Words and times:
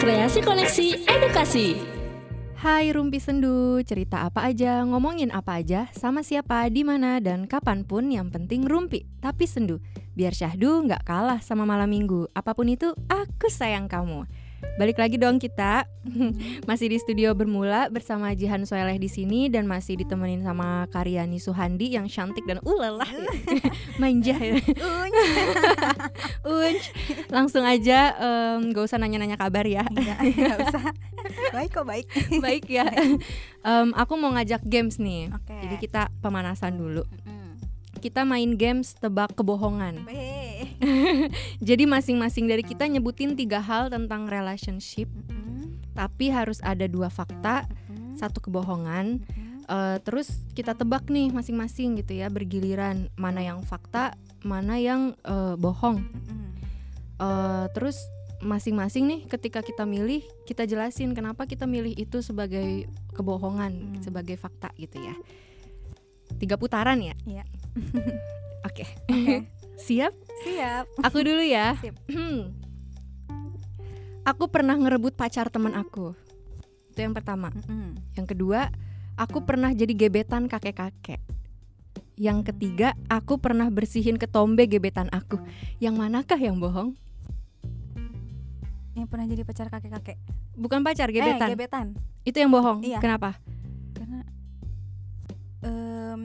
Kreasi 0.00 0.40
Koneksi 0.40 1.04
Edukasi. 1.04 1.76
Hai 2.56 2.88
Rumpi 2.88 3.20
Sendu, 3.20 3.84
cerita 3.84 4.24
apa 4.24 4.48
aja, 4.48 4.80
ngomongin 4.88 5.28
apa 5.28 5.60
aja, 5.60 5.92
sama 5.92 6.24
siapa, 6.24 6.72
di 6.72 6.88
mana 6.88 7.20
dan 7.20 7.44
kapan 7.44 7.84
pun 7.84 8.08
yang 8.08 8.32
penting 8.32 8.64
rumpi, 8.64 9.04
tapi 9.20 9.44
sendu. 9.44 9.76
Biar 10.16 10.32
syahdu 10.32 10.88
nggak 10.88 11.04
kalah 11.04 11.44
sama 11.44 11.68
malam 11.68 11.92
minggu. 11.92 12.32
Apa 12.32 12.56
pun 12.56 12.72
itu, 12.72 12.96
aku 13.12 13.52
sayang 13.52 13.92
kamu. 13.92 14.24
Balik 14.80 14.96
lagi 14.96 15.16
dong 15.20 15.36
kita. 15.36 15.84
masih 16.68 16.88
di 16.88 16.96
studio 16.96 17.36
bermula 17.36 17.92
bersama 17.92 18.32
Jihan 18.32 18.64
Soeleh 18.64 18.96
di 18.96 19.12
sini 19.12 19.52
dan 19.52 19.68
masih 19.68 20.00
ditemenin 20.00 20.40
sama 20.40 20.88
Karyani 20.88 21.36
Suhandi 21.36 21.92
yang 21.92 22.08
cantik 22.08 22.48
dan 22.48 22.56
ulalah 22.64 23.08
manja 24.00 24.36
ya. 24.40 24.56
Unj. 26.48 26.82
Langsung 27.28 27.68
aja 27.68 28.16
em, 28.16 28.72
gak 28.72 28.84
usah 28.88 28.96
nanya-nanya 28.96 29.36
kabar 29.36 29.68
ya. 29.68 29.84
Enggak, 29.92 30.18
enggak 30.24 30.58
usah. 30.64 30.84
Baik 31.52 31.70
kok, 31.76 31.86
baik. 31.86 32.06
Baik 32.40 32.64
ya. 32.66 32.88
Em, 33.60 33.88
aku 33.92 34.16
mau 34.16 34.32
ngajak 34.32 34.64
games 34.64 34.96
nih. 34.96 35.28
Oke. 35.36 35.52
Jadi 35.52 35.76
kita 35.76 36.08
pemanasan 36.24 36.80
dulu. 36.80 37.04
Mm. 37.28 37.29
Kita 38.00 38.24
main 38.24 38.56
games 38.56 38.96
tebak 38.96 39.36
kebohongan. 39.36 40.08
Jadi 41.68 41.84
masing-masing 41.84 42.48
dari 42.48 42.64
kita 42.64 42.88
nyebutin 42.88 43.36
tiga 43.36 43.60
hal 43.60 43.92
tentang 43.92 44.24
relationship, 44.26 45.06
Mm. 45.28 45.76
tapi 45.92 46.32
harus 46.32 46.64
ada 46.64 46.88
dua 46.88 47.12
fakta, 47.12 47.68
Mm. 47.92 48.16
satu 48.16 48.40
kebohongan. 48.40 49.20
Mm. 49.20 49.68
Eh, 49.70 49.98
terus 50.02 50.42
kita 50.56 50.72
tebak 50.72 51.06
nih 51.12 51.28
masing-masing 51.30 52.00
gitu 52.00 52.16
ya, 52.16 52.32
bergiliran 52.32 53.12
mana 53.20 53.44
yang 53.44 53.60
fakta, 53.62 54.16
mana 54.40 54.80
yang 54.80 55.12
eh, 55.20 55.54
bohong. 55.60 56.00
Mm. 56.00 56.50
Eh, 57.20 57.66
terus 57.76 58.00
masing-masing 58.40 59.04
nih 59.04 59.20
ketika 59.28 59.60
kita 59.60 59.84
milih, 59.84 60.24
kita 60.48 60.64
jelasin 60.64 61.12
kenapa 61.12 61.44
kita 61.44 61.68
milih 61.68 61.92
itu 61.92 62.24
sebagai 62.24 62.88
kebohongan, 63.12 63.72
Hmm. 63.76 64.00
sebagai 64.00 64.40
fakta 64.40 64.72
gitu 64.80 64.96
ya. 64.96 65.12
Tiga 66.40 66.56
putaran 66.56 66.96
ya? 67.04 67.12
Iya. 67.28 67.44
Oke. 68.68 68.84
Oke. 69.08 69.36
Siap? 69.80 70.12
Siap. 70.44 70.84
Aku 71.04 71.24
dulu 71.24 71.40
ya. 71.40 71.76
Sip. 71.80 71.96
aku 74.30 74.44
pernah 74.52 74.76
ngerebut 74.76 75.16
pacar 75.16 75.48
teman 75.48 75.72
aku. 75.72 76.12
Itu 76.92 77.00
yang 77.00 77.16
pertama. 77.16 77.48
Yang 78.14 78.36
kedua, 78.36 78.68
aku 79.16 79.42
pernah 79.46 79.72
jadi 79.72 79.92
gebetan 79.96 80.46
kakek-kakek. 80.50 81.22
Yang 82.20 82.52
ketiga, 82.52 82.92
aku 83.08 83.40
pernah 83.40 83.72
bersihin 83.72 84.20
ketombe 84.20 84.68
gebetan 84.68 85.08
aku. 85.08 85.40
Yang 85.80 85.94
manakah 85.96 86.36
yang 86.36 86.60
bohong? 86.60 86.92
Yang 88.92 89.08
pernah 89.08 89.24
jadi 89.24 89.42
pacar 89.48 89.72
kakek-kakek. 89.72 90.20
Bukan 90.60 90.84
pacar, 90.84 91.08
gebetan. 91.08 91.48
Eh, 91.48 91.52
gebetan. 91.56 91.86
Itu 92.20 92.36
yang 92.36 92.52
bohong. 92.52 92.84
Iya. 92.84 93.00
Kenapa? 93.00 93.40
Karena 93.96 94.20
em, 95.64 96.22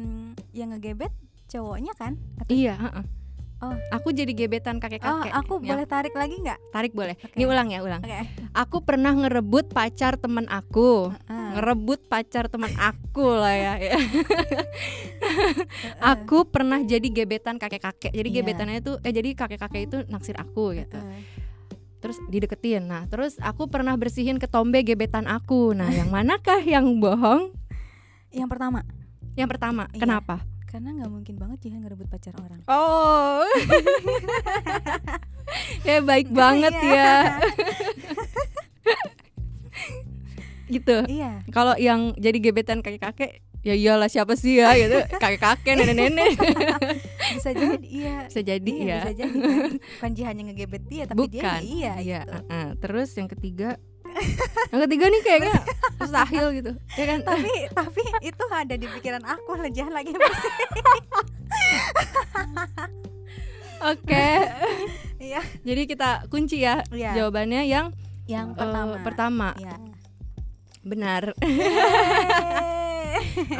yang 0.51 0.75
ngegebet 0.75 1.13
cowoknya 1.55 1.93
kan? 1.95 2.19
Atau- 2.37 2.51
Iya, 2.51 2.75
heeh. 2.75 3.05
Oh. 3.55 3.71
Aku 3.89 4.11
jadi 4.11 4.29
gebetan 4.29 4.77
Oh, 4.77 4.81
kakek-kakek. 4.83 5.31
aku 5.31 5.63
Ya, 5.63 5.73
boleh 5.73 5.87
tarik 5.87 6.11
lagi 6.11 6.35
nggak? 6.37 6.59
tarik 6.69 6.91
boleh. 6.91 7.15
Oke. 7.15 7.33
Ini 7.33 7.43
ulang 7.47 7.71
ya, 7.71 7.79
ulang. 7.79 8.03
Oke. 8.03 8.19
Aku 8.51 8.83
pernah 8.83 9.15
ngerebut 9.15 9.71
pacar 9.71 10.19
teman 10.19 10.43
aku. 10.45 11.15
Heeh. 11.25 11.49
Ngerebut 11.55 12.03
pacar 12.05 12.45
teman 12.45 12.75
aku 12.75 13.25
lah 13.31 13.55
ya. 13.55 13.73
Aku 16.05 16.43
pernah 16.45 16.83
jadi 16.83 17.07
gebetan 17.07 17.55
kakek-kakek. 17.55 18.11
Jadi 18.11 18.29
Iya. 18.29 18.37
gebetannya 18.37 18.77
itu 18.77 18.99
eh 18.99 19.13
jadi 19.13 19.29
kakek-kakek 19.33 19.81
itu 19.83 19.97
naksir 20.05 20.35
aku 20.35 20.75
gitu. 20.75 20.99
Heeh. 20.99 21.23
Terus 21.99 22.19
dideketin. 22.27 22.85
Nah, 22.85 23.07
terus 23.07 23.39
aku 23.39 23.65
pernah 23.65 23.95
bersihin 23.95 24.37
ketombe 24.37 24.83
gebetan 24.83 25.25
aku. 25.25 25.71
Nah, 25.71 25.89
yang 25.89 26.11
manakah 26.11 26.59
yang 26.61 26.99
bohong? 26.99 27.55
Yang 28.29 28.49
pertama, 28.51 28.79
Yang 29.33 29.49
pertama. 29.49 29.83
Iya. 29.89 30.03
Karena 30.75 30.91
nggak 30.91 31.07
mungkin 31.07 31.39
banget 31.39 31.57
Jihan 31.63 31.87
ngerebut 31.87 32.11
pacar 32.11 32.35
orang. 32.35 32.59
Oh. 32.67 33.47
ya 35.87 36.03
baik 36.03 36.27
banget 36.35 36.75
Iya. 36.75 36.91
ya. 36.91 37.15
gitu. 40.75 40.97
Iya. 41.07 41.47
Kalau 41.55 41.79
yang 41.79 42.11
jadi 42.19 42.35
gebetan 42.43 42.83
kakek-kakek 42.83 43.39
ya 43.63 43.71
iyalah 43.71 44.11
siapa 44.11 44.35
sih 44.35 44.59
ya 44.59 44.75
gitu 44.75 44.99
kakek-kakek 45.17 45.79
nenek-nenek 45.79 46.35
Bisa 47.39 47.55
jadi 47.55 47.87
iya. 47.87 48.17
bisa 48.29 48.41
jadi 48.45 48.71
Iya, 48.75 48.85
ya 48.85 48.99
bisa 48.99 49.13
jadi 49.15 49.39
kan. 49.39 49.71
Bukan 49.79 50.11
Jihan 50.11 50.35
yang 50.37 50.47
ngegebet 50.51 50.83
dia, 50.91 51.03
tapi 51.07 51.17
bukan 51.23 51.31
dia 51.39 51.63
iya. 51.63 51.93
iya 52.03 52.21
gitu. 52.27 52.35
uh-uh. 52.35 52.67
terus 52.83 53.15
yang 53.15 53.31
ketiga 53.31 53.79
yang 54.71 54.81
ketiga 54.87 55.05
nih 55.07 55.21
kayaknya 55.21 55.53
mustahil 55.99 56.45
gitu. 56.55 56.71
Ya 56.95 57.05
kan? 57.05 57.19
Tapi 57.23 57.51
tapi 57.71 58.01
itu 58.23 58.45
ada 58.47 58.75
di 58.75 58.87
pikiran 58.87 59.23
aku 59.23 59.51
lah 59.55 59.69
jangan 59.69 59.93
lagi 59.93 60.11
bersih. 60.11 60.53
Oke. 63.85 64.27
Iya. 65.19 65.41
Jadi 65.61 65.81
kita 65.85 66.27
kunci 66.27 66.61
ya 66.61 66.79
Iya. 66.89 67.11
jawabannya 67.17 67.67
yang 67.67 67.91
yang 68.25 68.53
eh, 68.53 68.57
pertama. 68.57 68.95
pertama. 69.03 69.49
Iya. 69.57 69.77
benar. 70.85 71.23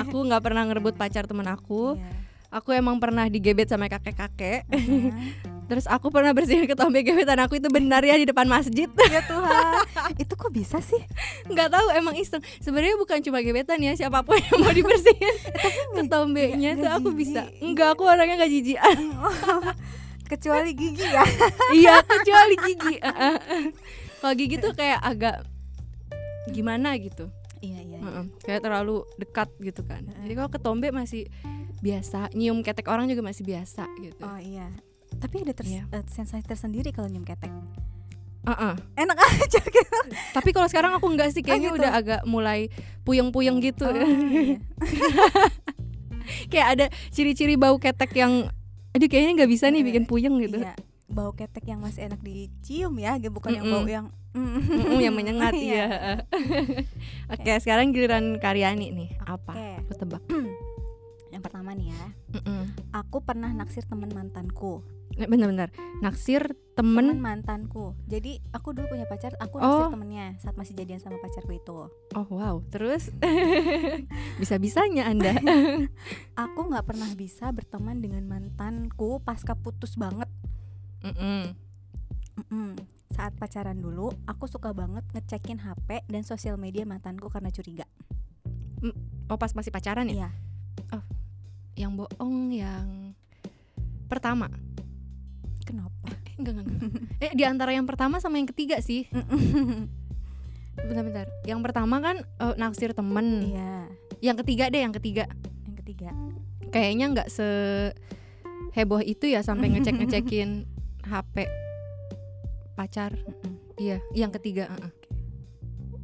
Aku 0.05 0.17
nggak 0.23 0.43
pernah 0.45 0.63
ngerebut 0.65 0.93
pacar 0.95 1.25
temen 1.25 1.45
aku. 1.45 1.97
Iya. 1.97 2.24
Aku 2.55 2.71
emang 2.71 2.95
pernah 3.03 3.27
digebet 3.27 3.67
sama 3.67 3.91
kakek-kakek. 3.91 4.63
Terus 5.69 5.89
aku 5.89 6.13
pernah 6.13 6.29
bersihin 6.31 6.69
ketombe 6.69 7.01
gebetan 7.01 7.41
aku 7.41 7.57
itu 7.57 7.67
benar 7.73 7.99
ya 8.05 8.15
di 8.15 8.23
depan 8.23 8.47
masjid. 8.47 8.87
Ya 9.15 9.19
Tuhan. 9.25 9.63
Itu 10.15 10.33
kok 10.37 10.53
bisa 10.53 10.79
sih? 10.79 11.01
Nggak 11.51 11.73
tahu 11.73 11.87
emang 11.91 12.15
iseng. 12.15 12.39
Sebenarnya 12.63 12.95
bukan 12.95 13.19
cuma 13.19 13.43
gebetan 13.43 13.81
ya 13.81 13.91
siapa 13.97 14.23
pun 14.23 14.39
yang 14.39 14.61
mau 14.61 14.71
dibersihin 14.71 15.35
ketombenya 15.99 16.77
nggak- 16.77 16.81
tuh 16.81 16.91
aku 16.95 17.09
bisa. 17.11 17.49
Enggak 17.59 17.97
aku 17.97 18.07
orangnya 18.07 18.39
nggak 18.39 18.51
jijian. 18.53 18.97
Kecuali 20.31 20.71
gigi 20.73 21.05
ya. 21.05 21.21
Iya 21.69 21.95
kecuali 22.01 22.55
gigi. 22.57 22.95
Kalau 24.17 24.33
gigi 24.33 24.57
tuh 24.57 24.73
kayak 24.73 25.01
agak 25.01 25.37
gimana 26.49 26.93
gitu 26.97 27.29
iya 27.65 27.79
iya 27.81 27.99
Heeh. 27.99 28.25
kayak 28.41 28.61
terlalu 28.61 29.01
dekat 29.17 29.49
gitu 29.59 29.81
kan 29.81 30.05
jadi 30.21 30.33
kalau 30.35 30.49
ketombe 30.49 30.87
masih 30.91 31.25
biasa 31.81 32.29
nyium 32.31 32.61
ketek 32.61 32.85
orang 32.85 33.05
juga 33.05 33.21
masih 33.21 33.41
biasa 33.43 33.89
gitu 33.99 34.21
oh 34.21 34.37
iya 34.37 34.69
tapi 35.15 35.41
ada 35.41 35.53
ters 35.53 35.69
Iya. 35.69 35.83
eh, 35.89 36.03
sensasi 36.05 36.43
tersendiri 36.43 36.89
kalau 36.89 37.07
nyium 37.07 37.23
ketek 37.23 37.49
Heeh. 38.45 38.73
enak 38.95 39.17
aja 39.25 39.59
gitu 39.59 39.99
tapi 40.31 40.49
kalau 40.49 40.67
sekarang 40.67 40.93
aku 40.93 41.09
enggak 41.09 41.33
sih 41.33 41.41
kayaknya 41.41 41.73
gitu. 41.73 41.81
udah 41.81 41.91
agak 41.93 42.21
mulai 42.23 42.69
puyeng-puyeng 43.01 43.57
gitu 43.59 43.85
Oh, 43.85 43.95
iya. 43.95 44.61
kayak 46.51 46.67
ada 46.73 46.85
ciri-ciri 47.09 47.55
bau 47.55 47.77
ketek 47.77 48.11
yang 48.15 48.49
aduh 48.91 49.07
kayaknya 49.07 49.43
nggak 49.43 49.51
bisa 49.51 49.67
nih 49.67 49.81
Eh, 49.81 49.85
bikin 49.85 50.03
puyeng 50.05 50.35
gitu 50.39 50.61
Iya. 50.61 50.73
Bau 51.15 51.31
ketek 51.31 51.63
yang 51.65 51.79
masih 51.79 52.05
enak 52.05 52.19
dicium 52.19 52.91
ya 52.95 53.15
bukan 53.25 53.51
yang 53.53 53.63
Mm-mm. 53.63 53.75
bau 53.77 53.87
yang 53.87 54.07
Mm, 54.35 54.99
yang 54.99 55.15
menyengat 55.17 55.55
ya. 55.55 56.19
Oke, 57.31 57.55
sekarang 57.55 57.89
giliran 57.89 58.35
Karyani 58.35 58.91
nih. 58.91 59.09
Apa? 59.23 59.55
Oke. 59.55 59.69
Aku 59.79 59.91
tebak. 59.95 60.21
yang 61.31 61.39
pertama 61.41 61.71
nih 61.71 61.91
ya 61.91 62.03
Mm-mm. 62.33 62.63
aku 62.91 63.19
pernah 63.19 63.51
naksir 63.51 63.83
teman 63.83 64.07
mantanku 64.07 64.79
Eh, 65.13 65.23
Bentar-bentar. 65.23 65.67
Naksir 65.99 66.55
temen 66.73 67.07
temen. 67.07 67.19
mantanku 67.19 67.91
jadi 68.03 68.39
aku 68.51 68.71
dulu 68.71 68.91
punya 68.91 69.03
pacar 69.03 69.35
aku 69.35 69.55
naksir 69.57 69.83
Oh. 69.83 69.91
temennya 69.91 70.35
saat 70.37 70.55
masih 70.55 70.75
jadian 70.75 70.95
sama 70.97 71.15
pacarku 71.17 71.51
itu 71.53 71.87
Oh 72.13 72.27
wow. 72.29 72.59
Terus 72.69 73.11
bisa-bisanya 74.39 75.07
anda. 75.07 75.35
aku 76.35 76.59
nggak 76.65 76.85
pernah 76.85 77.11
bisa 77.13 77.51
berteman 77.51 77.99
dengan 77.99 78.23
mantanku 78.25 79.19
pasca 79.19 79.55
putus 79.55 79.95
banget 79.95 80.27
Mm-mm. 81.05 81.41
Mm-mm. 82.35 82.69
saat 83.13 83.31
pacaran 83.37 83.77
dulu 83.77 84.11
aku 84.25 84.49
suka 84.49 84.73
banget 84.73 85.05
ngecekin 85.13 85.61
HP 85.61 86.03
dan 86.09 86.25
sosial 86.25 86.57
media 86.57 86.83
mantanku 86.83 87.29
karena 87.29 87.47
curiga 87.47 87.85
Oh 89.25 89.37
pas 89.39 89.49
masih 89.53 89.73
pacaran 89.73 90.05
ya? 90.05 90.13
iya 90.13 90.29
Yang 91.75 92.05
bohong 92.05 92.53
yang 92.53 92.87
pertama. 94.05 94.47
kenapa 95.65 95.91
Eh, 96.07 96.37
enggak, 96.37 96.53
enggak, 96.53 96.65
enggak. 96.69 96.91
eh 97.25 97.31
di 97.33 97.43
antara 97.43 97.71
yang 97.73 97.89
pertama 97.89 98.21
sama 98.21 98.37
yang 98.37 98.45
ketiga 98.45 98.77
sih. 98.79 99.09
Bentar-bentar. 100.77 101.25
Yang 101.43 101.59
pertama 101.65 101.97
kan 101.99 102.21
eh, 102.21 102.55
naksir 102.55 102.93
temen. 102.93 103.49
iya 103.49 103.89
Yang 104.21 104.45
ketiga 104.45 104.69
deh, 104.69 104.81
yang 104.85 104.93
ketiga. 104.93 105.25
yang 105.65 105.75
ketiga 105.81 106.09
kayaknya 106.69 107.05
nggak 107.15 107.29
se 107.31 107.47
heboh 108.75 108.99
itu 108.99 109.31
ya 109.31 109.39
sampai 109.39 109.71
ngecek 109.71 109.95
ngecekin 109.95 110.49
HP 111.05 111.45
pacar 112.75 113.13
Mm-mm. 113.13 113.53
iya 113.77 113.97
yang 114.11 114.33
ketiga 114.33 114.67
uh-uh. 114.67 114.91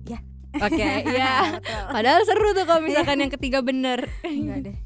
Ya. 0.07 0.19
oke 0.55 0.87
iya 1.07 1.33
Betul. 1.59 1.83
padahal 1.91 2.21
seru 2.23 2.49
tuh 2.53 2.65
kalau 2.67 2.81
misalkan 2.83 3.17
yang 3.19 3.31
ketiga 3.31 3.59
bener 3.63 4.07
enggak 4.23 4.71
deh 4.71 4.77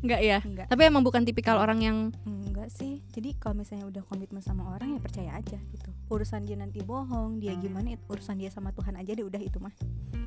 nggak 0.00 0.20
ya 0.20 0.38
enggak 0.40 0.66
tapi 0.66 0.82
emang 0.82 1.02
bukan 1.02 1.22
tipikal 1.22 1.56
orang 1.56 1.80
yang 1.80 1.96
enggak 2.24 2.44
enggak 2.64 2.68
sih 2.70 3.02
jadi 3.10 3.34
kalau 3.36 3.58
misalnya 3.58 3.84
udah 3.84 4.02
komitmen 4.04 4.40
sama 4.40 4.70
orang 4.70 4.94
ya 4.94 5.00
percaya 5.00 5.30
aja 5.34 5.58
gitu 5.58 5.90
urusan 6.08 6.44
dia 6.44 6.54
nanti 6.54 6.80
bohong 6.80 7.38
dia 7.38 7.52
gimana 7.54 7.92
it- 7.92 8.04
urusan 8.06 8.36
dia 8.36 8.48
sama 8.48 8.70
Tuhan 8.70 8.94
aja 8.94 9.10
deh 9.10 9.22
udah 9.22 9.38
itu 9.38 9.58
mah 9.58 9.74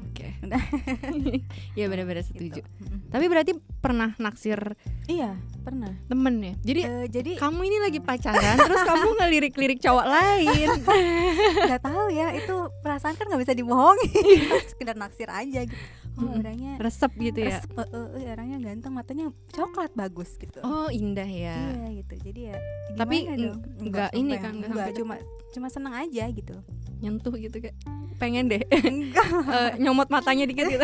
Oke. 0.08 0.34
Udah. 0.50 0.58
ya 1.78 1.86
benar-benar 1.86 2.26
setuju. 2.26 2.66
gitu. 2.66 2.70
Tapi 3.08 3.26
berarti 3.30 3.54
pernah 3.78 4.18
naksir 4.18 4.74
iya 5.06 5.38
pernah 5.62 5.94
temen 6.10 6.42
ya. 6.42 6.54
Jadi 6.66 6.82
Eh, 6.82 7.06
jadi 7.08 7.32
kamu 7.38 7.62
ini 7.64 7.78
lagi 7.78 8.00
pacaran 8.02 8.58
terus 8.58 8.82
kamu 8.82 9.14
ngelirik-lirik 9.14 9.78
cowok 9.78 10.06
lain. 10.10 10.70
nggak 11.70 11.82
tahu 11.82 12.10
ya 12.10 12.34
itu 12.34 12.56
perasaan 12.82 13.14
kan 13.14 13.30
nggak 13.30 13.46
bisa 13.46 13.54
dibohongi 13.54 14.10
sekedar 14.74 14.98
naksir 14.98 15.30
aja 15.30 15.70
gitu 15.70 15.78
oh 16.20 16.34
orangnya 16.34 16.74
Resep 16.78 17.12
gitu 17.16 17.40
ya. 17.40 17.58
resep, 17.58 17.70
eh, 17.74 17.88
eh, 18.18 18.32
orangnya 18.32 18.58
ganteng 18.60 18.92
matanya 18.92 19.26
coklat 19.48 19.92
bagus 19.94 20.34
gitu 20.36 20.60
Oh, 20.60 20.90
indah 20.90 21.26
ya. 21.26 21.56
iya 21.56 21.88
gitu 21.96 22.14
jadi 22.22 22.42
ya 22.52 22.58
Tapi 22.94 23.18
nggak 23.80 24.10
ini 24.14 24.32
sampai- 24.32 24.42
kan, 24.42 24.52
nggak 24.52 24.70
nggak 24.70 24.86
sampai 24.86 24.94
cuma 24.96 25.16
cuma 25.50 25.68
seneng 25.70 25.94
aja 25.96 26.26
gitu 26.28 26.56
Nyentuh 26.98 27.34
gitu 27.36 27.58
kayak 27.60 27.78
pengen 28.18 28.48
deh 28.48 28.62
enggak 28.66 29.28
Eh, 29.56 29.72
nyomot 29.78 30.08
matanya 30.08 30.44
dikit 30.44 30.66
gitu. 30.66 30.82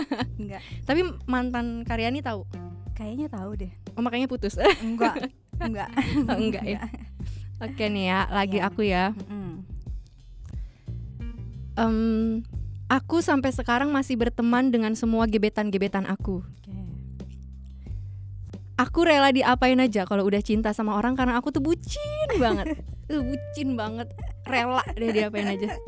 enggak 0.40 0.60
Tapi 0.84 1.00
mantan 1.24 1.82
Karyani 1.82 2.20
tahu. 2.20 2.44
kayaknya 2.92 3.26
tahu 3.26 3.56
deh 3.56 3.72
Oh, 3.92 4.02
makanya 4.02 4.26
putus. 4.26 4.60
enggak 4.78 5.16
enggak 5.64 5.88
Oh, 6.26 6.36
enggak 6.36 6.64
ya. 6.64 6.84
Oke 7.56 7.86
nih 7.86 8.04
ya, 8.06 8.20
lagi 8.28 8.58
Iya. 8.58 8.66
aku 8.66 8.82
ya. 8.82 9.04
Mm-mm. 9.16 9.62
Em, 11.74 11.96
aku 12.94 13.18
sampai 13.18 13.50
sekarang 13.50 13.90
masih 13.90 14.14
berteman 14.14 14.70
dengan 14.70 14.94
semua 14.94 15.26
gebetan-gebetan 15.26 16.06
aku. 16.06 16.46
Aku 18.74 19.06
rela 19.06 19.30
diapain 19.30 19.78
aja 19.78 20.02
kalau 20.02 20.26
udah 20.26 20.42
cinta 20.42 20.74
sama 20.74 20.98
orang 20.98 21.14
karena 21.14 21.38
aku 21.38 21.54
tuh 21.54 21.62
bucin 21.62 22.28
banget. 22.42 22.74
Uh, 23.06 23.22
bucin 23.22 23.78
banget. 23.78 24.10
Rela 24.42 24.82
deh 24.98 25.14
diapain 25.14 25.46
aja. 25.46 25.78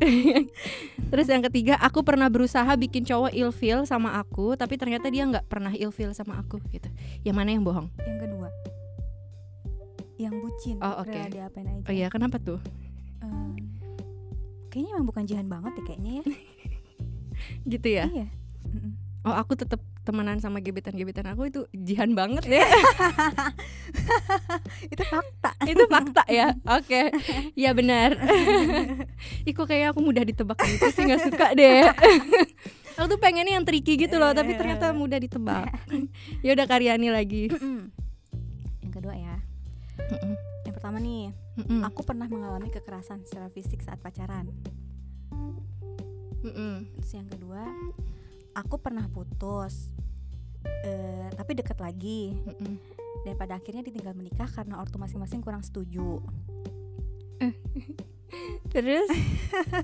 Terus 1.10 1.26
yang 1.26 1.42
ketiga, 1.50 1.74
aku 1.82 2.06
pernah 2.06 2.30
berusaha 2.30 2.68
bikin 2.78 3.02
cowok 3.02 3.34
ilfeel 3.34 3.90
sama 3.90 4.14
aku, 4.18 4.54
tapi 4.54 4.78
ternyata 4.78 5.10
dia 5.10 5.26
nggak 5.26 5.50
pernah 5.50 5.74
ilfeel 5.74 6.14
sama 6.14 6.38
aku 6.38 6.62
gitu. 6.70 6.86
Yang 7.26 7.36
mana 7.36 7.50
yang 7.54 7.62
bohong? 7.66 7.90
yang 8.02 8.18
kedua 8.18 8.48
yang 10.16 10.32
bucin 10.40 10.80
Oh, 10.80 11.04
oke. 11.04 11.12
rela 11.12 11.28
diapain 11.28 11.66
aja 11.68 11.84
Oh 11.84 11.92
iya, 11.92 12.08
kenapa 12.08 12.40
tuh? 12.40 12.56
Em, 13.20 13.52
kayaknya 14.72 14.96
emang 14.96 15.06
bukan 15.10 15.22
jihan 15.28 15.44
banget 15.44 15.76
ya 15.76 15.82
kayaknya 15.84 16.12
ya 16.16 16.24
Gitu 17.64 17.88
ya. 17.88 18.06
iya. 18.10 18.26
Oh, 19.26 19.34
aku 19.34 19.58
tetap 19.58 19.82
temenan 20.06 20.38
sama 20.38 20.62
gebetan-gebetan 20.62 21.26
aku 21.34 21.50
itu 21.50 21.60
jihan 21.74 22.14
banget. 22.14 22.46
Ya. 22.46 22.62
itu 24.94 25.02
fakta. 25.02 25.50
Itu 25.66 25.82
fakta 25.90 26.22
ya? 26.30 26.54
Oke. 26.62 27.10
Ya 27.58 27.74
benar. 27.74 28.14
Kok 29.42 29.66
kayak 29.66 29.90
aku 29.90 30.00
mudah 30.06 30.22
ditebak 30.22 30.54
gitu 30.62 30.94
sih? 30.94 31.10
Nggak 31.10 31.22
suka 31.26 31.46
deh. 31.58 31.90
Aku 32.96 33.12
tuh 33.12 33.20
pengennya 33.20 33.60
yang 33.60 33.66
tricky 33.68 34.00
gitu 34.00 34.16
loh 34.16 34.32
tapi 34.32 34.56
ternyata 34.56 34.88
mudah 34.96 35.20
ditebak. 35.20 35.68
Ya 36.46 36.56
udah 36.56 36.64
Karyani 36.64 37.12
lagi. 37.12 37.50
Yang 38.80 38.92
kedua 38.94 39.12
ya. 39.18 39.36
Yang 40.64 40.74
pertama 40.80 40.96
nih 41.02 41.34
aku 41.82 42.06
pernah 42.06 42.30
mengalami 42.30 42.70
kekerasan 42.72 43.26
secara 43.26 43.50
fisik 43.52 43.82
saat 43.82 44.00
pacaran 44.00 44.48
Mm-mm. 46.44 46.84
terus 47.00 47.12
yang 47.16 47.28
kedua 47.28 47.64
aku 48.56 48.76
pernah 48.80 49.08
putus 49.08 49.92
eh, 50.84 51.28
tapi 51.36 51.52
deket 51.56 51.78
lagi. 51.78 52.34
Mm-mm. 52.34 52.74
dan 53.26 53.34
pada 53.34 53.58
akhirnya 53.58 53.82
ditinggal 53.82 54.14
menikah 54.14 54.46
karena 54.46 54.78
ortu 54.78 55.02
masing-masing 55.02 55.42
kurang 55.42 55.58
setuju. 55.58 56.22
Terus? 58.72 59.08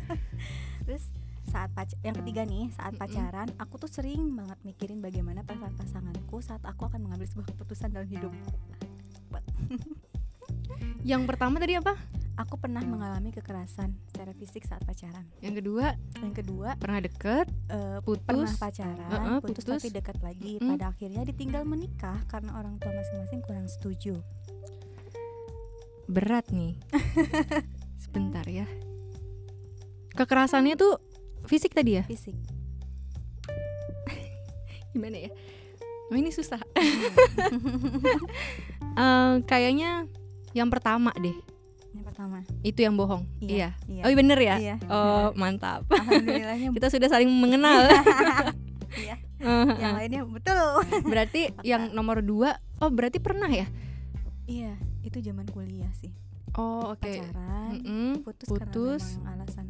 Terus 0.86 1.04
saat 1.52 1.68
pac 1.76 1.92
yang 2.00 2.16
ketiga 2.16 2.48
nih 2.48 2.72
saat 2.72 2.96
pacaran 2.96 3.44
aku 3.60 3.76
tuh 3.76 3.90
sering 3.92 4.32
banget 4.32 4.56
mikirin 4.64 5.04
bagaimana 5.04 5.44
perasaan 5.44 5.76
pasanganku 5.76 6.40
saat 6.40 6.64
aku 6.64 6.88
akan 6.88 7.04
mengambil 7.04 7.28
sebuah 7.28 7.44
keputusan 7.52 7.92
dalam 7.92 8.08
hidup 8.08 8.32
yang 11.04 11.28
pertama 11.28 11.60
tadi 11.60 11.76
apa 11.76 11.92
aku 12.36 12.56
pernah 12.56 12.80
mengalami 12.80 13.28
kekerasan 13.32 13.92
secara 14.08 14.32
fisik 14.32 14.64
saat 14.64 14.80
pacaran. 14.88 15.24
Yang 15.44 15.64
kedua? 15.64 15.86
Yang 16.18 16.32
kedua 16.44 16.68
pernah 16.80 17.00
deket 17.04 17.46
eh, 17.68 17.98
putus? 18.00 18.24
pernah 18.24 18.52
pacaran 18.56 19.10
Heeh, 19.12 19.38
putus, 19.44 19.64
putus. 19.64 19.80
tapi 19.82 19.88
dekat 19.92 20.18
lagi. 20.24 20.52
Mm-mm. 20.56 20.70
pada 20.76 20.84
akhirnya 20.92 21.22
ditinggal 21.28 21.62
menikah 21.68 22.18
karena 22.28 22.56
orang 22.56 22.80
tua 22.80 22.92
masing-masing 22.96 23.40
kurang 23.44 23.66
setuju. 23.68 24.16
Berat 26.08 26.48
nih. 26.50 26.76
Sebentar 28.02 28.44
ya. 28.48 28.64
Kekerasannya 30.12 30.76
tuh 30.76 31.00
fisik 31.48 31.72
tadi 31.72 32.00
ya? 32.00 32.04
Fisik. 32.04 32.36
Gimana 34.92 35.28
ya? 35.28 35.30
Oh, 36.12 36.16
ini 36.16 36.32
susah. 36.32 36.60
Eh, 38.92 39.34
kayaknya 39.48 40.04
yang 40.52 40.68
pertama 40.68 41.16
deh 41.16 41.32
yang 41.92 42.04
pertama. 42.08 42.36
Itu 42.64 42.80
yang 42.80 42.96
bohong? 42.96 43.28
Iya, 43.38 43.76
iya, 43.84 44.00
iya. 44.00 44.02
oh 44.04 44.08
iya 44.08 44.16
bener 44.16 44.38
ya? 44.40 44.56
Iya. 44.56 44.76
Oh 44.88 45.36
mantap. 45.36 45.84
Alhamdulillahnya. 45.92 46.68
Kita 46.76 46.88
sudah 46.88 47.08
saling 47.12 47.28
mengenal. 47.28 47.88
Iya. 48.96 49.16
Eh, 49.42 49.66
yang 49.82 49.94
lainnya 49.96 50.22
betul. 50.24 50.84
Berarti 51.04 51.52
yang 51.70 51.92
nomor 51.92 52.24
dua 52.24 52.56
oh 52.80 52.88
berarti 52.88 53.18
pernah 53.20 53.48
ya? 53.50 53.68
Iya 54.48 54.76
itu 55.04 55.18
zaman 55.20 55.46
kuliah 55.50 55.90
sih. 55.98 56.12
Oh 56.56 56.92
oke. 56.96 57.04
Pacaran 57.04 57.80
Mm-mm, 57.80 58.10
putus, 58.24 58.48
putus. 58.48 59.02
karena 59.20 59.40
alasan. 59.40 59.66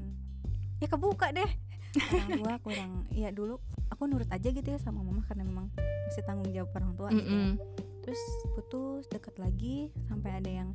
Ya 0.83 0.87
kebuka 0.91 1.31
deh. 1.31 1.51
Orang 1.93 2.31
tua 2.41 2.53
kurang 2.65 2.93
ya 3.13 3.29
dulu 3.29 3.61
aku 3.93 4.09
nurut 4.09 4.31
aja 4.33 4.49
gitu 4.49 4.65
ya 4.65 4.81
sama 4.81 5.05
mama 5.05 5.21
karena 5.29 5.45
memang 5.45 5.69
mesti 6.09 6.25
tanggung 6.25 6.49
jawab 6.49 6.73
orang 6.73 6.93
tua 6.97 7.09
gitu 7.13 7.29
ya. 7.29 7.53
Mm-mm. 7.53 7.61
terus 8.01 8.19
putus 8.57 9.05
deket 9.13 9.37
lagi 9.37 9.93
sampai 10.09 10.41
ada 10.41 10.49
yang 10.49 10.73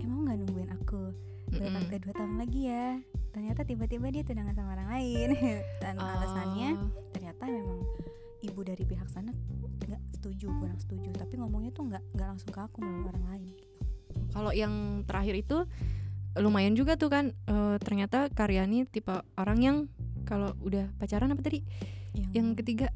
emang 0.00 0.20
nggak 0.26 0.36
nungguin 0.42 0.70
aku 0.82 1.00
berapa 1.52 1.96
dua 2.00 2.14
tahun 2.16 2.34
lagi 2.40 2.60
ya? 2.68 2.86
Ternyata 3.32 3.60
tiba-tiba 3.64 4.06
dia 4.08 4.22
tunangan 4.24 4.54
sama 4.56 4.70
orang 4.76 4.88
lain. 4.92 5.28
Dan 5.82 5.94
alasannya 6.00 6.70
Oh, 6.80 6.88
ternyata 7.12 7.42
memang 7.48 7.80
ibu 8.42 8.60
dari 8.64 8.82
pihak 8.84 9.08
sana 9.12 9.32
nggak 9.84 10.02
setuju 10.16 10.48
kurang 10.56 10.78
setuju. 10.80 11.10
Tapi 11.12 11.34
ngomongnya 11.36 11.72
tuh 11.76 11.88
nggak 11.92 12.02
nggak 12.16 12.28
langsung 12.32 12.50
ke 12.50 12.60
aku 12.60 12.80
melalui 12.80 13.08
orang 13.12 13.26
lain. 13.28 13.48
Kalau 14.32 14.52
yang 14.52 15.04
terakhir 15.04 15.34
itu 15.36 15.58
lumayan 16.40 16.72
juga 16.72 16.96
tuh 16.96 17.12
kan 17.12 17.32
eh, 17.32 17.76
ternyata 17.84 18.32
Karyani 18.32 18.88
tipe 18.88 19.12
orang 19.36 19.58
yang 19.60 19.76
kalau 20.24 20.56
udah 20.64 20.88
pacaran 20.96 21.28
apa 21.32 21.44
tadi? 21.44 21.60
Yang 22.32 22.64
ketiga 22.64 22.92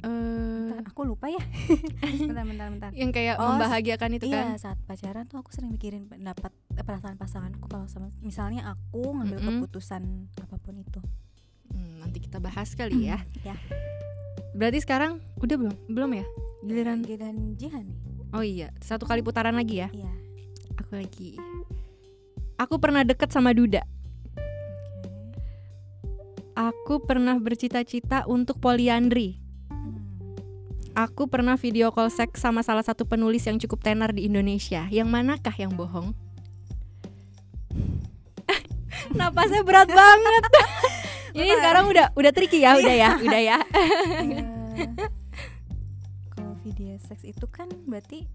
eh. 0.00 0.68
Bentar, 0.68 0.84
aku 0.86 1.00
lupa 1.04 1.26
ya. 1.26 1.42
Bentar 2.28 2.44
bentar 2.44 2.66
bentar. 2.68 2.90
Yang 2.92 3.10
kayak 3.12 3.34
Oh, 3.36 3.50
membahagiakan 3.52 4.10
itu 4.14 4.26
iya 4.26 4.54
kan? 4.54 4.58
saat 4.58 4.78
pacaran 4.82 5.24
tuh 5.24 5.38
aku 5.38 5.50
sering 5.50 5.70
mikirin 5.70 6.06
pendapat 6.06 6.50
eh, 6.72 6.82
perasaan 6.82 7.14
pasanganku 7.14 7.66
kalau 7.66 7.86
sama 7.86 8.14
misalnya 8.18 8.68
aku 8.68 9.02
ngambil 9.12 9.38
Mm-mm. 9.38 9.48
keputusan 9.62 10.02
apa 10.38 10.56
pun 10.56 10.74
itu. 10.76 11.00
Hmm, 11.68 12.00
nanti 12.00 12.18
kita 12.18 12.38
bahas 12.38 12.72
kali 12.72 13.06
ya. 13.06 13.18
ya. 13.42 13.58
Berarti 14.52 14.80
sekarang 14.80 15.18
udah 15.36 15.56
belum 15.56 15.74
belum 15.86 16.10
ya? 16.14 16.26
Giliran? 16.60 16.98
Dan 17.02 17.54
Jihan 17.54 17.84
nih. 17.84 17.98
Oh 18.30 18.42
iya 18.42 18.68
satu 18.78 19.04
kali 19.04 19.20
putaran 19.20 19.54
lagi 19.54 19.80
ya? 19.80 19.88
Iya. 19.90 20.12
Aku 20.78 20.94
lagi. 20.94 21.34
Aku 22.56 22.78
pernah 22.78 23.02
deket 23.02 23.30
sama 23.30 23.50
Duda. 23.50 23.82
Aku 26.54 26.98
pernah 26.98 27.38
bercita-cita 27.38 28.26
untuk 28.26 28.58
poliandri. 28.58 29.38
Hmm. 29.38 29.47
Aku 30.98 31.30
pernah 31.30 31.54
video 31.54 31.94
call 31.94 32.10
seks 32.10 32.42
sama 32.42 32.66
salah 32.66 32.82
satu 32.82 33.06
penulis 33.06 33.46
yang 33.46 33.54
cukup 33.62 33.86
tenar 33.86 34.10
di 34.10 34.26
Indonesia. 34.26 34.82
Yang 34.90 35.06
manakah 35.06 35.54
yang 35.54 35.70
bohong? 35.78 36.10
Napasnya 39.14 39.62
berat 39.62 39.86
banget. 39.86 40.42
Ini 41.38 41.54
sekarang 41.54 41.86
udah 41.86 42.10
udah 42.18 42.32
tricky 42.34 42.66
ya, 42.66 42.74
udah 42.82 42.94
ya, 42.98 43.10
udah 43.14 43.40
ya. 43.46 43.58
Eh, 43.62 44.42
kalau 46.34 46.58
video 46.66 46.98
seks 46.98 47.22
itu 47.22 47.46
kan 47.46 47.70
berarti 47.86 48.26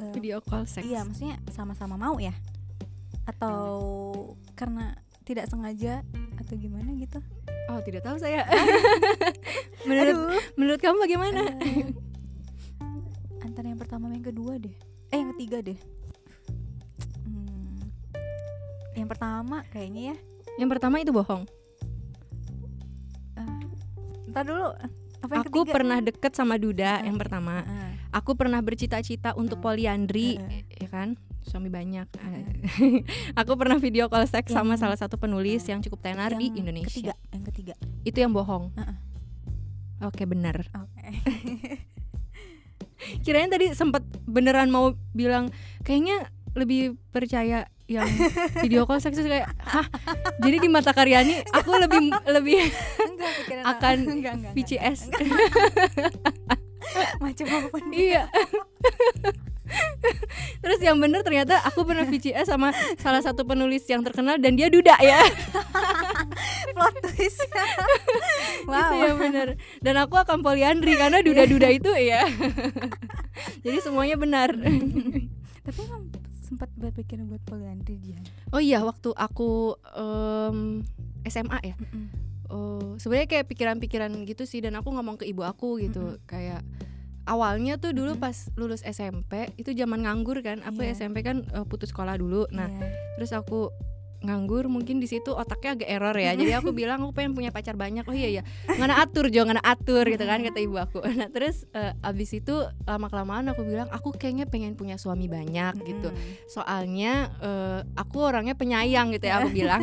eh, 0.00 0.12
Video 0.16 0.40
call 0.40 0.64
seks. 0.64 0.88
iya 0.88 1.04
maksudnya 1.04 1.36
sama-sama 1.52 2.00
mau 2.00 2.16
ya 2.16 2.32
atau 3.28 3.68
karena 4.56 4.96
tidak 5.28 5.52
sengaja 5.52 6.00
atau 6.38 6.54
gimana 6.54 6.90
gitu 6.94 7.18
Oh, 7.68 7.80
tidak 7.80 8.00
tahu 8.00 8.16
saya. 8.16 8.48
menurut 9.88 10.16
Aduh. 10.16 10.40
menurut 10.54 10.80
kamu 10.80 10.96
bagaimana? 10.98 11.40
Eh, 11.60 11.84
antara 13.40 13.66
yang 13.66 13.76
pertama 13.76 14.08
yang 14.08 14.24
kedua 14.24 14.56
deh 14.56 14.72
eh 15.08 15.16
yang 15.16 15.30
ketiga 15.32 15.60
deh 15.62 15.78
Hmm, 17.22 17.76
yang 18.94 19.04
pertama 19.06 19.60
kayaknya 19.68 20.12
ya 20.12 20.16
Yang 20.56 20.68
pertama 20.72 20.96
itu 20.98 21.12
bohong. 21.12 21.44
Ah, 23.34 23.60
ntar 24.26 24.42
dulu 24.42 24.72
apa 25.18 25.30
yang 25.30 25.44
Aku 25.44 25.60
ketiga? 25.62 25.74
pernah 25.74 25.98
deket 26.00 26.32
sama 26.32 26.56
Duda 26.56 26.98
Ah, 26.98 27.04
yang 27.04 27.14
iya. 27.14 27.20
pertama. 27.20 27.54
Ah, 27.62 27.92
Aku 28.14 28.32
pernah 28.32 28.58
bercita-cita 28.58 29.34
untuk 29.34 29.60
poliandri, 29.60 30.40
Heeh. 30.40 30.64
ya 30.78 30.88
kan? 30.88 31.20
Suami 31.48 31.66
banyak. 31.66 32.06
aku 33.40 33.52
pernah 33.56 33.76
video 33.76 34.06
call 34.06 34.24
seks 34.24 34.52
sama 34.52 34.76
Yang- 34.76 34.80
salah 34.84 34.96
satu 34.96 35.16
penulis 35.16 35.64
yang 35.64 35.80
cukup 35.80 36.04
tenar 36.04 36.30
di 36.32 36.46
Yang 36.46 36.56
Indonesia. 36.60 36.88
Ketiga, 36.92 37.14
yang 37.32 37.44
ketiga. 37.48 37.74
Itu 38.04 38.16
yang 38.20 38.30
bohong. 38.30 38.70
Heeh. 38.76 38.96
Oke, 40.04 40.22
benar. 40.24 40.62
Oke. 40.70 41.02
Kirain 43.24 43.48
tadi 43.48 43.72
sempat 43.72 44.04
beneran 44.26 44.68
mau 44.68 44.92
bilang 45.10 45.48
kayaknya 45.82 46.28
lebih 46.52 46.98
percaya 47.08 47.64
yang 47.86 48.04
video 48.58 48.84
call 48.84 49.00
seks 49.00 49.16
itu 49.16 49.30
kayak 49.30 49.48
hah 49.64 49.86
jadi 50.42 50.60
di 50.60 50.68
mata 50.68 50.92
Karyani 50.92 51.40
aku 51.48 51.72
lebih 51.78 52.10
lebih 52.28 52.68
enggak 53.00 53.32
Akan 53.64 53.96
enggak, 54.02 54.12
enggak, 54.12 54.34
enggak, 54.34 54.52
VCS. 54.52 54.98
enggak. 55.08 55.24
Macam 57.22 57.46
apa 57.48 57.76
nih? 57.86 57.96
iya 57.96 58.22
Terus 60.62 60.80
yang 60.82 60.98
bener 60.98 61.22
ternyata 61.22 61.60
aku 61.64 61.84
pernah 61.86 62.04
VCS 62.04 62.48
sama 62.50 62.74
salah 62.98 63.22
satu 63.22 63.44
penulis 63.44 63.84
yang 63.86 64.02
terkenal 64.02 64.40
dan 64.40 64.56
dia 64.58 64.68
duda 64.72 64.96
ya. 65.00 65.20
Plot 66.76 66.94
twist. 67.04 67.40
wow. 68.66 68.90
Itu 68.90 68.96
yang 69.04 69.18
bener. 69.18 69.48
Dan 69.80 69.94
aku 70.00 70.18
akan 70.18 70.42
poliandri 70.42 70.98
karena 70.98 71.22
duda-duda 71.22 71.68
itu 71.70 71.90
ya. 71.94 72.26
Jadi 73.64 73.78
semuanya 73.82 74.16
benar. 74.18 74.54
Tapi 75.66 75.78
emang 75.84 76.10
sempat 76.40 76.72
berpikir 76.74 77.20
buat 77.28 77.42
poliandri 77.44 78.00
dia. 78.00 78.18
Oh 78.50 78.62
iya, 78.62 78.80
waktu 78.80 79.12
aku 79.12 79.76
em, 79.92 80.80
SMA 81.28 81.58
ya. 81.60 81.76
Oh, 82.48 82.96
sebenarnya 82.96 83.28
kayak 83.28 83.46
pikiran-pikiran 83.52 84.08
gitu 84.24 84.48
sih 84.48 84.64
dan 84.64 84.80
aku 84.80 84.88
ngomong 84.88 85.20
ke 85.20 85.28
ibu 85.28 85.44
aku 85.44 85.76
gitu 85.84 86.16
kayak 86.24 86.64
awalnya 87.28 87.76
tuh 87.76 87.92
dulu 87.92 88.16
Mm-mm. 88.16 88.24
pas 88.24 88.36
lulus 88.56 88.80
SMP 88.82 89.52
itu 89.54 89.70
zaman 89.70 90.02
nganggur 90.02 90.40
kan 90.40 90.64
aku 90.64 90.80
Iya. 90.80 90.96
SMP 90.96 91.20
kan 91.20 91.44
eh, 91.44 91.62
putus 91.62 91.92
sekolah 91.92 92.16
dulu 92.16 92.48
nah 92.50 92.66
Iya. 92.66 92.88
terus 93.14 93.30
aku 93.30 93.68
nganggur 94.18 94.66
mungkin 94.66 94.98
di 94.98 95.06
situ 95.06 95.30
otaknya 95.30 95.78
agak 95.78 95.88
error 95.88 96.16
ya. 96.16 96.32
Jadi 96.40 96.52
aku 96.54 96.74
bilang 96.74 97.02
aku 97.06 97.12
pengen 97.14 97.32
punya 97.38 97.50
pacar 97.54 97.78
banyak. 97.78 98.02
Oh 98.06 98.16
iya 98.16 98.40
iya. 98.40 98.42
Ngana 98.66 99.02
atur 99.02 99.30
jo 99.30 99.46
ngana 99.46 99.62
atur 99.62 100.04
gitu 100.10 100.24
kan 100.26 100.42
kata 100.42 100.58
ibu 100.62 100.76
aku. 100.78 101.00
Nah 101.18 101.26
terus 101.34 101.66
eh, 101.74 101.90
abis 102.04 102.38
itu 102.38 102.54
lama 102.86 103.10
kelamaan 103.10 103.50
aku 103.50 103.66
bilang 103.66 103.90
aku 103.90 104.14
kayaknya 104.14 104.46
pengen 104.46 104.78
punya 104.78 104.94
suami 104.94 105.26
banyak 105.26 105.82
gitu. 105.82 106.14
Mm-mm. 106.14 106.46
soalnya 106.46 107.32
eh, 107.42 107.80
aku 107.98 108.22
orangnya 108.22 108.54
penyayang 108.54 109.10
gitu 109.10 109.26
ya 109.26 109.42
aku 109.42 109.50
bilang 109.58 109.82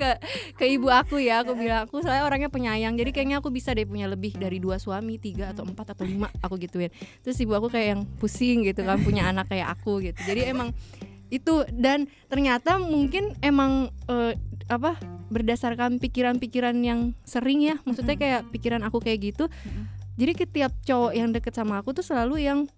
ke 0.00 0.10
ke 0.56 0.64
ibu 0.68 0.88
aku 0.88 1.20
ya. 1.20 1.44
Aku 1.44 1.52
bilang 1.56 1.84
aku 1.84 2.00
soalnya 2.00 2.24
orangnya 2.24 2.48
penyayang 2.48 2.96
jadi 2.96 3.10
kayaknya 3.12 3.44
aku 3.44 3.52
bisa 3.52 3.76
deh 3.76 3.84
punya 3.84 4.08
lebih 4.08 4.36
dari 4.40 4.56
dua 4.62 4.80
suami 4.80 5.20
tiga 5.20 5.52
atau 5.52 5.64
empat 5.68 5.92
atau 5.92 6.04
lima 6.08 6.32
aku 6.40 6.56
gituin. 6.56 6.88
Terus 7.20 7.36
ibu 7.40 7.52
aku 7.52 7.68
kayak 7.68 7.88
yang 7.98 8.02
pusing 8.16 8.64
gitu 8.64 8.84
kan 8.84 8.96
punya 9.00 9.28
anak 9.28 9.48
kayak 9.52 9.68
aku 9.76 10.00
gitu. 10.00 10.20
Jadi 10.24 10.48
emang 10.48 10.72
itu 11.32 11.64
dan 11.72 12.04
ternyata 12.28 12.76
mungkin 12.76 13.32
emang 13.40 13.88
eh, 14.12 14.36
apa 14.68 15.00
berdasarkan 15.32 15.96
pikiran-pikiran 15.96 16.76
yang 16.84 17.16
sering 17.24 17.64
ya 17.64 17.80
maksudnya 17.88 18.20
kayak 18.20 18.52
pikiran 18.52 18.84
aku 18.84 19.00
kayak 19.00 19.32
gitu. 19.32 19.48
Jadi 20.20 20.32
setiap 20.36 20.72
cowok 20.84 21.12
yang 21.16 21.32
deket 21.32 21.56
sama 21.56 21.80
aku 21.80 21.96
tuh 21.96 22.04
selalu 22.04 22.44
yang 22.44 22.68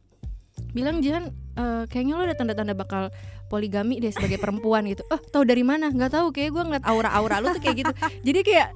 bilang 0.71 1.03
Jihan 1.03 1.35
eh, 1.59 1.85
kayaknya 1.91 2.15
lo 2.15 2.23
ada 2.23 2.39
tanda-tanda 2.39 2.79
bakal 2.79 3.11
poligami 3.51 4.01
deh 4.01 4.11
sebagai 4.15 4.39
perempuan 4.39 4.87
gitu. 4.87 5.03
Oh 5.11 5.19
tahu 5.19 5.43
dari 5.43 5.63
mana? 5.67 5.91
Nggak 5.91 6.15
tahu 6.15 6.27
kayak 6.31 6.51
gue 6.55 6.63
ngeliat 6.63 6.85
aura-aura 6.87 7.43
lu 7.43 7.51
tuh 7.53 7.63
kayak 7.63 7.77
gitu. 7.85 7.93
Jadi 8.27 8.41
kayak 8.47 8.69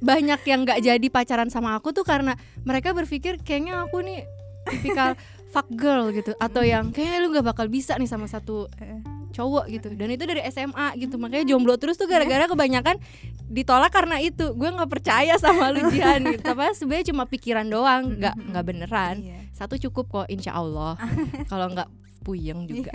banyak 0.00 0.40
yang 0.48 0.60
nggak 0.66 0.80
jadi 0.80 1.06
pacaran 1.12 1.48
sama 1.52 1.76
aku 1.76 1.92
tuh 1.92 2.04
karena 2.08 2.34
mereka 2.64 2.96
berpikir 2.96 3.40
kayaknya 3.40 3.84
aku 3.84 4.00
nih 4.00 4.24
tipikal 4.68 5.12
fuck 5.52 5.68
girl 5.72 6.10
gitu. 6.12 6.32
Atau 6.40 6.66
yang 6.66 6.90
kayaknya 6.90 7.24
lu 7.24 7.32
nggak 7.32 7.46
bakal 7.52 7.68
bisa 7.68 7.96
nih 7.96 8.10
sama 8.10 8.26
satu 8.28 8.68
Eh, 8.80 9.00
cowok 9.36 9.64
gitu. 9.68 9.92
Dan 9.92 10.08
itu 10.08 10.24
dari 10.24 10.40
SMA 10.48 10.96
gitu. 10.96 11.20
Makanya 11.20 11.44
jomblo 11.44 11.76
terus 11.76 12.00
tuh 12.00 12.08
gara-gara 12.08 12.48
kebanyakan 12.48 12.96
ditolak 13.52 13.92
karena 13.92 14.16
itu. 14.24 14.56
Gue 14.56 14.72
nggak 14.72 14.88
percaya 14.88 15.36
sama 15.36 15.68
lu 15.68 15.84
Jihan 15.92 16.24
gitu. 16.24 16.40
Tapi 16.40 16.72
sebenarnya 16.72 17.06
cuma 17.12 17.28
pikiran 17.28 17.68
doang. 17.68 18.16
Nggak 18.16 18.34
nggak 18.52 18.64
beneran. 18.64 19.16
Iya. 19.20 19.38
satu 19.56 19.76
cukup 19.76 20.04
kok 20.08 20.26
insya 20.32 20.56
Allah. 20.56 20.96
Kalau 21.52 21.68
nggak 21.72 21.88
puyeng 22.24 22.66
juga. 22.66 22.92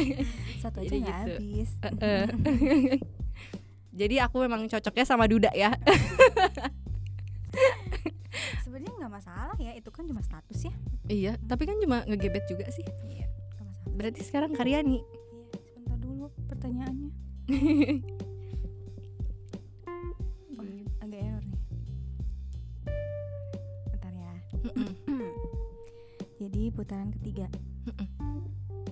Satu 0.64 0.82
aja 0.82 0.90
nggak 0.90 1.16
gitu. 1.22 1.34
habis. 1.38 1.70
Jadi 3.94 4.18
aku 4.18 4.42
memang 4.42 4.66
cocoknya 4.66 5.06
sama 5.06 5.30
Duda 5.30 5.54
ya. 5.54 5.72
Sebenarnya 8.66 8.92
nggak 8.98 9.12
masalah 9.14 9.54
ya, 9.62 9.70
itu 9.78 9.86
kan 9.94 10.02
cuma 10.10 10.18
status 10.26 10.66
ya. 10.66 10.74
iya 11.06 11.32
tapi 11.46 11.68
kan 11.68 11.78
cuma 11.78 12.02
ngegebet 12.02 12.50
juga 12.50 12.66
sih. 12.74 12.82
Iya, 13.06 13.30
berarti 13.94 14.26
sekarang 14.26 14.50
Karyani. 14.58 14.98
Iya, 14.98 15.23
pertanyaannya. 16.48 17.12
Wah, 20.56 20.64
agak 21.04 21.20
error 21.20 21.44
nih. 21.44 21.60
Bentar 23.92 24.12
ya. 24.12 24.34
Jadi 26.44 26.62
putaran 26.72 27.12
ketiga. 27.20 27.48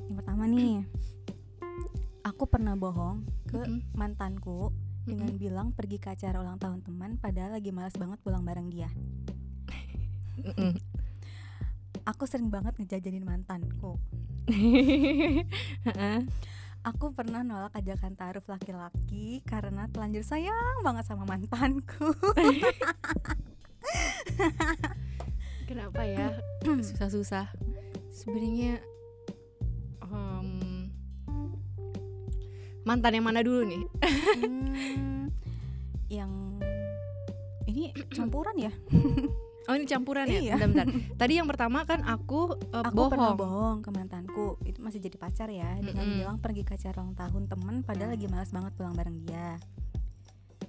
Yang 0.09 0.17
pertama 0.21 0.45
nih, 0.49 0.85
aku 2.31 2.45
pernah 2.49 2.77
bohong 2.77 3.25
ke 3.49 3.61
mantanku 3.97 4.73
dengan 5.03 5.35
bilang 5.35 5.75
pergi 5.75 5.99
ke 5.99 6.15
acara 6.15 6.39
ulang 6.39 6.63
tahun 6.63 6.87
teman, 6.87 7.19
padahal 7.19 7.59
lagi 7.59 7.75
malas 7.75 7.99
banget 7.99 8.23
pulang 8.23 8.47
bareng 8.47 8.71
dia. 8.71 8.87
Aku 12.07 12.27
sering 12.27 12.51
banget 12.51 12.75
ngejajanin 12.79 13.27
mantanku. 13.27 13.99
Aku 16.83 17.15
pernah 17.15 17.47
nolak 17.47 17.79
ajakan 17.79 18.19
taruh 18.19 18.43
laki-laki 18.43 19.39
karena 19.47 19.87
telanjur 19.87 20.27
sayang 20.27 20.83
banget 20.83 21.07
sama 21.07 21.23
mantanku. 21.23 22.11
Kenapa 25.71 26.03
ya 26.03 26.43
susah-susah? 26.91 27.55
Sebenarnya 28.11 28.83
em, 30.03 30.91
mantan 32.83 33.15
yang 33.15 33.31
mana 33.31 33.47
dulu 33.47 33.63
nih? 33.63 33.87
Hmm, 34.43 35.31
yang 36.11 36.59
ini 37.71 37.95
campuran 38.11 38.59
ya? 38.59 38.75
Oh 39.63 39.75
ini 39.79 39.87
campuran 39.87 40.27
ya? 40.27 40.41
Iya. 40.43 40.55
Bentar-bentar. 40.59 40.87
Tadi 41.15 41.33
yang 41.39 41.47
pertama 41.47 41.87
kan 41.87 42.03
aku, 42.03 42.59
eh, 42.59 42.83
Aku 42.83 43.07
pernah 43.07 43.31
bohong. 43.31 43.39
bohong 43.39 43.79
ke 43.79 43.91
mantanku. 43.95 44.47
Itu 44.67 44.83
masih 44.83 44.99
jadi 44.99 45.15
pacar 45.15 45.49
ya 45.49 45.79
dengan 45.79 46.03
Mm-mm. 46.03 46.19
bilang 46.19 46.39
pergi 46.43 46.67
ke 46.67 46.75
acara 46.75 46.99
ulang 46.99 47.15
tahun 47.15 47.47
temen 47.47 47.75
padahal 47.87 48.11
lagi 48.11 48.27
malas 48.27 48.51
banget 48.51 48.75
pulang 48.75 48.93
bareng 48.93 49.23
dia. 49.23 49.63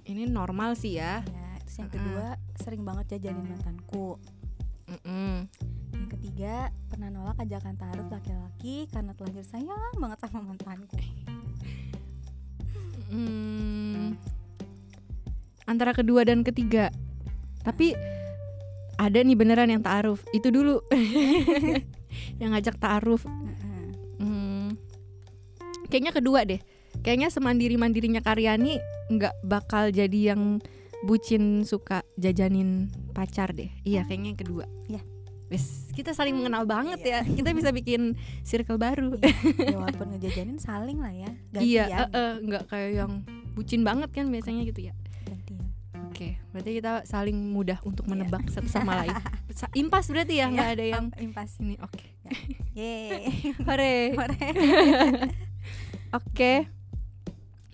Ini 0.06 0.30
normal 0.30 0.78
sih 0.78 0.94
ya. 0.94 1.26
Ya, 1.26 1.48
terus 1.64 1.76
yang 1.80 1.90
kedua 1.90 2.38
sering 2.62 2.86
banget 2.86 3.18
jajanin 3.18 3.50
mantanku. 3.50 4.14
Mm-mm. 4.86 5.50
Yang 5.90 6.06
ketiga 6.14 6.54
pernah 6.86 7.10
nolak 7.10 7.38
ajakan 7.40 7.74
taruh 7.74 8.06
laki-laki 8.06 8.86
karena 8.90 9.10
telanjur 9.14 9.42
sayang 9.42 9.94
banget 9.98 10.18
sama 10.22 10.54
mantanku. 10.54 10.98
Hmm, 13.08 14.18
antara 15.64 15.94
kedua 15.94 16.26
dan 16.26 16.42
ketiga. 16.42 16.90
Tapi 17.62 17.94
ada 18.96 19.18
nih 19.20 19.36
beneran 19.36 19.70
yang 19.70 19.82
taaruf. 19.82 20.22
Itu 20.30 20.50
dulu. 20.50 20.82
yang 22.40 22.54
ngajak 22.54 22.78
taaruf. 22.78 23.26
Hmm, 24.18 24.78
kayaknya 25.90 26.12
kedua 26.14 26.46
deh. 26.46 26.60
Kayaknya 27.02 27.28
semandiri 27.34 27.74
mandirinya 27.74 28.22
Karyani 28.22 28.78
nggak 29.10 29.34
bakal 29.44 29.90
jadi 29.90 30.34
yang 30.34 30.62
bucin 31.04 31.66
suka 31.68 32.00
jajanin 32.16 32.88
pacar 33.12 33.52
deh. 33.52 33.68
Iya, 33.84 34.08
kayaknya 34.08 34.28
yang 34.32 34.40
kedua. 34.40 34.64
Iya. 34.88 35.02
Wes, 35.52 35.92
kita 35.92 36.16
saling 36.16 36.40
mengenal 36.40 36.64
banget 36.64 37.04
Iya. 37.04 37.20
ya. 37.20 37.36
Kita 37.36 37.52
bisa 37.52 37.68
bikin 37.68 38.16
circle 38.46 38.80
baru. 38.80 39.12
ya 39.74 39.76
walaupun 39.76 40.16
ngejajanin 40.16 40.56
saling 40.56 40.98
lah 41.04 41.12
ya. 41.12 41.30
Gantian. 41.52 41.68
iya, 41.68 41.84
eh, 41.84 42.08
eh, 42.16 42.32
nggak 42.40 42.64
kayak 42.72 42.90
yang 42.96 43.12
bucin 43.52 43.84
banget 43.84 44.08
kan 44.10 44.32
biasanya 44.32 44.64
gitu 44.64 44.88
ya. 44.88 44.94
Oke, 46.24 46.50
berarti 46.50 46.70
kita 46.74 46.92
saling 47.04 47.36
mudah 47.52 47.76
untuk 47.82 48.04
Iya. 48.04 48.10
menebak 48.10 48.48
satu 48.48 48.64
sama 48.66 48.96
lain. 49.00 49.12
Impas 49.72 50.08
berarti 50.08 50.40
ya, 50.40 50.48
nggak 50.48 50.68
ada 50.72 50.84
yang 50.86 51.04
impas. 51.18 51.52
ini. 51.58 51.76
Oke, 51.76 52.08
hore. 53.68 53.94
Hore. 54.14 54.46
Oke, 56.16 56.64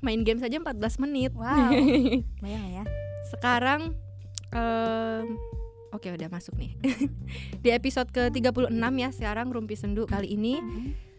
main 0.01 0.21
game 0.21 0.39
saja 0.39 0.57
14 0.57 0.75
menit. 0.99 1.31
Wow. 1.31 1.71
Bayang 2.41 2.67
ya. 2.73 2.85
Sekarang, 3.29 3.93
em, 4.51 5.37
oke 5.91 6.09
udah 6.09 6.27
masuk 6.27 6.57
nih. 6.57 6.73
Di 7.61 7.71
episode 7.71 8.09
ke 8.09 8.33
36 8.33 8.73
ya, 8.97 9.09
sekarang 9.11 9.47
Rumpi 9.49 9.77
Sendu 9.77 10.05
kali 10.05 10.33
ini 10.33 10.59
Mm-mm. 10.59 11.10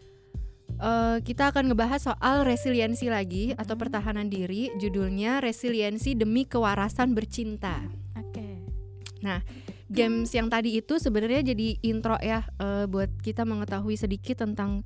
Eh, 0.82 1.22
kita 1.22 1.48
akan 1.48 1.70
ngebahas 1.70 2.02
soal 2.04 2.42
resiliensi 2.42 3.06
lagi 3.06 3.54
atau 3.54 3.72
Mhm. 3.72 3.80
pertahanan 3.80 4.26
diri. 4.26 4.74
Judulnya 4.76 5.38
resiliensi 5.38 6.12
demi 6.12 6.42
kewarasan 6.42 7.14
bercinta. 7.14 7.78
Oke. 8.18 8.66
games 9.86 10.32
yang 10.32 10.48
tadi 10.48 10.74
itu 10.74 10.96
sebenarnya 10.96 11.44
jadi 11.44 11.78
intro 11.80 12.18
ya 12.18 12.42
eh, 12.58 12.84
buat 12.84 13.12
kita 13.20 13.44
mengetahui 13.44 13.94
sedikit 13.94 14.40
tentang 14.40 14.82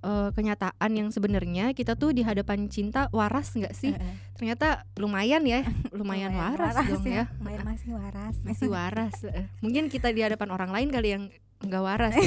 eh, 0.00 0.30
kenyataan 0.30 0.90
yang 0.90 1.08
sebenarnya 1.08 1.72
kita 1.72 1.92
tuh 1.92 2.12
di 2.12 2.20
hadapan 2.20 2.68
cinta 2.68 3.08
waras 3.10 3.52
nggak 3.52 3.72
sih? 3.72 3.92
Eh. 3.92 4.14
Ternyata 4.36 4.84
lumayan 4.96 5.42
ya, 5.42 5.64
lumayan, 5.98 6.32
waras, 6.32 6.76
dong 6.78 7.04
ya. 7.04 7.24
lumayan 7.36 7.62
masih 7.62 7.90
waras 7.92 8.34
Masih 8.40 8.68
waras. 8.68 9.16
Mungkin 9.58 9.88
kita 9.88 10.08
di 10.08 10.20
hadapan 10.20 10.48
orang 10.48 10.70
lain 10.72 10.88
kali 10.88 11.08
yang 11.12 11.24
nggak 11.60 11.82
waras. 11.82 12.14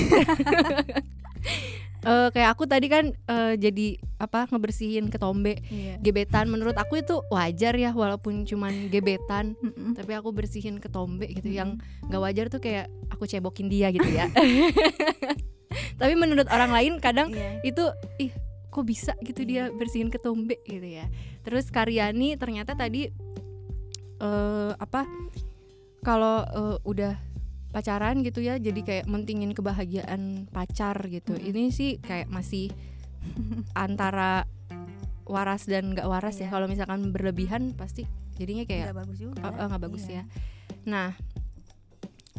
Eh, 2.08 2.30
kayak 2.32 2.56
aku 2.56 2.70
tadi 2.70 2.88
kan 2.88 3.12
eh, 3.12 3.54
jadi 3.60 4.00
apa 4.22 4.48
ngebersihin 4.48 5.12
ketombe 5.12 5.60
iya. 5.68 6.00
gebetan. 6.00 6.48
Menurut 6.48 6.78
aku 6.80 7.02
itu 7.02 7.20
wajar 7.34 7.76
ya 7.76 7.92
walaupun 7.92 8.48
cuman 8.48 8.88
gebetan 8.88 9.58
tapi 9.98 10.16
aku 10.16 10.32
bersihin 10.32 10.80
ketombe 10.80 11.28
gitu. 11.28 11.50
Yang 11.52 11.82
nggak 12.08 12.22
wajar 12.22 12.46
tuh 12.48 12.62
kayak 12.64 12.88
aku 13.12 13.28
cebokin 13.28 13.68
dia 13.68 13.92
gitu 13.92 14.08
ya. 14.08 14.30
Tapi 16.00 16.14
menurut 16.14 16.48
orang 16.48 16.72
lain 16.72 16.94
kadang 17.02 17.34
Iya. 17.34 17.60
itu 17.66 17.84
ih 18.22 18.32
kok 18.72 18.86
bisa 18.86 19.12
gitu 19.26 19.42
dia 19.44 19.74
bersihin 19.74 20.08
ketombe 20.08 20.62
gitu 20.64 20.86
ya. 20.86 21.10
Terus 21.44 21.68
Karyani 21.74 22.38
ternyata 22.40 22.78
tadi 22.78 23.10
eh 24.18 24.72
apa 24.80 25.04
kalau 26.06 26.46
eh, 26.46 26.78
udah 26.88 27.20
pacaran 27.78 28.26
gitu 28.26 28.42
ya 28.42 28.58
jadi 28.58 28.82
kayak 28.82 29.06
mentingin 29.06 29.54
kebahagiaan 29.54 30.50
pacar 30.50 30.98
gitu 31.06 31.38
Mm-mm. 31.38 31.48
ini 31.54 31.70
sih 31.70 32.02
kayak 32.02 32.26
masih 32.28 32.74
antara 33.78 34.50
waras 35.30 35.70
dan 35.70 35.94
nggak 35.94 36.10
waras 36.10 36.42
ya 36.42 36.50
Iya. 36.50 36.54
kalau 36.58 36.66
misalkan 36.66 37.14
berlebihan 37.14 37.78
pasti 37.78 38.10
jadinya 38.42 38.66
kayak 38.66 38.90
nggak 38.90 38.98
bagus 39.06 39.18
juga 39.22 39.38
eh, 39.38 39.54
eh, 39.54 39.68
nggak 39.70 39.84
bagus 39.86 40.04
Iya. 40.10 40.16
ya 40.16 40.24
nah 40.88 41.10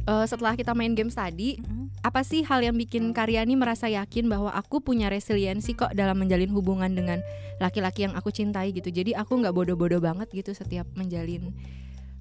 eh, 0.08 0.26
setelah 0.26 0.58
kita 0.58 0.74
main 0.74 0.98
games 0.98 1.14
tadi 1.14 1.60
Mm-mm. 1.60 1.86
apa 2.02 2.24
sih 2.24 2.42
hal 2.42 2.64
yang 2.64 2.74
bikin 2.74 3.14
Karyani 3.14 3.54
merasa 3.54 3.86
yakin 3.86 4.26
bahwa 4.26 4.50
aku 4.50 4.80
punya 4.80 5.06
resiliensi 5.06 5.76
kok 5.76 5.92
dalam 5.92 6.18
menjalin 6.18 6.50
hubungan 6.50 6.90
dengan 6.90 7.20
laki-laki 7.58 8.06
yang 8.06 8.14
aku 8.14 8.30
cintai 8.30 8.70
gitu. 8.70 8.86
Jadi 8.88 9.18
aku 9.18 9.34
nggak 9.42 9.50
bodoh-bodoh 9.50 9.98
banget 9.98 10.30
gitu 10.30 10.54
setiap 10.54 10.86
menjalin 10.94 11.50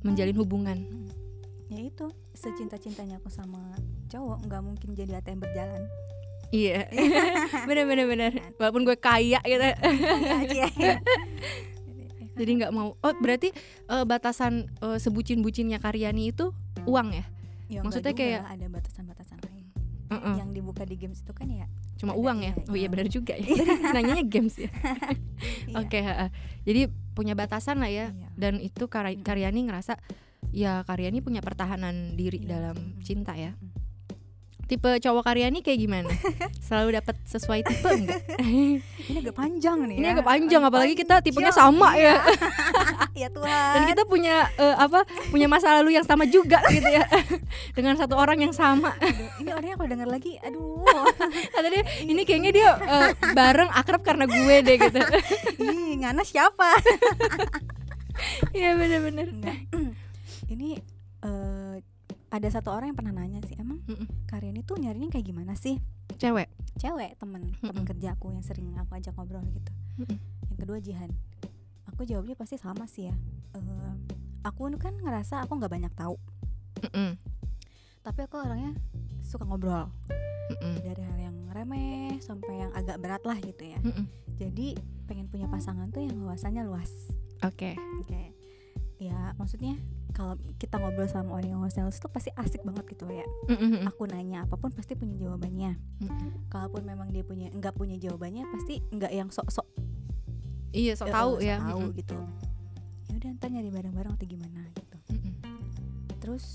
menjalin 0.01 0.33
hubungan. 0.33 0.77
Ya 1.67 1.79
itu 1.79 2.07
secinta-cintanya 2.31 3.17
aku 3.17 3.27
sama 3.27 3.75
cowok 4.07 4.45
nggak 4.45 4.61
mungkin 4.61 4.89
jadi 4.93 5.19
ATM 5.19 5.39
berjalan 5.39 5.83
Iya. 6.47 6.87
bener 7.67 7.83
bener 7.83 8.07
bener. 8.07 8.31
Walaupun 8.55 8.87
gue 8.87 8.95
kaya 8.95 9.43
gitu. 9.43 9.67
Cie. 10.47 10.63
Jadi 12.39 12.51
nggak 12.55 12.71
mau. 12.71 12.95
Oh 12.95 13.13
berarti 13.17 13.51
eh, 13.83 14.05
batasan 14.07 14.71
eh, 14.79 14.95
sebucin-bucinnya 14.95 15.75
Karyani 15.75 16.31
itu 16.31 16.55
uang 16.85 17.11
ya? 17.11 17.25
Ya, 17.67 17.83
Maksudnya 17.83 18.15
kayak- 18.15 18.47
ada 18.47 18.63
batasan-batasan 18.71 19.43
lain 19.43 19.67
Heeh. 20.07 20.35
yang 20.39 20.55
dibuka 20.55 20.87
di 20.87 20.95
games 20.95 21.19
itu 21.19 21.35
kan 21.35 21.51
ya 21.51 21.67
Cuma 21.99 22.15
ada, 22.15 22.21
uang 22.23 22.39
ya? 22.39 22.55
iya, 22.55 22.63
Oh 22.63 22.75
iya 22.77 22.79
iya. 22.79 22.87
benar 22.87 23.07
juga 23.11 23.33
ya. 23.35 23.51
Nanyanya 23.99 24.23
games 24.23 24.55
ya. 24.55 24.71
iya. 25.67 25.75
Oke. 25.83 25.99
heeh. 25.99 26.29
Jadi 26.63 26.81
punya 27.11 27.35
batasan 27.35 27.83
lah 27.83 27.91
ya. 27.91 28.15
Iya. 28.15 28.27
dan 28.39 28.63
itu 28.63 28.87
Kar-. 28.87 29.19
Karyani 29.19 29.67
ngerasa 29.67 29.99
ya 30.51 30.81
Karyani 30.83 31.19
punya 31.21 31.39
pertahanan 31.43 32.15
diri 32.15 32.43
Iya. 32.43 32.49
dalam 32.57 32.77
cinta 33.01 33.33
ya. 33.33 33.53
Tipe 34.67 34.99
cowok 34.99 35.23
Karyani 35.23 35.63
kayak 35.63 35.79
gimana? 35.79 36.11
Selalu 36.67 36.99
dapat 36.99 37.15
sesuai 37.23 37.63
tipe 37.63 37.87
enggak? 37.87 38.19
ini 39.07 39.17
agak 39.23 39.39
panjang 39.39 39.79
nih 39.87 39.95
Ini 39.95 40.03
ya. 40.03 40.11
agak 40.19 40.27
panjang 40.27 40.59
apalagi 40.59 40.91
kita 40.91 41.23
tipenya 41.23 41.55
sama 41.55 41.95
iya. 41.95 42.19
ya. 43.15 43.23
ya 43.23 43.27
Tuhan 43.31 43.47
Dan 43.79 43.81
kita 43.87 44.03
punya 44.03 44.43
eh, 44.59 44.75
apa? 44.75 45.07
Punya 45.31 45.47
masa 45.47 45.71
lalu 45.79 45.95
yang 45.95 46.03
sama 46.03 46.27
juga 46.27 46.59
gitu 46.67 46.83
ya. 46.83 47.07
Dengan 47.71 47.95
satu 47.95 48.19
orang 48.19 48.43
yang 48.43 48.51
sama. 48.51 48.91
Aduh, 48.99 49.29
ini 49.39 49.49
orangnya 49.55 49.75
kalau 49.79 49.87
denger 49.87 50.09
lagi 50.11 50.35
aduh 50.43 50.83
Kata 51.47 51.67
dia, 51.71 51.83
ini 52.03 52.21
kayaknya 52.27 52.51
dia 52.51 52.69
eh, 52.75 53.09
bareng 53.31 53.71
akrab 53.71 54.03
karena 54.03 54.27
gue 54.27 54.55
deh 54.67 54.75
gitu. 54.75 54.99
ih 55.63 55.95
ngana 56.03 56.27
siapa 56.27 56.75
Iya 58.51 58.75
bener-bener. 58.75 59.31
Ini 60.47 60.69
eh, 61.21 61.75
ada 62.27 62.47
satu 62.47 62.71
orang 62.71 62.91
yang 62.91 62.97
pernah 62.97 63.13
nanya 63.13 63.39
sih 63.43 63.55
emang 63.55 63.79
Mm-mm. 63.83 64.07
Karyani 64.25 64.61
tuh 64.61 64.75
nyarinya 64.77 65.09
kayak 65.09 65.27
gimana 65.27 65.55
sih 65.55 65.79
Cewek. 66.17 66.47
cewek 66.75 67.15
temen 67.15 67.51
temen 67.57 67.83
Mm-mm. 67.83 67.87
kerja 67.87 68.13
aku 68.13 68.31
yang 68.31 68.41
sering 68.41 68.71
aku 68.75 68.95
ajak 68.95 69.11
ngobrol 69.13 69.43
gitu 69.47 69.71
Mm-mm. 69.97 70.17
yang 70.47 70.57
kedua 70.57 70.77
Jihan 70.79 71.11
aku 71.85 72.03
jawabnya 72.03 72.35
pasti 72.35 72.55
sama 72.55 72.83
sih 72.85 73.11
ya 73.11 73.15
Eh, 73.53 73.93
aku 74.43 74.69
kan 74.75 74.93
ngerasa 74.93 75.41
aku 75.41 75.55
nggak 75.55 75.71
banyak 75.71 75.93
tahu 75.95 76.15
Mm-mm. 76.83 77.15
tapi 78.03 78.19
aku 78.23 78.37
orangnya 78.37 78.75
suka 79.21 79.43
ngobrol 79.43 79.87
Mm-mm. 80.53 80.75
dari 80.83 81.01
hal 81.01 81.17
yang 81.17 81.37
remeh 81.49 82.19
sampai 82.19 82.61
yang 82.61 82.71
agak 82.71 82.99
berat 82.99 83.23
lah 83.23 83.39
gitu 83.39 83.63
ya 83.63 83.79
Mm-mm. 83.81 84.05
jadi 84.35 84.75
pengen 85.07 85.27
punya 85.27 85.47
pasangan 85.47 85.89
tuh 85.89 86.03
yang 86.03 86.19
wawasannya 86.21 86.63
luas 86.63 86.91
Oke. 87.41 87.75
kayak 88.05 88.31
ya 88.97 89.31
maksudnya 89.35 89.79
kalau 90.17 90.33
kita 90.57 90.81
ngobrol 90.81 91.05
sama 91.05 91.37
orang 91.37 91.53
yang 91.53 91.61
luas 91.61 91.77
tuh 92.01 92.09
pasti 92.09 92.33
asik 92.33 92.65
banget 92.65 92.89
gitu 92.89 93.05
ya 93.05 93.21
Mm-mm. 93.47 93.85
aku 93.85 94.09
nanya 94.09 94.49
apa 94.49 94.57
pun 94.57 94.73
pasti 94.73 94.97
punya 94.97 95.13
jawabannya 95.13 95.77
Mm-mm. 96.01 96.49
kalaupun 96.49 96.81
memang 96.81 97.13
dia 97.13 97.21
punya 97.21 97.53
nggak 97.53 97.77
punya 97.77 98.01
jawabannya 98.01 98.49
pasti 98.49 98.81
nggak 98.89 99.13
yang 99.13 99.29
sok-sok 99.29 99.69
Iya, 100.73 100.97
so 100.97 101.05
eh, 101.05 101.13
tahu 101.13 101.37
sok 101.37 101.45
ya. 101.45 101.57
tahu 101.61 101.79
Mm-mm. 101.85 101.97
gitu 102.01 102.17
ya 103.07 103.13
udah 103.15 103.29
ntar 103.37 103.49
nyari 103.53 103.69
bareng-bareng 103.69 104.13
atau 104.17 104.25
gimana 104.25 104.61
gitu 104.73 104.97
Mm-mm. 105.13 105.33
terus 106.17 106.45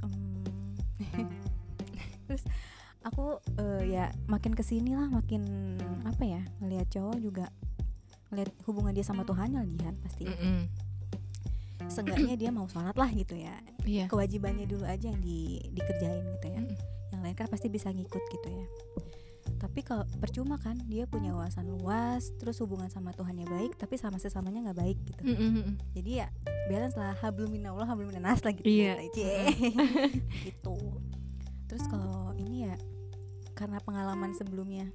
em, 0.00 0.12
terus 2.24 2.42
aku 3.00 3.36
eh, 3.60 3.84
ya 3.90 4.08
makin 4.26 4.56
ke 4.56 4.64
sini 4.64 4.96
lah 4.96 5.12
makin 5.12 5.44
apa 6.08 6.24
ya 6.24 6.40
ngelihat 6.58 6.88
cowok 6.88 7.20
juga 7.20 7.46
ngelihat 8.32 8.48
hubungan 8.64 8.96
dia 8.96 9.04
sama 9.04 9.28
Tuhannya 9.28 9.60
jihan 9.68 9.92
pasti 10.00 10.24
Mm-mm. 10.24 10.88
Seenggaknya 11.88 12.34
dia 12.36 12.50
mau 12.52 12.68
sholat 12.68 12.96
lah 12.98 13.08
gitu 13.08 13.38
ya. 13.38 13.56
Iya. 13.86 14.04
kewajibannya 14.12 14.68
dulu 14.68 14.84
aja 14.84 15.08
yang 15.08 15.20
di, 15.22 15.62
dikerjain 15.72 16.24
gitu 16.36 16.46
ya. 16.52 16.60
Yang 17.10 17.20
lain 17.24 17.36
kan 17.36 17.46
pasti 17.48 17.72
bisa 17.72 17.88
ngikut 17.88 18.22
gitu 18.28 18.48
ya. 18.50 18.66
Tapi 19.60 19.84
kalau 19.84 20.08
percuma 20.20 20.56
kan 20.56 20.76
dia 20.88 21.04
punya 21.04 21.36
wawasan 21.36 21.68
luas 21.68 22.32
terus 22.40 22.56
hubungan 22.64 22.88
sama 22.88 23.12
Tuhannya 23.12 23.44
baik 23.44 23.76
tapi 23.76 24.00
sama 24.00 24.16
sesamanya 24.16 24.70
nggak 24.70 24.78
baik 24.80 24.98
gitu. 25.04 25.22
Mm-mm. 25.24 25.76
jadi 25.92 26.10
ya 26.24 26.28
balance 26.68 26.96
lah. 26.96 27.12
Hablum 27.20 27.52
minallah 27.52 27.84
hablum 27.84 28.08
minannas 28.08 28.40
lah 28.40 28.52
gitu. 28.56 28.64
Iya. 28.64 29.04
gitu, 29.12 29.24
gitu. 30.48 30.76
Terus 31.68 31.84
kalau 31.92 32.32
ini 32.40 32.72
ya 32.72 32.74
karena 33.52 33.76
pengalaman 33.84 34.32
sebelumnya 34.32 34.88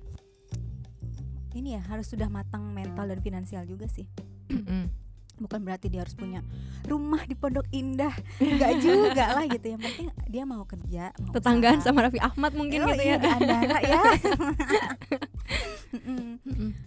ini 1.55 1.77
ya 1.77 1.81
harus 1.87 2.11
sudah 2.11 2.27
matang 2.27 2.73
mental 2.75 3.07
dan 3.07 3.21
finansial 3.21 3.63
juga 3.63 3.87
sih. 3.87 4.09
Mm-mm. 4.51 5.04
Bukan 5.37 5.59
berarti 5.61 5.87
dia 5.87 5.99
harus 5.99 6.13
punya 6.13 6.39
rumah 6.83 7.19
di 7.21 7.33
Pondok 7.33 7.67
Indah 7.69 8.13
nggak 8.37 8.73
juga 8.77 9.25
lah 9.31 9.45
gitu 9.45 9.67
yang 9.67 9.79
penting 9.79 10.07
dia 10.25 10.43
mau 10.43 10.63
kerja 10.63 11.11
mau 11.17 11.31
tetanggaan 11.31 11.77
usaha. 11.77 11.87
sama 11.89 12.03
Raffi 12.03 12.19
Ahmad 12.19 12.51
mungkin 12.53 12.79
Oh, 12.81 12.89
gitu 12.89 13.03
iya, 13.03 13.17
ya. 13.17 13.33
Andara 13.33 13.77
ya 13.79 13.99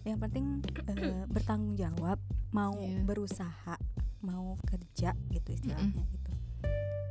yang 0.05 0.19
penting 0.19 0.45
eh, 0.87 1.25
bertanggung 1.27 1.75
jawab 1.75 2.19
mau 2.51 2.73
Iya. 2.75 3.05
berusaha 3.05 3.75
mau 4.21 4.57
kerja 4.65 5.13
gitu 5.29 5.49
istilahnya 5.51 6.03
gitu 6.07 6.31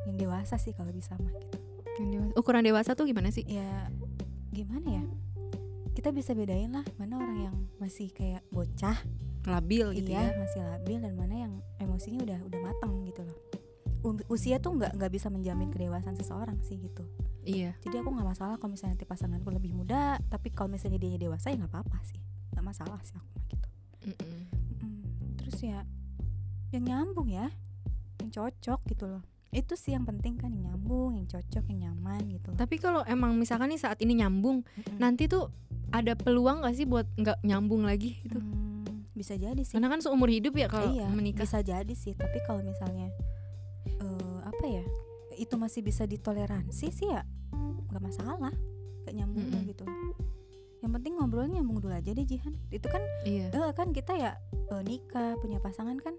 yang 0.05 0.17
dewasa 0.17 0.55
sih 0.55 0.71
kalau 0.71 0.89
bisa 0.89 1.13
mah 1.15 1.31
gitu 1.33 1.57
Yang 1.97 2.09
dewasa. 2.11 2.33
Ukuran 2.35 2.63
dewasa 2.63 2.91
tuh 2.93 3.05
gimana 3.05 3.29
sih? 3.29 3.43
ya 3.43 3.89
gimana 4.49 4.87
ya 4.91 5.05
kita 5.97 6.13
bisa 6.13 6.37
bedain 6.37 6.69
lah 6.69 6.85
mana 7.01 7.17
orang 7.17 7.39
yang 7.49 7.55
masih 7.81 8.13
kayak 8.13 8.45
bocah. 8.53 9.01
Labil 9.49 9.97
gitu 9.97 10.13
iya 10.13 10.29
ya. 10.29 10.37
masih 10.37 10.61
labil 10.61 11.01
dan 11.01 11.17
mana 11.17 11.33
yang 11.33 11.53
emosinya 11.81 12.21
udah 12.21 12.39
udah 12.45 12.59
matang 12.61 13.01
gitu 13.01 13.25
loh. 13.25 13.37
Usia 14.29 14.61
tuh 14.61 14.77
nggak 14.77 14.93
nggak 14.93 15.09
bisa 15.09 15.33
menjamin 15.33 15.73
kedewasaan 15.73 16.13
seseorang 16.13 16.61
sih 16.61 16.77
gitu. 16.77 17.01
Iya. 17.47 17.73
jadi 17.79 18.03
aku 18.03 18.11
nggak 18.11 18.27
masalah 18.27 18.59
kalau 18.59 18.75
misalnya 18.75 18.99
nanti 18.99 19.07
pasanganku 19.07 19.47
lebih 19.49 19.71
muda 19.71 20.19
tapi 20.27 20.51
kalau 20.51 20.67
misalnya 20.67 20.99
dia 20.99 21.17
dewasa 21.17 21.49
ya 21.49 21.57
nggak 21.57 21.73
apa-apa 21.73 21.97
sih. 22.05 22.21
Nggak 22.53 22.65
masalah 22.69 22.99
sih 23.01 23.17
aku 23.17 23.27
mah 23.33 23.45
gitu. 23.49 23.67
Mm-mm. 24.13 24.41
Mm, 24.85 25.01
terus 25.41 25.57
ya 25.65 25.81
yang 26.69 26.83
nyambung 26.85 27.33
ya 27.33 27.49
yang 28.21 28.29
cocok 28.29 28.85
gitu 28.85 29.09
loh 29.09 29.23
itu 29.49 29.73
sih 29.73 29.91
yang 29.91 30.03
penting 30.03 30.35
kan 30.35 30.49
yang 30.49 30.69
nyambung 30.69 31.15
yang 31.15 31.25
cocok 31.25 31.63
yang 31.67 31.79
nyaman 31.89 32.27
gitu 32.29 32.51
Tapi 32.53 32.75
kalau 32.75 33.01
emang 33.03 33.33
misalkan 33.33 33.67
nih 33.67 33.79
saat 33.79 33.97
ini 33.97 34.17
nyambung, 34.17 34.61
Mm-mm. 34.63 34.97
nanti 34.97 35.25
tuh 35.25 35.47
ada 35.89 36.13
peluang 36.13 36.61
gak 36.61 36.73
sih 36.73 36.83
buat 36.83 37.07
nggak 37.13 37.41
nyambung 37.41 37.81
lagi 37.81 38.19
gitu? 38.19 38.37
Hmm, 38.37 38.83
bisa 39.13 39.33
jadi 39.33 39.55
sih 39.57 39.71
Karena 39.71 39.87
kan 39.87 39.99
seumur 39.99 40.27
hidup 40.27 40.51
ya 40.53 40.67
kalau 40.67 40.91
iya 40.91 41.07
menikah. 41.07 41.43
bisa 41.43 41.59
jadi 41.59 41.93
sih 41.93 42.11
tapi 42.11 42.43
kalau 42.43 42.59
misalnya 42.59 43.07
eh, 43.87 44.39
apa 44.43 44.65
ya 44.65 44.83
itu 45.35 45.55
masih 45.55 45.79
bisa 45.79 46.03
ditoleransi 46.03 46.87
sih 46.89 47.07
ya 47.07 47.23
nggak 47.87 48.03
masalah 48.03 48.51
kayak 49.01 49.15
nyambung 49.15 49.47
Mm-mm. 49.47 49.63
gitu 49.65 49.87
yang 50.77 50.91
penting 50.91 51.15
ngobrolnya 51.15 51.57
nyambung 51.57 51.79
dulu 51.79 51.89
aja 51.89 52.11
deh 52.11 52.21
Jihan 52.21 52.53
itu 52.67 52.85
kan 52.85 53.01
Iya. 53.23 53.49
eh, 53.49 53.71
kan 53.71 53.89
kita 53.89 54.13
ya 54.13 54.31
eh, 54.69 54.81
nikah 54.83 55.39
punya 55.39 55.57
pasangan 55.57 55.95
kan 55.97 56.13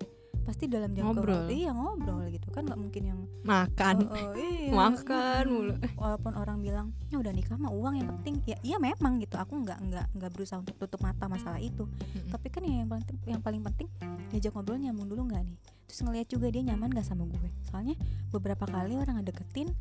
pasti 0.48 0.64
dalam 0.64 0.96
jangka 0.96 1.12
Ngobrol. 1.12 1.44
waktu 1.44 1.52
iya 1.61 1.70
ngobrol 1.76 2.24
gitu 2.32 2.48
kan 2.48 2.64
nggak 2.64 2.80
mungkin 2.80 3.02
yang 3.04 3.20
makan 3.44 4.08
oh, 4.08 4.16
oh, 4.16 4.32
iya. 4.32 4.72
makan 4.80 5.44
mulu 5.44 5.74
walaupun 6.00 6.32
orang 6.40 6.58
bilang 6.64 6.87
ya 7.12 7.20
udah 7.20 7.32
nikah 7.37 7.61
mah 7.61 7.68
uang 7.68 8.00
yang 8.00 8.08
penting 8.16 8.40
ya 8.48 8.56
iya 8.64 8.80
memang 8.80 9.20
gitu 9.20 9.37
aku 9.37 9.61
nggak 9.61 9.76
nggak 9.76 10.06
nggak 10.16 10.30
berusaha 10.32 10.56
untuk 10.56 10.80
tutup 10.80 11.04
mata 11.04 11.28
masalah 11.28 11.61
itu 11.61 11.84
Mm-mm. 11.84 12.32
tapi 12.32 12.48
kan 12.48 12.64
yang 12.64 12.88
paling 12.88 13.04
yang 13.28 13.42
paling 13.44 13.61
penting 13.61 13.92
diajak 14.32 14.56
ngobrol 14.56 14.80
nyambung 14.80 15.12
dulu 15.12 15.28
nggak 15.28 15.44
nih 15.44 15.56
terus 15.84 16.00
ngeliat 16.00 16.28
juga 16.32 16.46
dia 16.48 16.62
nyaman 16.64 16.88
gak 16.92 17.04
sama 17.04 17.28
gue 17.28 17.48
soalnya 17.68 17.96
beberapa 18.32 18.64
kali 18.64 18.96
orang 18.96 19.20
ngedeketin 19.20 19.72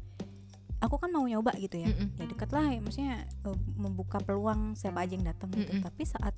aku 0.78 0.96
kan 1.02 1.10
mau 1.10 1.26
nyoba 1.26 1.56
gitu 1.58 1.82
ya 1.82 1.90
Mm-mm. 1.90 2.22
ya 2.22 2.26
deket 2.30 2.50
lah 2.54 2.70
ya, 2.70 2.80
maksudnya 2.84 3.26
eh, 3.26 3.58
membuka 3.80 4.22
peluang 4.22 4.78
siapa 4.78 5.04
aja 5.04 5.18
yang 5.18 5.26
datang 5.26 5.50
gitu 5.56 5.74
Mm-mm. 5.74 5.86
tapi 5.86 6.04
saat 6.06 6.38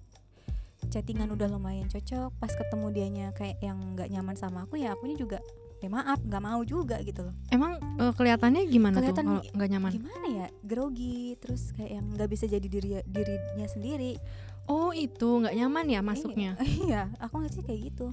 chattingan 0.89 1.29
udah 1.29 1.47
lumayan 1.47 1.85
cocok 1.87 2.33
pas 2.41 2.49
ketemu 2.49 2.87
dianya 2.89 3.27
kayak 3.37 3.61
yang 3.61 3.77
nggak 3.93 4.09
nyaman 4.09 4.35
sama 4.35 4.65
aku 4.65 4.81
ya 4.81 4.97
akunya 4.97 5.15
juga 5.15 5.39
ya 5.79 5.87
maaf 5.87 6.19
nggak 6.19 6.43
mau 6.43 6.59
juga 6.67 6.99
gitu 6.99 7.23
loh. 7.23 7.35
Emang 7.47 7.79
eh, 7.79 8.11
kelihatannya 8.11 8.67
gimana 8.67 8.99
Kelihatan 8.99 9.15
tuh 9.15 9.39
kalau 9.39 9.55
nggak 9.55 9.69
nyaman? 9.71 9.91
gimana 9.95 10.25
ya 10.27 10.47
grogi 10.59 11.39
terus 11.39 11.71
kayak 11.71 11.91
yang 11.95 12.05
nggak 12.11 12.29
bisa 12.29 12.45
jadi 12.51 12.67
diri 12.67 12.89
dirinya 13.07 13.67
sendiri. 13.67 14.19
Oh 14.67 14.91
itu 14.91 15.39
nggak 15.39 15.55
nyaman 15.55 15.85
ya 15.87 16.01
masuknya? 16.03 16.59
iya 16.83 17.07
aku 17.23 17.39
nggak 17.39 17.53
sih 17.55 17.63
kayak 17.63 17.95
gitu. 17.95 18.11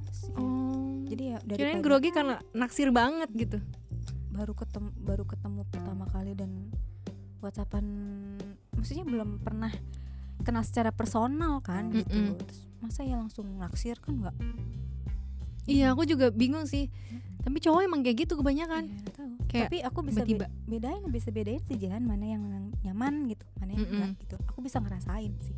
Terus 0.00 0.20
ya, 0.32 0.40
oh 0.40 1.04
jadi 1.04 1.22
ya 1.22 1.38
dari 1.44 1.58
kirain 1.60 1.82
grogi 1.84 2.08
karena 2.08 2.40
naksir 2.56 2.88
banget 2.88 3.28
gitu? 3.36 3.58
Baru 4.32 4.56
ketemu 4.56 4.88
baru 4.96 5.24
ketemu 5.28 5.60
pertama 5.68 6.08
kali 6.08 6.32
dan 6.32 6.72
whatsappan 7.44 7.84
maksudnya 8.72 9.04
belum 9.04 9.44
pernah 9.44 9.68
kenal 10.42 10.66
secara 10.66 10.90
personal 10.90 11.62
kan 11.62 11.94
gitu. 11.94 12.10
Mm-mm. 12.10 12.34
terus 12.42 12.58
masa 12.82 13.00
ya 13.06 13.16
langsung 13.16 13.46
naksir 13.56 13.96
kan 14.02 14.18
nggak? 14.18 14.36
Iya 15.64 15.96
aku 15.96 16.04
juga 16.04 16.28
bingung 16.28 16.68
sih. 16.68 16.90
Tapi 17.44 17.60
cowok 17.60 17.80
emang 17.84 18.00
kayak 18.00 18.24
gitu 18.24 18.40
kebanyakan. 18.40 18.88
Tahu. 19.12 19.32
Kayak 19.48 19.68
tapi 19.70 19.78
aku 19.84 19.98
bisa 20.02 20.20
tiba-tiba. 20.24 20.48
be- 20.48 20.52
bedain 20.76 21.02
bisa 21.12 21.28
bedain 21.30 21.62
sih 21.64 21.76
Jihan 21.76 22.02
mana 22.02 22.24
yang 22.26 22.42
nyaman 22.82 23.28
gitu 23.30 23.44
mana 23.60 23.70
yang 23.76 23.84
Mm-mm. 23.84 23.94
enggak 23.94 24.10
gitu. 24.24 24.36
Aku 24.50 24.58
bisa 24.60 24.80
ngerasain 24.80 25.32
sih. 25.40 25.56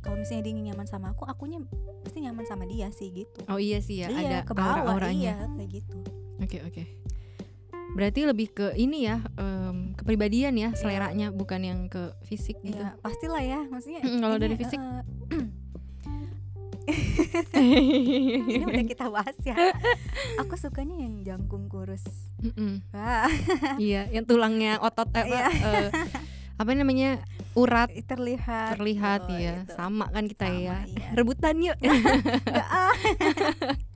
Kalau 0.00 0.16
misalnya 0.16 0.42
dia 0.48 0.54
nyaman 0.72 0.86
sama 0.88 1.12
aku 1.12 1.28
akunya 1.28 1.60
pasti 2.00 2.24
nyaman 2.24 2.48
sama 2.48 2.64
dia 2.64 2.88
sih 2.90 3.12
gitu. 3.12 3.44
Oh 3.52 3.60
iya 3.60 3.78
sih 3.84 4.00
ya 4.00 4.08
iya 4.08 4.18
ada 4.24 4.38
ke 4.48 4.56
bawah 4.56 4.80
aura-auranya 4.86 5.44
iya 5.44 5.46
kayak 5.60 5.70
gitu. 5.82 5.98
Oke 6.40 6.58
oke 6.64 6.84
berarti 7.90 8.22
lebih 8.22 8.48
ke 8.50 8.66
ini 8.74 9.04
ya 9.04 9.18
em, 9.34 9.92
kepribadian 9.92 10.54
ya 10.54 10.70
seleranya 10.72 11.30
bukan 11.30 11.60
yang 11.60 11.80
ke 11.86 12.14
fisik 12.22 12.58
gitu. 12.60 12.78
Iya, 12.78 12.94
pastilah 12.98 13.42
ya 13.42 13.60
maksudnya 13.64 14.00
Mm, 14.00 14.18
kalau 14.18 14.36
dari 14.36 14.54
fisik? 14.54 14.80
eh, 14.80 15.02
ini 17.60 18.64
udah 18.64 18.84
kita 18.84 19.06
bahas 19.08 19.36
ya. 19.40 19.54
Aku 20.38 20.54
sukanya 20.56 20.96
yang 20.96 21.22
jangkung 21.22 21.66
kurus. 21.66 22.02
Iya 23.76 24.08
yang 24.08 24.24
tulangnya 24.24 24.78
otot 24.78 25.10
eh, 25.12 25.20
apa, 25.20 25.28
Iya. 25.28 25.46
eh, 25.46 25.88
apa 26.56 26.70
namanya 26.72 27.22
urat. 27.52 27.90
Terlihat. 28.04 28.76
Terlihat 28.76 29.20
Oh, 29.24 29.36
ya 29.36 29.54
itu. 29.62 29.72
sama 29.72 30.06
kan 30.08 30.24
kita 30.24 30.46
Sama, 30.46 30.58
ya. 30.60 30.76
iya. 30.84 31.08
rebutan 31.12 31.56
yuk. 31.58 31.76
Enggak, 31.78 32.68
ah. 32.80 32.94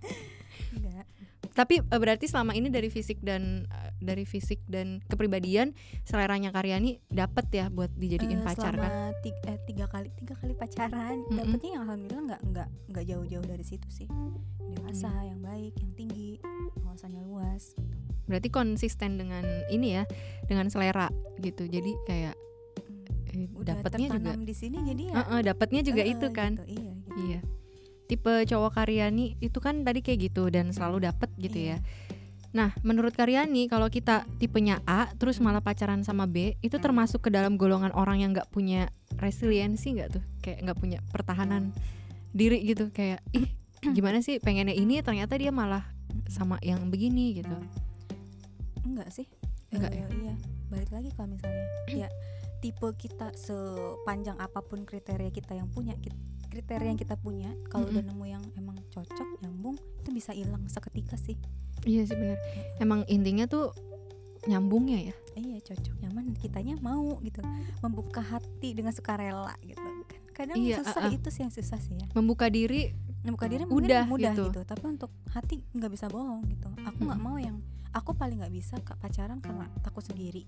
Tapi 1.54 1.78
eh, 1.78 2.00
berarti 2.02 2.26
selama 2.26 2.52
ini 2.52 2.66
dari 2.66 2.86
fisik 2.88 3.22
dan 3.22 3.64
eh, 3.64 3.90
dari 3.96 4.22
fisik 4.22 4.58
dan 4.66 4.98
kepribadian 5.06 5.70
seleranya 6.02 6.50
Karyani 6.50 6.98
dapat 7.06 7.46
ya 7.48 7.66
buat 7.68 7.94
dijadiin 7.94 8.42
Eh, 8.42 8.44
pacar 8.44 8.74
kan 8.74 8.82
selama 8.82 9.22
tiga, 9.22 9.40
eh, 9.46 9.58
tiga 9.64 9.86
kali 9.86 10.08
tiga 10.14 10.34
kali 10.34 10.52
pacaran 10.52 11.16
Mm-mm. 11.22 11.38
dapetnya 11.38 11.70
yang 11.72 11.82
alhamdulillah 11.86 12.22
nggak 12.26 12.40
nggak 12.44 12.68
nggak 12.90 13.04
jauh-jauh 13.06 13.46
dari 13.46 13.62
situ 13.62 13.86
sih 13.88 14.08
dewasa 14.74 15.08
Mm. 15.08 15.24
yang 15.24 15.40
baik 15.40 15.72
yang 15.78 15.92
tinggi 15.94 16.28
wawasannya 16.76 17.22
luas 17.22 17.72
gitu. 17.72 17.96
berarti 18.24 18.48
konsisten 18.48 19.10
dengan 19.14 19.44
ini 19.68 19.94
ya 19.94 20.02
dengan 20.44 20.66
selera 20.66 21.06
gitu 21.38 21.64
jadi 21.64 21.92
kayak 22.04 22.34
Hmm. 23.34 23.50
eh, 23.50 23.66
dapatnya 23.66 24.08
juga 24.12 24.30
di 24.36 24.54
sini 24.54 24.78
jadi 24.84 25.02
ya 25.10 25.14
Heeh, 25.16 25.40
dapatnya 25.44 25.80
juga 25.82 26.02
eh, 26.02 26.12
itu 26.12 26.26
kan 26.30 26.54
gitu, 26.54 26.66
iya 26.70 26.92
gitu. 26.94 27.18
iya 27.24 27.40
tipe 28.04 28.44
cowok 28.44 28.76
Karyani 28.76 29.36
itu 29.38 29.58
kan 29.58 29.82
tadi 29.82 30.00
kayak 30.00 30.30
gitu 30.30 30.48
dan 30.48 30.70
selalu 30.70 31.08
dapet 31.08 31.30
gitu 31.36 31.56
Iya. 31.58 31.78
ya 31.78 31.78
nah 32.54 32.70
menurut 32.86 33.10
Karyani 33.10 33.66
kalau 33.66 33.90
kita 33.90 34.22
tipenya 34.38 34.78
A 34.86 35.10
terus 35.18 35.42
malah 35.42 35.58
pacaran 35.58 36.06
sama 36.06 36.30
B 36.30 36.54
itu 36.62 36.78
termasuk 36.78 37.26
ke 37.26 37.30
dalam 37.30 37.58
golongan 37.58 37.90
orang 37.90 38.22
yang 38.22 38.30
nggak 38.30 38.46
punya 38.48 38.94
resiliensi 39.18 39.90
nggak 39.90 40.10
tuh? 40.10 40.22
Kayak 40.38 40.58
nggak 40.62 40.78
punya 40.78 40.98
pertahanan 41.10 41.74
diri 42.30 42.62
gitu 42.62 42.90
kayak 42.90 43.18
ih 43.30 43.50
gimana 43.90 44.22
sih 44.22 44.38
pengennya 44.38 44.70
ini 44.70 45.02
ternyata 45.02 45.34
dia 45.34 45.50
malah 45.50 45.82
sama 46.30 46.62
yang 46.62 46.86
begini 46.90 47.42
gitu. 47.42 47.58
Enggak 48.86 49.10
sih. 49.10 49.26
Enggak 49.74 49.90
Eh, 49.90 49.98
ya? 49.98 50.06
iya. 50.14 50.34
Balik 50.70 50.90
lagi 50.90 51.10
kalau 51.10 51.34
misalnya 51.34 51.66
ya 51.90 52.08
tipe 52.58 52.86
kita 52.94 53.34
sepanjang 53.34 54.38
apa 54.38 54.62
pun 54.62 54.82
kriteria 54.82 55.30
kita 55.30 55.54
yang 55.54 55.66
punya 55.68 55.98
kit- 55.98 56.14
kriteria 56.54 56.86
yang 56.94 57.00
kita 57.00 57.18
punya 57.18 57.50
kalau 57.66 57.90
udah 57.90 57.98
nemu 58.06 58.24
yang 58.30 58.44
emang 58.54 58.78
cocok 58.94 59.42
nyambung 59.42 59.74
itu 59.98 60.14
bisa 60.14 60.30
hilang 60.30 60.62
seketika 60.70 61.18
sih. 61.18 61.34
Iya 61.82 62.06
sih 62.06 62.14
bener. 62.14 62.38
Emang 62.78 63.02
intinya 63.10 63.50
tuh 63.50 63.74
nyambungnya 64.46 65.10
ya? 65.10 65.14
Iya 65.34 65.58
cocok 65.66 65.94
nyaman 65.98 66.38
kitanya 66.38 66.78
mau 66.78 67.18
gitu 67.26 67.42
membuka 67.82 68.22
hati 68.22 68.70
dengan 68.70 68.94
sukarela 68.94 69.58
gitu. 69.66 69.82
Kan 70.30 70.50
kadang 70.50 70.62
Iya, 70.62 70.82
susah 70.82 71.02
ah, 71.02 71.10
ah. 71.10 71.16
itu 71.18 71.28
sih 71.34 71.42
yang 71.42 71.50
susah 71.50 71.78
sih 71.82 71.94
ya. 71.98 72.06
Membuka 72.14 72.46
diri 72.46 72.94
membuka 73.26 73.50
diri 73.50 73.66
mungkin 73.66 73.90
Udah 73.90 74.02
mudah 74.06 74.32
gitu. 74.36 74.44
gitu. 74.54 74.60
tapi 74.62 74.84
untuk 74.86 75.10
hati 75.34 75.66
nggak 75.74 75.90
bisa 75.90 76.06
bohong 76.06 76.46
gitu. 76.46 76.70
Aku 76.86 76.98
nggak 77.02 77.18
Mm-mm. 77.18 77.34
mau 77.34 77.36
yang 77.42 77.58
aku 77.90 78.14
paling 78.14 78.38
nggak 78.38 78.54
bisa 78.54 78.78
kak 78.78 78.94
pacaran 79.02 79.42
karena 79.42 79.66
takut 79.82 80.06
sendiri. 80.06 80.46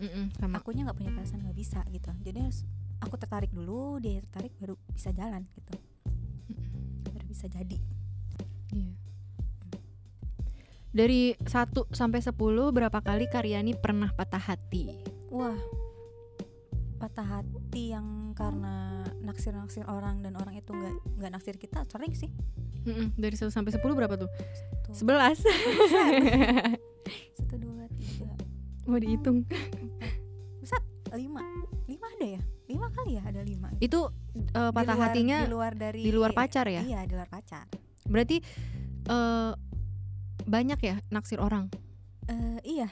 Mm-mm, 0.00 0.32
sama. 0.38 0.62
Akunya 0.62 0.86
nggak 0.86 0.96
punya 0.96 1.10
perasaan 1.12 1.42
nggak 1.44 1.58
bisa 1.58 1.80
gitu. 1.90 2.08
Jadi 2.22 2.38
harus 2.40 2.62
aku 3.00 3.14
tertarik 3.16 3.50
dulu 3.50 3.98
dia 3.98 4.20
tertarik 4.24 4.52
baru 4.60 4.76
bisa 4.92 5.10
jalan 5.10 5.44
gitu. 5.56 5.74
Baru 7.10 7.24
bisa 7.26 7.48
jadi. 7.48 7.78
Iya. 8.70 8.94
Dari 10.90 11.38
1 11.38 11.46
sampai 11.94 12.18
10 12.18 12.34
berapa 12.74 12.98
kali 12.98 13.30
Karyani 13.30 13.78
pernah 13.78 14.10
patah 14.12 14.42
hati? 14.42 14.90
wah. 15.30 15.56
Patah 17.00 17.40
hati 17.40 17.96
yang 17.96 18.36
karena 18.36 19.00
naksir 19.24 19.56
naksir 19.56 19.88
orang 19.88 20.20
dan 20.20 20.36
orang 20.36 20.52
itu 20.52 20.68
nggak 20.68 21.16
nggak 21.16 21.30
naksir 21.32 21.56
kita 21.56 21.80
sering 21.88 22.12
sih. 22.12 22.28
Mm-mm, 22.84 23.16
Dari 23.16 23.32
1 23.36 23.48
sampai 23.48 23.72
10 23.72 23.80
berapa 23.80 24.20
tuh? 24.20 24.28
11 24.92 25.40
satu 27.40 27.56
dua 27.56 27.88
tiga. 27.96 28.28
Mau 28.90 28.98
dihitung. 29.00 29.46
Buset, 30.60 30.84
lima 31.14 31.40
kali 32.92 33.16
ya 33.16 33.22
ada 33.22 33.40
lima 33.40 33.68
Itu 33.78 34.10
eh, 34.34 34.70
Di 34.70 34.70
patah 34.70 34.94
luar- 34.94 35.04
hatinya 35.08 35.38
di 35.40 35.48
luar 35.48 35.72
dari 35.72 36.00
di 36.00 36.10
luar 36.10 36.30
pacar 36.30 36.66
ya? 36.66 36.82
iya 36.82 37.02
di 37.02 37.12
luar 37.12 37.26
pacar. 37.26 37.66
Berarti 38.04 38.36
eh, 39.06 39.52
banyak 40.42 40.80
ya 40.80 40.96
naksir 41.08 41.38
orang? 41.38 41.68
Eh, 42.26 42.58
iya. 42.64 42.88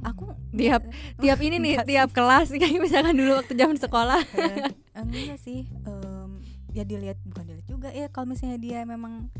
Aku 0.00 0.32
Tiap- 0.50 0.88
Tiap 1.22 1.38
ini 1.38 1.56
nih, 1.58 1.84
tiap 1.84 2.08
kelas 2.10 2.48
Kayak 2.50 2.80
misalkan 2.80 3.12
dulu 3.12 3.36
waktu 3.36 3.52
zaman 3.52 3.76
sekolah. 3.76 4.20
Eh, 4.90 5.06
enggak 5.06 5.38
sih. 5.38 5.64
Em, 5.82 6.42
ya 6.70 6.82
dilihat 6.82 7.16
bukan 7.22 7.44
dilihat 7.46 7.66
juga 7.66 7.88
ya 7.90 8.06
kalau 8.06 8.28
misalnya 8.28 8.56
dia 8.56 8.82
memang 8.82 9.30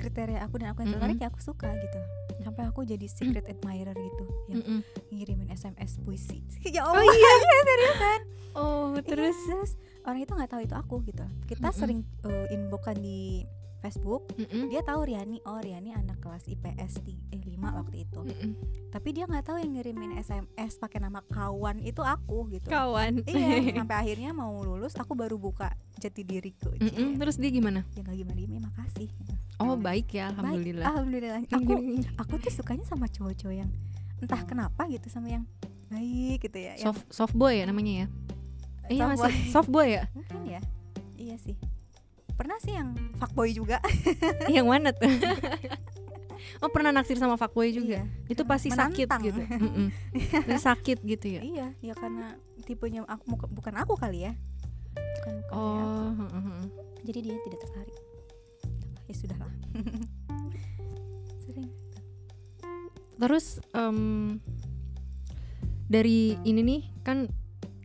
kriteria 0.00 0.40
aku 0.40 0.54
dan 0.56 0.72
aku 0.72 0.82
yang 0.82 0.96
tertarik 0.96 1.20
Mm-mm. 1.20 1.28
ya 1.28 1.32
aku 1.32 1.40
suka 1.44 1.68
gitu. 1.68 1.98
Sampai 2.40 2.64
aku 2.64 2.80
jadi 2.82 3.04
secret 3.04 3.44
admirer 3.44 3.92
gitu 3.92 4.24
yang 4.48 4.64
Mm-mm. 4.64 4.80
ngirimin 5.12 5.52
SMS 5.52 6.00
puisi. 6.00 6.40
Ya 6.74 6.88
Oh 6.88 6.96
Allah 6.96 7.04
iya. 7.04 7.32
seriusan? 7.68 8.20
Oh 8.58 8.96
terus? 8.98 9.36
terus? 9.46 9.70
Orang 10.02 10.18
itu 10.18 10.32
nggak 10.32 10.50
tahu 10.50 10.60
itu 10.64 10.74
aku 10.74 10.96
gitu. 11.06 11.22
Kita 11.46 11.70
Mm-mm. 11.70 11.78
sering 11.78 12.00
uh, 12.24 12.48
inboxan 12.50 12.98
di 12.98 13.44
Facebook 13.80 14.28
Mm-mm. 14.34 14.68
dia 14.68 14.80
tahu 14.80 15.02
Riani 15.02 15.40
oh 15.42 15.56
Riani 15.56 15.90
anak 15.90 16.20
kelas 16.20 16.44
IPS 16.46 17.00
ti- 17.00 17.16
eh 17.28 17.40
5 17.40 17.56
waktu 17.58 18.04
itu 18.04 18.20
Mm-mm. 18.22 18.52
tapi 18.88 19.08
dia 19.10 19.24
nggak 19.24 19.42
tahu 19.42 19.56
yang 19.56 19.72
ngirimin 19.72 20.14
SMS 20.14 20.76
pakai 20.76 21.00
nama 21.00 21.24
kawan 21.24 21.80
itu 21.80 22.00
aku 22.00 22.48
gitu 22.50 22.68
Kawan 22.68 23.24
iya 23.24 23.48
sampai 23.80 23.96
akhirnya 23.98 24.30
mau 24.30 24.52
lulus 24.60 24.92
aku 24.94 25.12
baru 25.12 25.34
buka 25.34 25.72
jati 25.96 26.20
diriku 26.20 26.70
Mm-mm, 26.72 26.92
Cie. 27.10 27.18
Terus 27.18 27.36
dia 27.36 27.50
gimana? 27.50 27.80
ya 27.90 28.00
nggak 28.00 28.16
gimana 28.16 28.38
gimana 28.38 28.60
makasih 28.66 29.08
gitu. 29.10 29.32
Oh 29.58 29.74
baik 29.74 30.08
ya 30.10 30.28
Baik, 30.28 30.38
Alhamdulillah 30.38 30.86
alhamdulillah 30.86 31.40
aku 31.50 31.72
aku 32.16 32.34
tuh 32.38 32.52
sukanya 32.54 32.84
sama 32.84 33.04
cowok-cowok 33.06 33.56
yang 33.56 33.70
entah 34.16 34.40
kenapa 34.42 34.84
gitu 34.86 35.08
sama 35.08 35.28
yang 35.30 35.44
baik 35.88 36.40
gitu 36.42 36.56
ya 36.56 36.76
yang 36.76 36.86
soft 36.86 37.02
soft 37.08 37.34
boy 37.34 37.52
ya 37.52 37.64
namanya 37.64 37.92
ya 37.92 38.06
iya 38.88 39.00
soft 39.02 39.10
masih 39.10 39.24
boy. 39.26 39.50
soft 39.50 39.70
boy 39.70 39.88
ya 39.90 40.02
mungkin 40.12 40.40
ya 40.46 40.60
iya 41.16 41.36
sih 41.36 41.56
pernah 42.40 42.56
sih 42.56 42.72
yang 42.72 42.96
fuckboy 43.20 43.52
juga 43.52 43.76
yang 44.56 44.64
mana 44.64 44.96
tuh 44.96 45.04
oh 46.64 46.70
pernah 46.72 46.88
naksir 46.90 47.20
sama 47.20 47.36
fuckboy 47.36 47.68
juga 47.68 48.00
Iya, 48.00 48.32
itu 48.32 48.42
pasti 48.48 48.72
sakit 48.72 49.04
menantang. 49.04 49.22
gitu 49.28 49.40
Mm-mm. 49.68 49.86
Itu 50.16 50.56
sakit 50.56 50.98
gitu 51.04 51.26
ya 51.28 51.40
iya 51.44 51.66
ya 51.84 51.92
karena 51.92 52.40
tipenya 52.64 53.04
aku 53.04 53.36
bukan 53.52 53.74
aku 53.76 53.92
kali 53.94 54.24
ya 54.24 54.32
bukan, 54.32 55.34
bukan 55.36 55.36
dari 55.36 55.44
aku. 55.44 55.52
oh 55.52 56.10
heeh, 56.16 56.40
heeh. 56.40 56.64
jadi 57.04 57.18
dia 57.20 57.36
tidak 57.44 57.60
tertarik 57.60 57.96
ya 59.04 59.14
sudahlah 59.14 59.52
sering 61.44 61.68
Terus 63.20 63.60
em, 63.76 64.40
dari 65.84 66.40
ini 66.40 66.60
nih 66.64 66.80
kan 67.04 67.28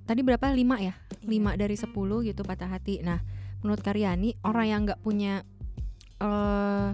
tadi 0.07 0.23
berapa 0.23 0.47
lima 0.55 0.79
ya? 0.79 0.95
Iya. 0.95 1.27
Lima 1.27 1.51
dari 1.59 1.75
10 1.75 1.91
gitu 2.23 2.41
patah 2.47 2.71
hati. 2.71 3.03
Nah, 3.03 3.19
menurut 3.65 3.81
Karyani 3.81 4.37
orang 4.45 4.65
yang 4.69 4.79
nggak 4.85 5.01
punya 5.01 5.41
eh 6.21 6.89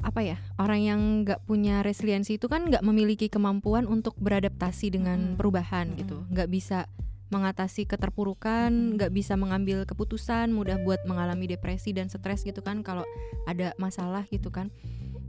apa 0.00 0.20
ya? 0.24 0.40
Orang 0.56 0.80
yang 0.80 1.00
nggak 1.28 1.44
punya 1.44 1.84
resiliensi 1.84 2.40
itu 2.40 2.48
kan 2.48 2.64
nggak 2.72 2.80
memiliki 2.80 3.28
kemampuan 3.28 3.84
untuk 3.84 4.16
beradaptasi 4.16 4.96
dengan 4.96 5.32
Mm-mm. 5.32 5.36
perubahan 5.36 5.92
gitu. 6.00 6.24
Mm-mm. 6.24 6.32
Nggak 6.32 6.48
bisa 6.48 6.88
mengatasi 7.30 7.84
keterpurukan, 7.84 8.72
Mm-mm. 8.72 8.96
nggak 8.96 9.12
bisa 9.12 9.36
mengambil 9.36 9.84
keputusan, 9.84 10.50
mudah 10.56 10.80
buat 10.82 11.04
mengalami 11.04 11.52
depresi 11.52 11.92
dan 11.92 12.08
stres 12.08 12.42
gitu 12.42 12.64
kan 12.64 12.80
kalau 12.80 13.04
ada 13.44 13.76
masalah 13.76 14.24
gitu 14.32 14.48
kan. 14.48 14.72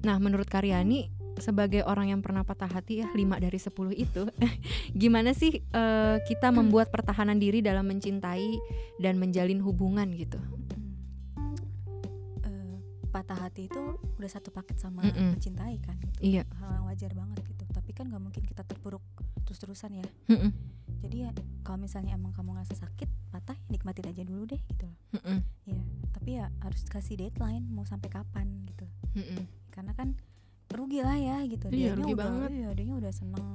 Nah, 0.01 0.17
menurut 0.17 0.49
Karyani 0.49 1.13
sebagai 1.39 1.85
orang 1.87 2.11
yang 2.11 2.19
pernah 2.19 2.43
patah 2.43 2.67
hati 2.67 3.05
ya 3.05 3.07
5 3.11 3.17
dari 3.39 3.59
10 3.59 3.71
itu 3.95 4.23
gimana 5.01 5.31
sih 5.31 5.61
eh, 5.61 6.17
kita 6.27 6.51
membuat 6.51 6.91
pertahanan 6.91 7.39
diri 7.39 7.63
dalam 7.63 7.87
mencintai 7.87 8.57
dan 8.99 9.15
menjalin 9.21 9.61
hubungan 9.63 10.09
gitu 10.15 10.37
Mm. 11.41 12.47
Eh, 12.47 12.77
patah 13.09 13.37
hati 13.47 13.67
itu 13.69 13.81
udah 14.17 14.29
satu 14.29 14.49
paket 14.53 14.77
sama 14.79 15.03
Mm-mm. 15.03 15.35
mencintai 15.37 15.77
kan 15.81 15.97
gitu. 16.17 16.39
Iya. 16.39 16.43
hal 16.59 16.69
yang 16.81 16.85
wajar 16.87 17.11
banget 17.13 17.39
gitu 17.47 17.63
tapi 17.71 17.91
kan 17.91 18.07
nggak 18.07 18.21
mungkin 18.21 18.43
kita 18.45 18.63
terpuruk 18.63 19.01
terus-terusan 19.43 19.99
ya 19.99 20.07
Mm-mm, 20.31 20.51
jadi 21.03 21.17
ya 21.27 21.31
kalau 21.65 21.81
misalnya 21.81 22.15
emang 22.15 22.31
kamu 22.31 22.55
ngerasa 22.55 22.75
sakit 22.87 23.09
patah 23.31 23.57
nikmatin 23.67 24.07
aja 24.07 24.23
dulu 24.23 24.47
deh 24.47 24.61
gitu 24.69 24.85
loh 24.87 24.97
mm-mm, 25.19 25.39
ya 25.67 25.79
tapi 26.13 26.29
ya 26.39 26.47
harus 26.61 26.83
kasih 26.87 27.17
deadline 27.19 27.67
mau 27.67 27.83
sampai 27.83 28.07
kapan 28.07 28.47
gitu 28.69 28.85
mm-mm. 29.17 29.43
karena 29.71 29.91
kan 29.91 30.15
rugi 30.73 30.99
lah 30.99 31.15
ya 31.15 31.37
gitu 31.45 31.65
Iya, 31.67 31.91
Dianya 31.91 31.95
rugi 31.97 32.13
udah, 32.13 32.21
banget. 32.21 32.49
iya 32.51 32.69
dianya 32.71 32.95
udah 32.97 33.11
seneng 33.11 33.45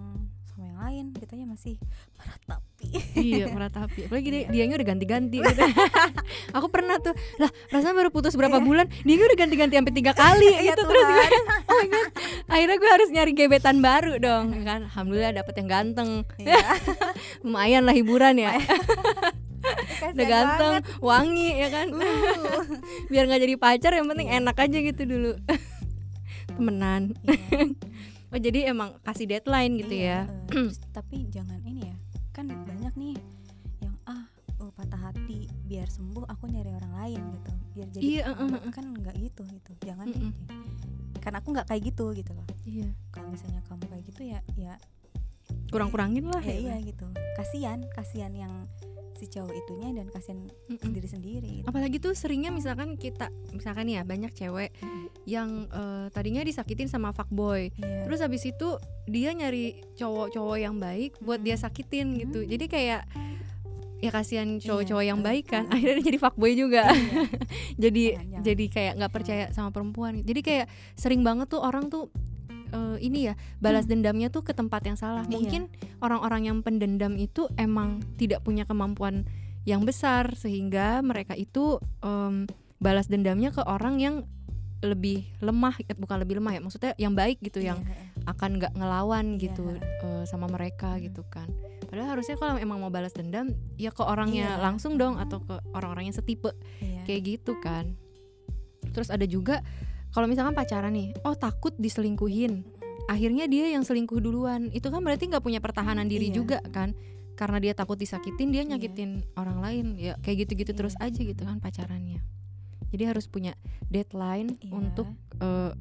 sama 0.47 0.63
yang 0.65 0.79
lain 0.79 1.05
kitanya 1.13 1.47
masih 1.47 1.75
meratapi 2.17 2.89
iya 3.19 3.45
meratapi 3.47 4.01
apalagi 4.03 4.29
dia 4.31 4.43
dianya 4.49 4.75
udah 4.75 4.87
ganti-ganti 4.87 5.37
gitu. 5.39 5.63
aku 6.57 6.67
pernah 6.67 6.97
tuh 6.97 7.13
lah 7.37 7.51
rasanya 7.69 7.93
baru 7.95 8.09
putus 8.09 8.33
berapa 8.33 8.57
Iya. 8.57 8.65
bulan 8.65 8.87
dia 8.89 9.17
udah 9.19 9.39
ganti-ganti 9.39 9.75
sampai 9.75 9.93
tiga 9.93 10.13
kali 10.13 10.49
Iya, 10.49 10.73
gitu 10.73 10.83
terus 10.83 11.05
gue 11.05 11.13
Tuhan. 11.13 11.33
oh 11.69 11.75
my 11.75 11.87
God. 11.87 12.09
akhirnya 12.47 12.77
gue 12.79 12.91
harus 12.91 13.09
nyari 13.11 13.33
gebetan 13.33 13.77
baru 13.79 14.13
dong 14.17 14.45
ya 14.51 14.63
kan 14.65 14.81
alhamdulillah 14.87 15.33
dapet 15.35 15.55
yang 15.57 15.69
ganteng 15.69 16.11
Iya. 16.37 16.67
lumayan 17.45 17.83
lah 17.83 17.93
hiburan 17.93 18.37
ya 18.37 18.57
udah 20.07 20.27
ganteng 20.27 20.75
banget. 20.79 21.03
wangi 21.03 21.49
ya 21.59 21.69
kan 21.69 21.87
Uh. 21.91 22.63
biar 23.07 23.27
nggak 23.27 23.43
jadi 23.43 23.55
pacar 23.57 23.93
yang 23.93 24.07
penting 24.07 24.29
enak 24.31 24.57
aja 24.57 24.79
gitu 24.79 25.03
dulu 25.05 25.33
temenan. 26.57 27.03
Iya. 27.23 27.71
oh 28.35 28.41
jadi 28.41 28.59
emang 28.73 28.99
kasih 29.07 29.27
deadline 29.29 29.79
gitu 29.79 29.95
Iya, 29.95 30.03
ya? 30.03 30.21
eh, 30.27 30.43
terus 30.51 30.77
tapi 30.91 31.31
jangan 31.31 31.61
ini 31.63 31.87
ya 31.87 31.97
kan 32.35 32.49
banyak 32.51 32.93
nih 32.99 33.15
yang 33.81 33.95
ah 34.05 34.27
oh, 34.61 34.69
patah 34.75 34.99
hati 34.99 35.47
biar 35.65 35.87
sembuh 35.87 36.27
aku 36.27 36.51
nyari 36.51 36.73
orang 36.75 36.93
lain 36.97 37.21
gitu. 37.33 37.51
Biar 37.77 37.89
jadi 37.93 38.03
Iya, 38.03 38.23
eh, 38.29 38.35
eh, 38.41 38.61
eh. 38.67 38.73
kan 38.73 38.85
nggak 38.89 39.17
gitu 39.21 39.43
gitu 39.47 39.71
jangan 39.85 40.09
Mm-mm. 40.11 40.33
deh 40.33 40.35
karena 41.21 41.43
aku 41.43 41.49
nggak 41.59 41.67
kayak 41.67 41.83
gitu 41.91 42.07
gitu 42.15 42.31
loh. 42.33 42.47
Iya. 42.63 42.87
Kalau 43.11 43.29
misalnya 43.35 43.59
kamu 43.67 43.85
kayak 43.91 44.05
gitu 44.07 44.23
ya 44.31 44.39
ya 44.55 44.73
kurang-kurangin 45.69 46.27
lah 46.27 46.41
ya 46.41 46.55
iya 46.55 46.77
gitu 46.81 47.07
kasihan 47.37 47.83
kasihan 47.93 48.33
yang 48.33 48.53
si 49.17 49.25
cowok 49.27 49.49
itunya 49.49 49.97
dan 49.97 50.13
kasihan 50.13 50.45
Mm-mm. 50.69 50.93
diri 50.93 51.09
sendiri 51.09 51.53
gitu. 51.61 51.67
apalagi 51.67 51.97
tuh 51.97 52.13
seringnya 52.13 52.53
misalkan 52.53 53.01
kita 53.01 53.33
misalkan 53.49 53.89
ya 53.89 54.05
banyak 54.05 54.29
cewek 54.31 54.77
Mm-mm. 54.77 55.09
yang 55.25 55.65
eh, 55.67 56.07
tadinya 56.13 56.45
disakitin 56.45 56.87
sama 56.87 57.11
fuckboy 57.11 57.73
Iya. 57.73 58.05
terus 58.05 58.21
habis 58.21 58.45
itu 58.45 58.77
dia 59.09 59.33
nyari 59.33 59.81
cowok-cowok 59.97 60.57
yang 60.61 60.77
baik 60.77 61.17
buat 61.19 61.41
dia 61.41 61.57
sakitin 61.57 62.21
gitu 62.21 62.45
Hmm. 62.45 62.51
jadi 62.51 62.65
kayak 62.69 63.03
ya 63.97 64.11
kasihan 64.13 64.61
cowok-cowok 64.61 65.05
yang 65.09 65.21
eh, 65.21 65.25
baik 65.25 65.45
kan 65.49 65.65
akhirnya 65.73 66.05
jadi 66.05 66.19
fuckboy 66.21 66.53
juga 66.53 66.85
Iya. 66.85 67.25
jadi 67.89 68.05
jangan. 68.21 68.41
jadi 68.45 68.65
kayak 68.69 68.93
nggak 69.01 69.13
percaya 69.17 69.45
sama 69.51 69.73
perempuan 69.73 70.21
jadi 70.21 70.41
kayak 70.45 70.67
sering 70.93 71.25
banget 71.25 71.49
tuh 71.49 71.65
orang 71.65 71.89
tuh 71.89 72.13
eh, 72.69 72.97
ini 73.01 73.29
ya 73.29 73.35
balas 73.59 73.85
dendamnya 73.85 74.29
tuh 74.29 74.43
ke 74.43 74.53
tempat 74.53 74.83
yang 74.85 74.95
salah 74.95 75.23
Iya. 75.25 75.33
mungkin 75.33 75.63
orang-orang 76.01 76.47
yang 76.47 76.57
pendendam 76.61 77.15
itu 77.15 77.47
emang 77.55 78.01
tidak 78.17 78.43
punya 78.43 78.65
kemampuan 78.65 79.27
yang 79.63 79.83
besar 79.83 80.31
sehingga 80.33 81.03
mereka 81.03 81.35
itu 81.35 81.77
em, 82.01 82.47
balas 82.79 83.07
dendamnya 83.07 83.51
ke 83.51 83.63
orang 83.63 83.99
yang 83.99 84.17
lebih 84.85 85.25
lemah 85.41 85.73
eh, 85.83 85.97
bukan 85.97 86.21
lebih 86.21 86.39
lemah 86.39 86.53
ya 86.53 86.61
maksudnya 86.61 86.93
yang 86.97 87.17
baik 87.17 87.41
gitu 87.41 87.59
yang 87.59 87.81
Iya, 87.81 87.97
eh. 88.23 88.29
akan 88.29 88.51
nggak 88.61 88.73
ngelawan 88.77 89.27
Iya. 89.35 89.41
gitu 89.49 89.65
eh, 89.81 90.25
sama 90.25 90.47
mereka 90.47 90.95
Mm. 90.95 91.11
gitu 91.11 91.23
kan 91.27 91.49
padahal 91.89 92.15
harusnya 92.15 92.37
kalau 92.37 92.61
emang 92.61 92.79
mau 92.79 92.93
balas 92.93 93.11
dendam 93.11 93.51
ya 93.75 93.89
ke 93.91 94.05
orangnya 94.05 94.55
Iya. 94.55 94.63
langsung 94.63 95.01
dong 95.01 95.17
atau 95.17 95.41
ke 95.41 95.57
orang-orang 95.73 96.13
yang 96.13 96.17
setipe 96.17 96.53
Iya. 96.79 97.03
kayak 97.09 97.23
gitu 97.25 97.57
kan 97.59 97.97
terus 98.93 99.09
ada 99.09 99.25
juga 99.25 99.65
kalau 100.17 100.25
misalkan 100.25 100.57
pacaran 100.57 100.97
nih 100.97 101.13
oh 101.29 101.37
takut 101.37 101.77
diselingkuhin 101.77 102.65
akhirnya 103.05 103.45
dia 103.45 103.69
yang 103.69 103.85
selingkuh 103.85 104.17
duluan 104.19 104.73
itu 104.73 104.89
kan 104.89 105.05
berarti 105.05 105.29
nggak 105.29 105.45
punya 105.45 105.61
pertahanan 105.61 106.09
diri 106.09 106.33
Iya. 106.33 106.37
juga 106.41 106.59
kan 106.73 106.97
karena 107.37 107.61
dia 107.61 107.77
takut 107.77 108.01
disakitin 108.01 108.49
dia 108.49 108.65
Iya. 108.65 108.75
nyakitin 108.75 109.21
orang 109.37 109.61
lain 109.61 109.87
ya 110.01 110.17
kayak 110.25 110.49
gitu-gitu 110.49 110.73
Iya. 110.73 110.79
terus 110.81 110.95
aja 110.97 111.21
gitu 111.21 111.45
kan 111.45 111.61
pacarannya 111.61 112.25
jadi 112.89 113.13
harus 113.13 113.29
punya 113.29 113.53
deadline 113.93 114.57
Iya. 114.59 114.73
untuk 114.73 115.07
eh, 115.37 115.77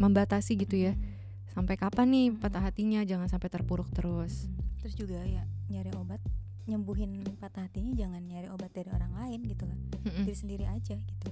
membatasi 0.00 0.56
gitu 0.56 0.80
ya 0.80 0.96
Mm. 0.96 1.04
sampai 1.52 1.76
kapan 1.76 2.06
nih 2.08 2.26
Mm-mm. 2.32 2.40
patah 2.40 2.64
hatinya 2.64 3.04
jangan 3.04 3.28
sampai 3.28 3.52
terpuruk 3.52 3.92
terus 3.92 4.48
Mm. 4.48 4.56
terus 4.80 4.94
juga 4.96 5.20
ya 5.20 5.44
nyari 5.68 5.92
obat 6.00 6.18
nyembuhin 6.64 7.20
patah 7.36 7.68
hatinya 7.68 7.92
jangan 7.92 8.24
nyari 8.24 8.48
obat 8.48 8.72
dari 8.72 8.88
orang 8.88 9.12
lain 9.12 9.44
gitu 9.44 9.68
lah 9.68 9.76
Mm-mm. 10.00 10.24
diri 10.24 10.34
sendiri 10.34 10.64
aja 10.64 10.96
gitu 10.96 11.28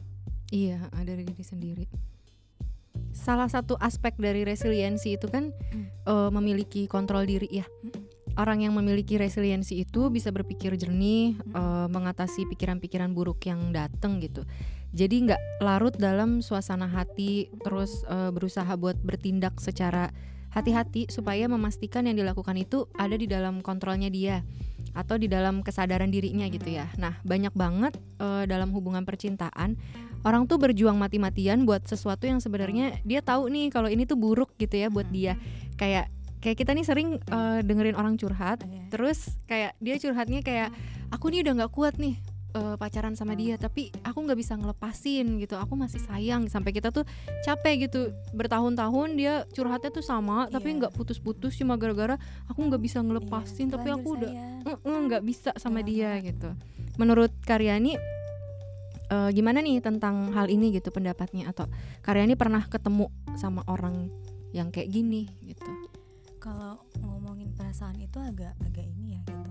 Iya, 0.48 0.88
dari 1.04 1.28
diri 1.28 1.44
sendiri. 1.44 1.84
Salah 3.12 3.50
satu 3.50 3.74
aspek 3.80 4.14
dari 4.16 4.44
resiliensi 4.46 5.16
itu 5.16 5.26
kan 5.28 5.50
Hmm. 5.72 5.86
eh, 6.08 6.30
memiliki 6.32 6.86
kontrol 6.88 7.24
diri 7.28 7.48
ya. 7.50 7.66
Mm-mm. 7.84 8.06
Orang 8.38 8.62
yang 8.62 8.70
memiliki 8.78 9.18
resiliensi 9.18 9.82
itu 9.82 10.14
bisa 10.14 10.30
berpikir 10.30 10.78
jernih, 10.78 11.34
Mm-mm. 11.36 11.58
eh, 11.58 11.88
mengatasi 11.90 12.46
pikiran-pikiran 12.46 13.10
buruk 13.12 13.42
yang 13.44 13.74
datang 13.74 14.22
gitu. 14.22 14.46
Jadi 14.94 15.28
nggak 15.28 15.60
larut 15.60 15.92
dalam 15.98 16.40
suasana 16.40 16.88
hati, 16.88 17.52
terus 17.60 18.06
eh, 18.08 18.30
berusaha 18.32 18.70
buat 18.78 18.96
bertindak 19.02 19.60
secara 19.60 20.08
hati-hati 20.48 21.12
supaya 21.12 21.44
memastikan 21.44 22.08
yang 22.08 22.16
dilakukan 22.16 22.56
itu 22.56 22.88
ada 22.96 23.12
di 23.20 23.28
dalam 23.28 23.60
kontrolnya 23.60 24.08
dia 24.08 24.40
atau 24.96 25.20
di 25.20 25.28
dalam 25.28 25.60
kesadaran 25.60 26.08
dirinya 26.08 26.48
gitu 26.48 26.72
ya. 26.72 26.88
Nah 26.96 27.20
banyak 27.20 27.52
banget 27.52 27.92
eh, 28.16 28.44
dalam 28.48 28.72
hubungan 28.72 29.04
percintaan 29.04 29.76
orang 30.22 30.46
tuh 30.46 30.58
berjuang 30.58 30.96
mati-matian 30.96 31.62
buat 31.62 31.84
sesuatu 31.84 32.26
yang 32.26 32.42
sebenarnya 32.42 32.98
dia 33.02 33.22
tahu 33.22 33.46
nih 33.48 33.70
kalau 33.70 33.86
ini 33.86 34.02
tuh 34.02 34.18
buruk 34.18 34.54
gitu 34.56 34.74
ya 34.74 34.88
buat 34.88 35.06
dia. 35.08 35.38
Kayak 35.76 36.10
kayak 36.38 36.56
kita 36.56 36.70
nih 36.72 36.86
sering 36.86 37.08
eh, 37.18 37.58
dengerin 37.62 37.94
orang 37.94 38.14
curhat, 38.14 38.62
Iya. 38.62 38.86
terus 38.90 39.34
kayak 39.46 39.74
dia 39.78 39.98
curhatnya 39.98 40.40
kayak 40.40 40.70
aku 41.10 41.30
nih 41.30 41.42
udah 41.42 41.52
nggak 41.62 41.72
kuat 41.72 41.98
nih 41.98 42.14
eh, 42.48 42.74
pacaran 42.78 43.12
sama 43.12 43.34
dia, 43.34 43.54
tapi 43.54 43.90
aku 44.02 44.18
nggak 44.22 44.38
bisa 44.38 44.54
ngelepasin 44.54 45.38
gitu. 45.38 45.54
Aku 45.54 45.74
masih 45.74 46.00
sayang 46.00 46.46
sampai 46.46 46.72
kita 46.72 46.88
tuh 46.88 47.02
capek 47.42 47.86
gitu 47.86 48.10
bertahun-tahun 48.32 49.08
dia 49.14 49.44
curhatnya 49.50 49.90
tuh 49.90 50.02
sama, 50.02 50.46
tapi 50.48 50.72
Iya. 50.72 50.86
nggak 50.86 50.92
putus-putus 50.94 51.54
cuma 51.54 51.74
gara-gara 51.74 52.16
aku 52.46 52.58
nggak 52.64 52.82
bisa 52.82 52.98
ngelepasin, 53.02 53.68
Iya, 53.68 53.74
tapi 53.76 53.88
aku 53.90 54.08
udah 54.16 54.30
sayang. 54.30 54.78
"Mm-mm, 54.82 54.98
nggak 55.10 55.22
bisa 55.22 55.50
sama 55.58 55.82
dia 55.82 56.16
gitu. 56.18 56.54
Menurut 56.96 57.30
Karyani 57.42 57.94
eh, 59.08 59.30
gimana 59.32 59.58
nih 59.60 59.80
tentang 59.80 60.30
hal 60.32 60.48
ini 60.48 60.72
gitu 60.72 60.92
pendapatnya 60.92 61.48
atau 61.50 61.66
Karyani 62.04 62.36
pernah 62.36 62.62
ketemu 62.64 63.08
sama 63.36 63.64
orang 63.68 64.08
yang 64.52 64.72
kayak 64.72 64.88
gini 64.88 65.28
gitu. 65.44 65.68
kalau 66.40 66.80
ngomongin 67.04 67.52
perasaan 67.52 67.98
itu 68.00 68.16
agak 68.16 68.56
agak 68.64 68.86
ini 68.86 69.18
ya 69.18 69.22
gitu 69.28 69.50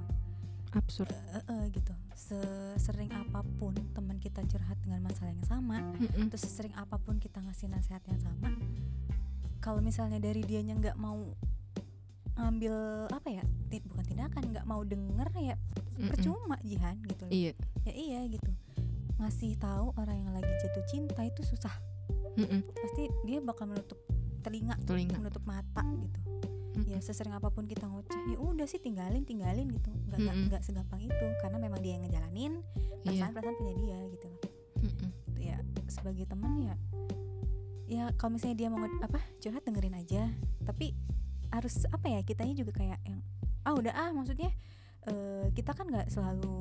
Absurd. 0.76 1.10
Eh, 1.10 1.43
eh, 1.48 1.63
gitu 1.74 1.93
sesering 2.17 3.13
apa 3.13 3.46
pun 3.62 3.78
teman 3.93 4.17
kita 4.17 4.41
curhat 4.50 4.78
dengan 4.82 5.06
masalah 5.06 5.30
yang 5.30 5.46
sama 5.46 5.78
Mm-mm. 6.02 6.34
terus 6.34 6.50
sesering 6.50 6.74
apa 6.74 6.98
pun 6.98 7.22
kita 7.22 7.38
ngasih 7.46 7.70
nasihat 7.70 8.02
yang 8.10 8.17
sama 8.17 8.50
kalau 9.62 9.86
misalnya 9.86 10.17
dari 10.17 10.41
dianya 10.41 10.74
nggak 10.78 10.98
mau 10.98 11.17
ngambil 12.38 12.74
apa 13.10 13.30
ya 13.30 13.43
bukan 13.70 14.06
tindakan 14.06 14.43
nggak 14.54 14.65
mau 14.65 14.82
denger 14.86 15.30
ya 15.38 15.56
percuma 15.98 16.58
jihan 16.62 16.98
gitu 17.10 17.26
loh. 17.26 17.34
Iya. 17.34 17.52
ya 17.86 17.93
iya 17.93 18.20
gitu 18.30 18.50
ngasih 19.18 19.58
tahu 19.58 19.94
orang 19.98 20.18
yang 20.22 20.32
lagi 20.32 20.50
jatuh 20.62 20.86
cinta 20.86 21.22
itu 21.22 21.42
susah 21.44 21.74
Mm-mm. 22.38 22.62
pasti 22.72 23.10
dia 23.26 23.42
bakal 23.42 23.66
menutup 23.66 23.98
telinga 24.46 24.78
Telinga. 24.86 25.18
menutup 25.18 25.42
mata 25.44 25.82
gitu 25.98 26.20
Mm-mm. 26.78 26.86
ya 26.86 27.02
sesering 27.02 27.34
apa 27.34 27.50
pun 27.50 27.66
kita 27.66 27.90
ngoceh 27.90 28.14
ya 28.30 28.38
udah 28.38 28.70
sih 28.70 28.78
tinggalin 28.78 29.26
tinggalin 29.26 29.66
gitu 29.74 29.90
nggak 30.08 30.20
nggak 30.22 30.36
nggak 30.54 30.62
segampang 30.62 31.02
itu 31.02 31.26
karena 31.42 31.58
memang 31.58 31.82
dia 31.82 31.98
yang 31.98 32.06
ngejalanin 32.06 32.54
Iya. 33.08 33.24
perasaan 33.24 33.32
perasaan 33.34 33.56
punya 33.58 33.74
dia 33.78 33.98
gitu 34.12 34.26
loh 34.30 34.42
Mm-mm. 34.86 35.10
Gitu 35.34 35.42
ya 35.42 35.58
sebagai 35.90 36.26
teman 36.30 36.54
ya 36.62 36.76
ya 37.88 38.04
kalau 38.20 38.36
misalnya 38.36 38.58
dia 38.60 38.68
mau 38.68 38.84
apa 38.84 39.20
curhat 39.40 39.64
dengerin 39.64 39.96
aja 39.96 40.28
tapi 40.68 40.92
harus 41.50 41.88
apa 41.88 42.06
ya 42.12 42.20
kitanya 42.22 42.54
juga 42.54 42.76
kayak 42.76 43.00
yang 43.08 43.24
ah 43.64 43.72
udah 43.72 43.96
ah 43.96 44.10
maksudnya 44.12 44.52
eh, 45.08 45.48
kita 45.56 45.72
kan 45.72 45.88
nggak 45.88 46.12
selalu 46.12 46.60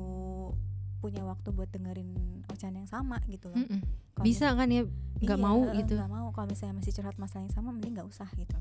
punya 0.97 1.21
waktu 1.23 1.49
buat 1.53 1.69
dengerin 1.69 2.43
ocehan 2.49 2.75
yang 2.75 2.89
sama 2.89 3.21
gitu 3.29 3.53
loh. 3.53 3.59
Mm-mm. 3.59 3.81
Kalau 4.17 4.25
bisa 4.25 4.51
kan 4.53 4.67
ya? 4.69 4.83
Nggak 5.21 5.39
iya, 5.39 5.45
mau 5.45 5.61
gitu. 5.73 5.93
nggak 5.97 6.11
mau. 6.11 6.27
Kalau 6.33 6.47
misalnya 6.49 6.75
masih 6.81 6.91
curhat 6.97 7.17
masalah 7.21 7.45
yang 7.45 7.53
sama 7.53 7.69
mending 7.73 7.97
nggak 7.97 8.09
usah 8.09 8.29
gitu. 8.37 8.57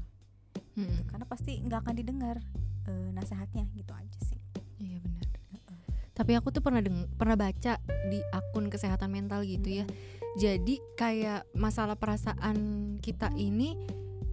Mm-mm. 0.77 1.09
karena 1.09 1.25
pasti 1.25 1.57
nggak 1.65 1.89
akan 1.89 1.95
didengar 1.97 2.37
eh, 2.85 3.09
nasihatnya 3.17 3.65
gitu 3.73 3.97
aja 3.97 4.21
sih. 4.29 4.41
Iya 4.77 5.01
benar. 5.01 5.25
Tapi 6.17 6.33
aku 6.33 6.49
tuh 6.49 6.65
pernah 6.65 6.81
deng 6.81 7.13
pernah 7.21 7.37
baca 7.37 7.77
di 8.09 8.19
akun 8.33 8.73
kesehatan 8.73 9.13
mental 9.13 9.45
gitu 9.45 9.85
ya. 9.85 9.87
Jadi 10.37 10.81
kayak 10.97 11.45
masalah 11.53 11.97
perasaan 11.97 12.57
kita 13.05 13.33
ini 13.37 13.77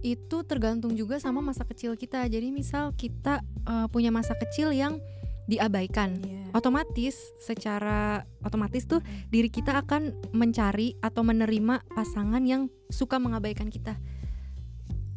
itu 0.04 0.44
tergantung 0.44 0.96
juga 0.96 1.20
sama 1.20 1.44
masa 1.44 1.68
kecil 1.68 1.96
kita. 1.96 2.24
Jadi 2.24 2.48
misal 2.52 2.96
kita 2.96 3.44
eh, 3.68 3.86
punya 3.92 4.08
masa 4.08 4.32
kecil 4.36 4.72
yang 4.72 4.96
diabaikan 5.44 6.16
Iya. 6.18 6.50
otomatis 6.52 7.14
secara 7.36 8.24
otomatis 8.40 8.84
tuh 8.84 9.04
Mm. 9.04 9.28
diri 9.28 9.48
kita 9.48 9.76
akan 9.76 10.32
mencari 10.32 10.96
atau 10.98 11.20
menerima 11.20 11.84
pasangan 11.90 12.40
yang 12.42 12.72
suka 12.88 13.20
mengabaikan 13.20 13.68
kita. 13.68 14.00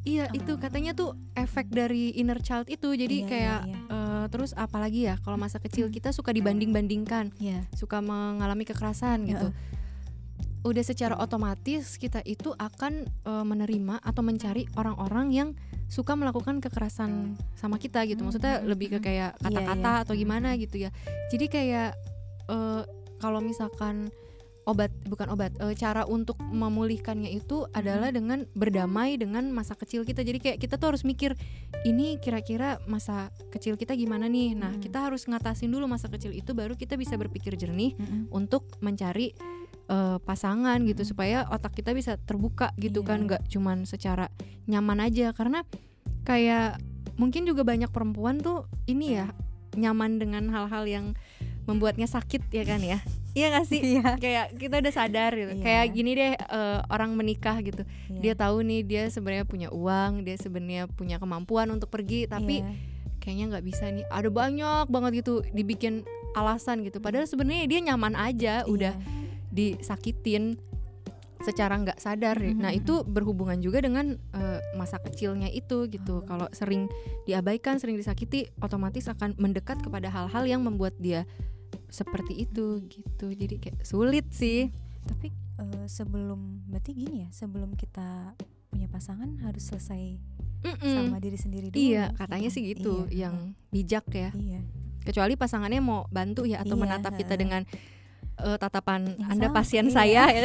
Iya, 0.04 0.32
itu 0.32 0.56
Ah. 0.56 0.60
katanya 0.60 0.96
tuh 0.96 1.20
efek 1.36 1.68
dari 1.68 2.16
inner 2.16 2.40
child 2.40 2.72
itu. 2.72 2.96
Jadi 2.96 3.18
Iya, 3.22 3.24
iya, 3.24 3.30
kayak 3.30 3.62
iya. 3.68 3.80
eh, 3.92 4.26
terus 4.32 4.52
apalagi 4.52 5.04
ya 5.04 5.20
kalau 5.20 5.36
masa 5.36 5.60
kecil 5.60 5.92
kita 5.92 6.16
suka 6.16 6.32
dibanding-bandingkan, 6.32 7.36
Iya. 7.36 7.68
suka 7.76 8.00
mengalami 8.00 8.63
kekerasan 8.63 9.28
gitu. 9.28 9.52
Udah 10.65 10.84
secara 10.84 11.15
otomatis 11.17 11.98
kita 11.98 12.22
itu 12.26 12.54
akan 12.58 13.06
eh, 13.06 13.46
menerima 13.46 14.02
atau 14.02 14.22
mencari 14.26 14.65
orang-orang 14.78 15.28
yang 15.34 15.50
suka 15.88 16.13
melakukan 16.20 16.60
kekerasan 16.60 17.39
sama 17.56 17.80
kita 17.80 18.04
gitu. 18.10 18.24
Maksudnya 18.24 18.60
Hmm, 18.60 18.67
lebih 18.67 18.98
ke 18.98 19.00
hmm. 19.00 19.06
kayak 19.06 19.32
Iya, 19.38 19.43
kata-kata 19.43 19.91
iya. 19.91 20.04
atau 20.04 20.13
gimana 20.17 20.50
gitu 20.60 20.76
ya. 20.78 20.89
Jadi 21.32 21.46
kayak 21.48 21.91
eh, 22.52 22.82
kalau 23.17 23.39
misalkan 23.41 24.12
obat 24.67 24.91
bukan 25.08 25.32
obat 25.32 25.56
eh, 25.63 25.74
cara 25.80 26.04
untuk 26.04 26.36
memulihkannya 26.43 27.32
itu 27.32 27.63
adalah 27.72 28.12
dengan 28.12 28.43
berdamai 28.52 29.15
dengan 29.15 29.48
masa 29.56 29.80
kecil 29.80 30.04
kita 30.04 30.28
jadi 30.28 30.43
kayak 30.43 30.58
kita 30.60 30.76
tuh 30.76 30.91
harus 30.91 31.08
mikir 31.08 31.39
ini 31.88 32.20
kira-kira 32.20 32.84
masa 32.84 33.32
kecil 33.48 33.80
kita 33.80 33.96
gimana 33.96 34.28
nih 34.28 34.60
nah 34.60 34.76
kita 34.76 35.08
harus 35.08 35.24
ngatasin 35.24 35.72
dulu 35.72 35.88
masa 35.88 36.12
kecil 36.12 36.36
itu 36.36 36.52
baru 36.52 36.76
kita 36.76 37.00
bisa 37.00 37.15
berpikir 37.15 37.56
jernih 37.56 37.96
untuk 38.28 38.67
mencari 38.84 39.32
eh, 39.88 40.17
pasangan 40.19 40.84
gitu 40.84 41.02
Mm. 41.02 41.10
supaya 41.10 41.38
otak 41.47 41.73
kita 41.73 41.91
bisa 41.91 42.19
terbuka 42.19 42.76
gitu 42.76 43.02
Iya. 43.02 43.08
kan 43.08 43.19
nggak 43.23 43.41
cuman 43.47 43.78
secara 43.84 44.28
nyaman 44.65 45.00
aja 45.02 45.32
karena 45.32 45.63
kayak 46.23 46.80
mungkin 47.15 47.43
juga 47.43 47.63
banyak 47.63 47.88
perempuan 47.88 48.38
tuh 48.38 48.67
ini 48.86 49.15
ya 49.15 49.32
nyaman 49.73 50.17
dengan 50.17 50.50
hal-hal 50.50 50.84
yang 50.84 51.06
membuatnya 51.63 52.06
sakit 52.06 52.47
ya 52.50 52.63
kan 52.63 52.80
ya 52.80 53.00
iya 53.32 53.47
gak 53.50 53.65
sih 53.65 53.80
Iya. 53.95 54.17
kayak 54.17 54.58
kita 54.58 54.82
udah 54.82 54.91
sadar 54.91 55.32
gitu 55.32 55.54
Iya. 55.54 55.62
kayak 55.62 55.86
gini 55.93 56.12
deh 56.13 56.34
eh, 56.34 56.80
orang 56.88 57.13
menikah 57.13 57.56
gitu 57.60 57.84
Iya. 58.08 58.19
dia 58.19 58.34
tahu 58.36 58.63
nih 58.63 58.82
dia 58.82 59.04
sebenarnya 59.08 59.45
punya 59.45 59.69
uang 59.69 60.23
dia 60.23 60.36
sebenarnya 60.36 60.89
punya 60.89 61.15
kemampuan 61.15 61.69
untuk 61.69 61.88
pergi 61.88 62.26
tapi 62.26 62.60
Iya. 62.60 62.71
kayaknya 63.19 63.45
nggak 63.52 63.65
bisa 63.65 63.86
nih 63.88 64.06
ada 64.08 64.28
banyak 64.28 64.86
banget 64.88 65.12
gitu 65.21 65.43
dibikin 65.50 66.02
alasan 66.34 66.82
gitu 66.82 66.97
padahal 66.97 67.23
sebenarnya 67.23 67.65
dia 67.65 67.80
nyaman 67.86 68.15
aja 68.15 68.65
udah 68.65 68.93
Iya. 68.93 69.27
Disakitin 69.58 70.62
secara 71.39 71.78
nggak 71.78 71.98
sadar 71.98 72.34
ya. 72.36 72.50
Nah 72.52 72.70
Mhm. 72.70 72.80
itu 72.82 72.93
berhubungan 73.04 73.58
juga 73.58 73.78
dengan 73.80 74.17
eh, 74.32 74.60
masa 74.74 74.98
kecilnya 74.98 75.48
itu 75.48 75.86
gitu. 75.88 76.20
Oh. 76.20 76.24
Kalau 76.24 76.50
sering 76.52 76.89
diabaikan, 77.24 77.78
sering 77.78 77.93
disakiti, 77.96 78.50
otomatis 78.58 79.06
akan 79.06 79.34
mendekat 79.36 79.78
kepada 79.80 80.10
hal-hal 80.10 80.43
yang 80.46 80.62
membuat 80.62 80.98
dia 80.98 81.26
seperti 81.88 82.43
itu 82.43 82.82
gitu. 82.84 83.32
Jadi 83.32 83.56
kayak 83.58 83.82
sulit 83.82 84.26
sih. 84.30 84.70
tapi 85.08 85.32
eh, 85.56 85.88
sebelum 85.88 86.67
berarti 86.67 86.91
gini 86.91 87.24
ya 87.24 87.30
sebelum 87.32 87.72
kita 87.74 88.36
punya 88.67 88.91
pasangan 88.91 89.39
harus 89.39 89.63
selesai 89.63 90.20
Mm-mm. 90.60 90.84
sama 90.84 91.17
diri 91.17 91.39
sendiri 91.39 91.72
dulu 91.72 91.80
Iya 91.80 92.12
katanya 92.12 92.50
sih 92.52 92.60
gitu. 92.67 93.08
gitu, 93.08 93.15
Iya, 93.15 93.32
yang 93.32 93.36
bijak 93.72 94.04
ya. 94.12 94.36
iya 94.36 94.60
Kecuali 95.00 95.39
pasangannya 95.39 95.80
mau 95.80 96.04
bantu 96.12 96.43
ya 96.43 96.60
atau 96.60 96.76
Iya, 96.76 96.84
menatap 96.84 97.15
kita 97.15 97.39
dengan 97.39 97.63
eh, 98.39 98.58
tatapan 98.58 99.02
Yang 99.12 99.30
Anda 99.30 99.47
sama, 99.47 99.56
pasien 99.56 99.86
iya. 99.86 99.93
saya, 99.93 100.23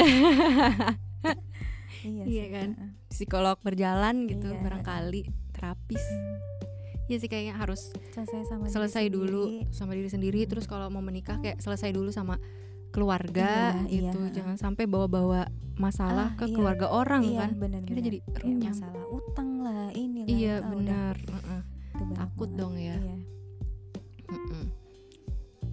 iya, 2.03 2.25
Iya 2.25 2.45
kan? 2.51 2.69
psikolog 3.07 3.57
berjalan 3.61 4.27
gitu 4.27 4.49
Iya. 4.49 4.59
barangkali 4.59 5.23
terapis. 5.53 6.03
Iya 7.05 7.17
sih 7.19 7.29
kayaknya 7.29 7.55
harus 7.55 7.93
selesai 8.11 8.49
sama 8.49 8.65
diri 8.65 8.73
selesai 8.73 9.05
dulu 9.07 9.43
sendiri. 9.45 9.69
sama 9.71 9.93
diri 9.93 10.09
sendiri 10.09 10.41
Hmm. 10.41 10.51
terus 10.51 10.65
kalau 10.65 10.89
mau 10.89 11.01
menikah 11.01 11.37
kayak 11.39 11.59
selesai 11.59 11.93
dulu 11.93 12.09
sama 12.09 12.41
keluarga 12.89 13.77
Iya, 13.85 14.09
gitu 14.09 14.21
iya. 14.23 14.33
jangan 14.33 14.57
sampai 14.57 14.85
bawa-bawa 14.85 15.49
masalah 15.75 16.33
Ah, 16.33 16.39
ke 16.39 16.45
iya. 16.47 16.55
keluarga 16.55 16.87
orang 16.89 17.25
iya, 17.27 17.41
kan 17.43 17.51
benar 17.59 17.81
kita 17.83 18.01
jadi 18.03 18.19
runyam 18.39 18.69
masalah 18.71 19.05
utang 19.09 19.51
lah 19.59 19.89
ini 19.93 20.19
lah 20.21 20.29
iya 20.31 20.55
benar 20.63 21.15
itu 21.17 21.33
banyak 21.95 22.15
Takut 22.15 22.49
banget. 22.49 22.59
dong 22.59 22.75
ya. 22.75 22.97
iya. 22.97 23.17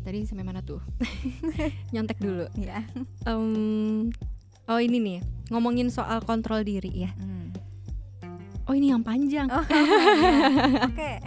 Tadi 0.09 0.25
sampai 0.25 0.41
mana 0.41 0.65
tuh 0.65 0.81
nyontek 1.93 2.17
dulu 2.17 2.49
Iya. 2.57 2.81
Em, 3.23 4.09
oh 4.65 4.81
ini 4.81 4.97
nih 4.97 5.19
ngomongin 5.49 5.93
soal 5.93 6.17
kontrol 6.19 6.65
diri 6.65 7.05
ya 7.05 7.13
Hmm. 7.13 7.53
oh 8.65 8.73
ini 8.73 8.89
yang 8.89 9.05
panjang 9.05 9.45
Oh. 9.47 9.61
Oke. 10.89 11.21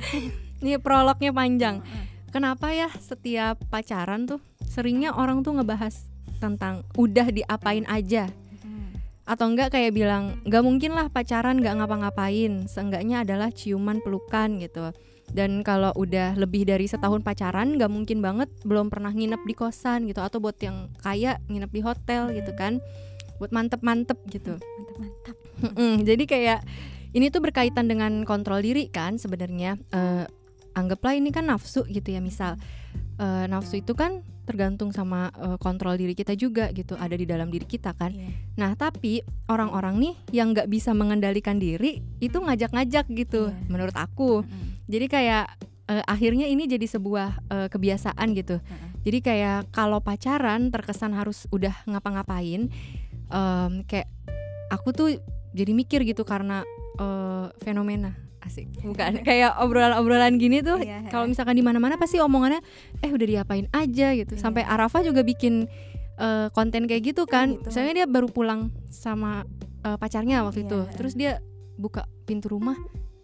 ini 0.58 0.74
prolognya 0.78 1.30
panjang 1.30 1.78
Heeh. 1.78 2.06
kenapa 2.28 2.74
ya 2.74 2.90
setiap 2.92 3.62
pacaran 3.66 4.26
tuh 4.26 4.42
seringnya 4.64 5.14
orang 5.14 5.42
tuh 5.42 5.54
ngebahas 5.54 6.02
tentang 6.38 6.82
udah 6.94 7.30
diapain 7.30 7.86
aja 7.86 8.26
Hmm. 8.58 8.98
atau 9.22 9.46
enggak 9.46 9.70
kayak 9.70 9.94
bilang 9.94 10.42
nggak 10.42 10.58
mungkin 10.60 10.90
lah 10.92 11.06
pacaran 11.06 11.58
nggak 11.58 11.78
ngapa-ngapain 11.78 12.66
seenggaknya 12.66 13.22
adalah 13.22 13.50
ciuman 13.50 13.98
pelukan 13.98 14.58
gitu 14.58 14.90
dan 15.32 15.64
kalau 15.64 15.92
udah 15.96 16.36
lebih 16.36 16.68
dari 16.68 16.84
setahun 16.84 17.24
pacaran 17.24 17.80
nggak 17.80 17.88
mungkin 17.88 18.20
banget 18.20 18.52
belum 18.62 18.92
pernah 18.92 19.08
nginep 19.12 19.42
di 19.44 19.54
kosan 19.56 20.04
gitu 20.04 20.20
atau 20.20 20.38
buat 20.38 20.56
yang 20.60 20.92
kaya 21.00 21.40
nginep 21.48 21.70
di 21.72 21.80
hotel 21.80 22.36
gitu 22.36 22.52
kan 22.52 22.78
buat 23.40 23.50
mantep-mantep 23.50 24.20
gitu. 24.30 24.60
Mm-mm, 25.62 26.06
jadi 26.06 26.24
kayak 26.26 26.60
ini 27.12 27.26
tuh 27.28 27.42
berkaitan 27.42 27.90
dengan 27.90 28.22
kontrol 28.22 28.62
diri 28.62 28.86
kan 28.86 29.18
sebenarnya 29.18 29.76
Eh, 29.90 30.24
anggaplah 30.72 31.12
ini 31.12 31.28
kan 31.28 31.48
nafsu 31.48 31.82
gitu 31.88 32.12
ya 32.12 32.20
misal 32.22 32.56
Eh, 33.20 33.44
nafsu 33.46 33.78
itu 33.78 33.92
kan 33.94 34.24
tergantung 34.42 34.90
sama 34.90 35.30
eh, 35.38 35.56
kontrol 35.60 35.94
diri 35.94 36.16
kita 36.16 36.34
juga 36.34 36.72
gitu 36.74 36.98
ada 36.98 37.14
di 37.14 37.22
dalam 37.28 37.48
diri 37.52 37.62
kita 37.68 37.94
kan 37.94 38.10
Iya. 38.10 38.30
Nah, 38.58 38.72
tapi 38.74 39.22
orang-orang 39.46 39.96
nih 40.02 40.14
yang 40.34 40.52
nggak 40.52 40.66
bisa 40.68 40.90
mengendalikan 40.92 41.56
diri 41.56 42.02
itu 42.18 42.36
ngajak-ngajak 42.36 43.06
gitu, 43.12 43.48
Iya. 43.48 43.68
menurut 43.70 43.96
aku. 43.96 44.42
Mm-mm. 44.42 44.71
Jadi 44.86 45.06
kayak 45.06 45.44
eh, 45.88 46.04
akhirnya 46.06 46.46
ini 46.46 46.66
jadi 46.66 46.86
sebuah 46.86 47.28
eh, 47.48 47.68
kebiasaan 47.68 48.26
gitu. 48.34 48.58
Heeh. 48.58 48.90
Jadi 49.02 49.18
kayak 49.18 49.58
kalau 49.74 49.98
pacaran 49.98 50.70
terkesan 50.70 51.10
harus 51.10 51.50
udah 51.50 51.74
ngapa-ngapain, 51.90 52.70
em, 53.28 53.72
kayak 53.82 54.06
aku 54.70 54.88
tuh 54.94 55.08
jadi 55.50 55.74
mikir 55.74 56.06
gitu 56.06 56.22
karena 56.22 56.62
eh, 56.98 57.46
fenomena 57.60 58.14
asik, 58.42 58.66
bukan 58.82 59.18
kayak 59.28 59.58
obrolan-obrolan 59.58 60.38
gini 60.38 60.62
tuh. 60.62 60.78
Iya, 60.82 61.06
Kalau 61.10 61.26
misalkan 61.26 61.54
di 61.54 61.62
mana-mana 61.62 61.94
pasti 61.94 62.18
omongannya, 62.18 62.58
eh 62.98 63.10
udah 63.10 63.26
diapain 63.26 63.66
aja 63.70 64.14
gitu. 64.14 64.34
Iya. 64.34 64.42
Sampai 64.42 64.62
Arafa 64.66 65.02
juga 65.02 65.22
bikin 65.22 65.66
eh, 66.18 66.46
konten 66.54 66.86
kayak 66.86 67.02
gitu 67.14 67.26
kan. 67.26 67.58
gitu. 67.58 67.70
Misalnya 67.74 68.02
dia 68.02 68.06
baru 68.06 68.30
pulang 68.30 68.70
sama 68.90 69.42
eh, 69.82 69.98
pacarnya 69.98 70.46
waktu 70.46 70.62
Iya, 70.62 70.66
itu, 70.70 70.78
terus 70.94 71.14
dia 71.14 71.32
buka 71.74 72.06
pintu 72.22 72.50
rumah, 72.50 72.78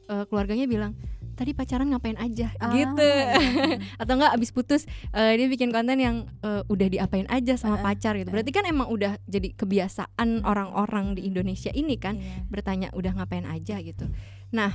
eh, 0.06 0.26
keluarganya 0.26 0.66
bilang 0.66 0.94
tadi 1.38 1.54
pacaran 1.54 1.86
ngapain 1.86 2.18
aja 2.18 2.50
Ah, 2.58 2.68
gitu. 2.68 2.98
iya. 2.98 3.38
Atau 4.02 4.18
enggak 4.18 4.34
abis 4.34 4.50
putus 4.50 4.82
eh, 5.10 5.32
dia 5.32 5.46
bikin 5.46 5.70
konten 5.70 5.96
yang 5.96 6.16
eh, 6.42 6.66
udah 6.66 6.88
diapain 6.88 7.24
aja 7.28 7.54
sama 7.54 7.78
Heeh, 7.78 7.86
pacar 7.86 8.18
gitu. 8.18 8.28
Berarti 8.28 8.50
kan 8.50 8.66
emang 8.66 8.90
udah 8.90 9.16
jadi 9.24 9.54
kebiasaan 9.54 10.42
orang-orang 10.42 11.14
di 11.14 11.24
Indonesia 11.24 11.70
ini 11.70 11.94
kan 11.94 12.18
Iya. 12.18 12.42
bertanya 12.48 12.88
udah 12.90 13.14
ngapain 13.14 13.46
aja 13.46 13.78
gitu. 13.78 14.10
Nah, 14.50 14.74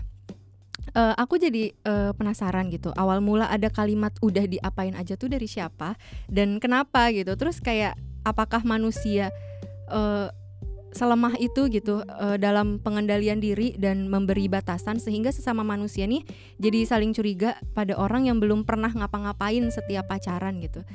eh, 0.89 1.13
aku 1.15 1.35
jadi 1.35 1.73
eh, 1.73 2.11
penasaran 2.13 2.69
gitu. 2.69 2.93
Awal 2.93 3.19
mula 3.19 3.47
ada 3.47 3.67
kalimat 3.67 4.15
udah 4.19 4.45
diapain 4.45 4.93
aja 4.93 5.13
tuh 5.13 5.27
dari 5.27 5.45
siapa 5.45 5.99
dan 6.25 6.57
kenapa 6.57 7.11
gitu. 7.11 7.35
Terus 7.35 7.59
kayak 7.59 7.93
apakah 8.23 8.63
manusia 8.63 9.27
eh, 9.89 10.27
selemah 10.93 11.33
itu 11.41 11.67
gitu 11.73 12.05
eh, 12.05 12.37
dalam 12.37 12.77
pengendalian 12.77 13.41
diri 13.41 13.73
dan 13.75 14.07
memberi 14.07 14.45
batasan 14.45 15.01
sehingga 15.01 15.33
sesama 15.33 15.65
manusia 15.65 16.05
nih 16.05 16.21
jadi 16.61 16.85
saling 16.85 17.11
curiga 17.11 17.57
pada 17.73 17.97
orang 17.97 18.29
yang 18.29 18.37
belum 18.37 18.63
pernah 18.63 18.93
ngapa-ngapain 18.93 19.65
setiap 19.73 20.05
pacaran 20.07 20.61
gitu. 20.61 20.85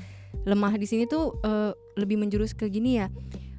Lemah 0.47 0.73
di 0.79 0.87
sini 0.87 1.05
tuh 1.11 1.37
eh, 1.43 1.75
lebih 1.99 2.17
menjurus 2.17 2.55
ke 2.55 2.71
gini 2.71 3.03
ya. 3.03 3.11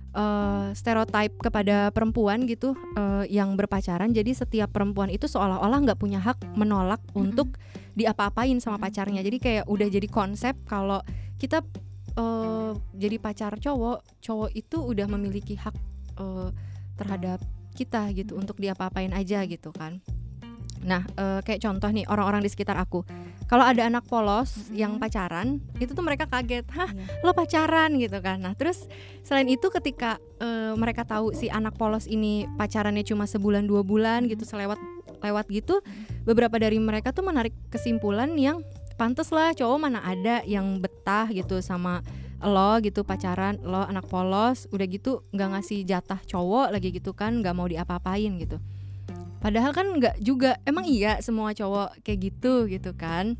eh, 0.09 0.73
stereotype 0.73 1.37
kepada 1.37 1.93
perempuan 1.93 2.49
gitu 2.49 2.73
eh, 2.97 3.29
yang 3.29 3.53
berpacaran 3.53 4.09
jadi 4.09 4.33
setiap 4.33 4.73
perempuan 4.73 5.13
itu 5.13 5.29
seolah-olah 5.29 5.85
nggak 5.85 5.99
punya 6.01 6.17
hak 6.17 6.39
menolak 6.57 6.97
untuk 7.13 7.61
diapa-apain 7.93 8.57
sama 8.57 8.81
pacarnya 8.81 9.21
jadi 9.21 9.37
kayak 9.37 9.65
udah 9.69 9.85
jadi 9.85 10.07
konsep 10.09 10.57
kalau 10.65 11.03
kita 11.37 11.61
eh, 12.17 12.71
jadi 12.97 13.21
pacar 13.21 13.53
cowok 13.61 14.01
cowok 14.23 14.49
itu 14.57 14.77
udah 14.81 15.05
memiliki 15.05 15.53
hak 15.53 15.77
eh, 16.19 16.49
terhadap 16.95 17.39
kita 17.71 18.11
gitu 18.11 18.35
untuk 18.35 18.59
diapa-apain 18.59 19.11
aja 19.11 19.41
gitu 19.43 19.71
kan. 19.71 20.03
Nah 20.79 21.03
eh, 21.15 21.39
kayak 21.43 21.59
contoh 21.59 21.89
nih 21.89 22.07
orang-orang 22.07 22.43
di 22.43 22.51
sekitar 22.51 22.75
aku. 22.75 23.03
Kalau 23.49 23.65
ada 23.65 23.81
anak 23.81 24.05
polos 24.05 24.69
yang 24.69 24.95
Mm-mm. 24.95 25.01
pacaran 25.01 25.47
itu 25.81 25.91
tuh 25.91 26.05
mereka 26.05 26.29
kaget. 26.29 26.69
Hah 26.69 26.91
Iya. 26.91 27.25
lo 27.25 27.33
pacaran? 27.33 27.97
gitu 27.97 28.19
kan. 28.21 28.37
Nah 28.39 28.53
terus 28.53 28.85
selain 29.23 29.49
itu 29.49 29.67
ketika 29.71 30.19
eh, 30.37 30.73
mereka 30.75 31.03
tahu 31.03 31.33
si 31.33 31.49
anak 31.49 31.75
polos 31.75 32.05
ini 32.05 32.45
pacarannya 32.55 33.01
cuma 33.01 33.25
sebulan 33.25 33.65
dua 33.65 33.81
bulan 33.81 34.29
gitu 34.29 34.45
selewat 34.45 34.77
lewat 35.19 35.51
gitu 35.51 35.83
beberapa 36.23 36.55
dari 36.55 36.79
mereka 36.79 37.11
tuh 37.11 37.27
menarik 37.27 37.51
kesimpulan 37.67 38.31
yang 38.39 38.63
pantes 38.95 39.31
lah 39.35 39.51
cowok 39.51 39.77
mana 39.79 39.99
ada 39.99 40.39
yang 40.47 40.79
betah 40.79 41.27
gitu 41.27 41.59
sama 41.59 41.99
lo 42.39 42.79
gitu 42.79 43.03
pacaran 43.03 43.59
lo 43.59 43.83
anak 43.83 44.07
polos 44.07 44.65
udah 44.71 44.87
gitu 44.87 45.27
nggak 45.35 45.49
ngasih 45.59 45.83
jatah 45.83 46.19
cowok 46.23 46.71
lagi 46.71 46.95
gitu 46.95 47.11
kan 47.11 47.43
nggak 47.43 47.55
mau 47.55 47.67
diapa-apain 47.67 48.31
gitu. 48.39 48.57
Padahal 49.39 49.71
kan 49.71 49.87
nggak 49.95 50.19
juga 50.19 50.59
emang 50.67 50.83
iya 50.83 51.19
semua 51.23 51.55
cowok 51.55 52.03
kayak 52.03 52.19
gitu 52.31 52.67
gitu 52.67 52.91
kan. 52.95 53.39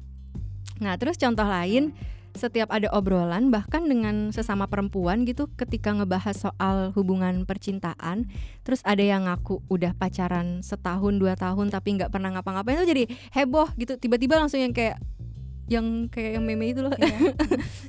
Nah 0.79 0.95
terus 0.95 1.19
contoh 1.19 1.43
lain 1.47 1.95
setiap 2.37 2.69
ada 2.69 2.87
obrolan 2.93 3.49
bahkan 3.49 3.89
dengan 3.89 4.29
sesama 4.29 4.69
perempuan 4.69 5.25
gitu 5.25 5.49
ketika 5.57 5.91
ngebahas 5.91 6.37
soal 6.37 6.93
hubungan 6.93 7.43
percintaan 7.43 8.29
terus 8.61 8.85
ada 8.85 9.01
yang 9.01 9.25
ngaku 9.25 9.65
udah 9.67 9.97
pacaran 9.97 10.61
setahun 10.61 11.17
dua 11.17 11.33
tahun 11.33 11.73
tapi 11.73 11.97
nggak 11.97 12.13
pernah 12.13 12.31
ngapa-ngapain 12.37 12.79
itu 12.79 12.87
jadi 12.87 13.03
heboh 13.35 13.67
gitu. 13.75 13.99
Tiba-tiba 13.99 14.39
langsung 14.39 14.61
yang 14.61 14.71
kayak 14.71 15.01
yang 15.69 16.09
kayak 16.09 16.41
yang 16.41 16.43
meme 16.43 16.73
itu 16.73 16.81
loh. 16.81 16.91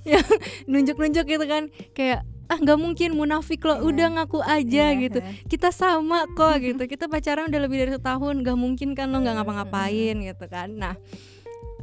Iya. 0.04 0.20
nunjuk-nunjuk 0.70 1.24
gitu 1.24 1.44
kan. 1.48 1.72
Kayak 1.96 2.22
ah 2.50 2.58
nggak 2.58 2.78
mungkin 2.78 3.14
munafik 3.14 3.62
lo 3.62 3.78
Iya. 3.78 3.82
udah 3.86 4.06
ngaku 4.20 4.38
aja 4.42 4.84
Iya, 4.92 5.00
gitu. 5.00 5.18
heeh. 5.22 5.46
kita 5.48 5.72
sama 5.72 6.28
kok 6.36 6.60
gitu. 6.66 6.82
Kita 6.84 7.08
pacaran 7.08 7.48
udah 7.48 7.60
lebih 7.62 7.76
dari 7.82 7.92
setahun 7.96 8.34
nggak 8.42 8.58
mungkin 8.58 8.92
kan 8.92 9.08
lo 9.08 9.18
nggak 9.18 9.40
ngapa-ngapain 9.40 10.16
gitu 10.20 10.44
kan. 10.46 10.68
Nah 10.70 10.94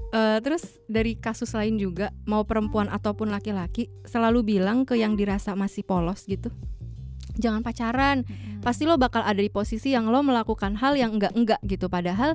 eh, 0.10 0.38
terus 0.40 0.80
dari 0.86 1.18
kasus 1.18 1.52
lain 1.52 1.76
juga 1.76 2.16
mau 2.24 2.48
perempuan 2.48 2.88
ataupun 2.88 3.28
laki-laki 3.28 3.92
selalu 4.08 4.56
bilang 4.56 4.88
ke 4.88 4.96
yang 4.96 5.20
dirasa 5.20 5.52
masih 5.52 5.84
polos 5.84 6.24
gitu 6.24 6.48
jangan 7.38 7.62
pacaran 7.62 8.26
pasti 8.66 8.90
lo 8.90 8.98
bakal 8.98 9.22
ada 9.22 9.38
di 9.38 9.52
posisi 9.52 9.94
yang 9.94 10.10
lo 10.10 10.26
melakukan 10.26 10.74
hal 10.74 10.98
yang 10.98 11.14
enggak 11.16 11.38
enggak 11.38 11.62
gitu. 11.64 11.86
Padahal 11.86 12.34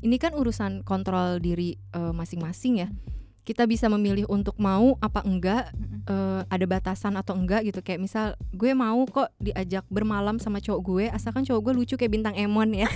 ini 0.00 0.16
kan 0.16 0.34
urusan 0.34 0.86
kontrol 0.86 1.38
diri 1.38 1.74
eh, 1.94 2.12
masing-masing 2.14 2.86
ya. 2.86 2.88
Kita 3.42 3.64
bisa 3.64 3.88
memilih 3.88 4.28
untuk 4.28 4.60
mau 4.60 5.00
apa 5.00 5.24
enggak 5.24 5.72
eh, 6.04 6.42
ada 6.44 6.64
batasan 6.68 7.16
atau 7.16 7.32
enggak 7.32 7.64
gitu. 7.64 7.80
Kayak 7.80 8.00
misal 8.04 8.26
gue 8.52 8.76
mau 8.76 9.08
kok 9.08 9.32
diajak 9.40 9.88
bermalam 9.88 10.36
sama 10.36 10.60
cowok 10.60 10.80
gue 10.84 11.04
asalkan 11.08 11.48
cowok 11.48 11.60
gue 11.64 11.72
lucu 11.80 11.94
kayak 11.96 12.12
bintang 12.12 12.36
Emon 12.36 12.68
ya. 12.76 12.88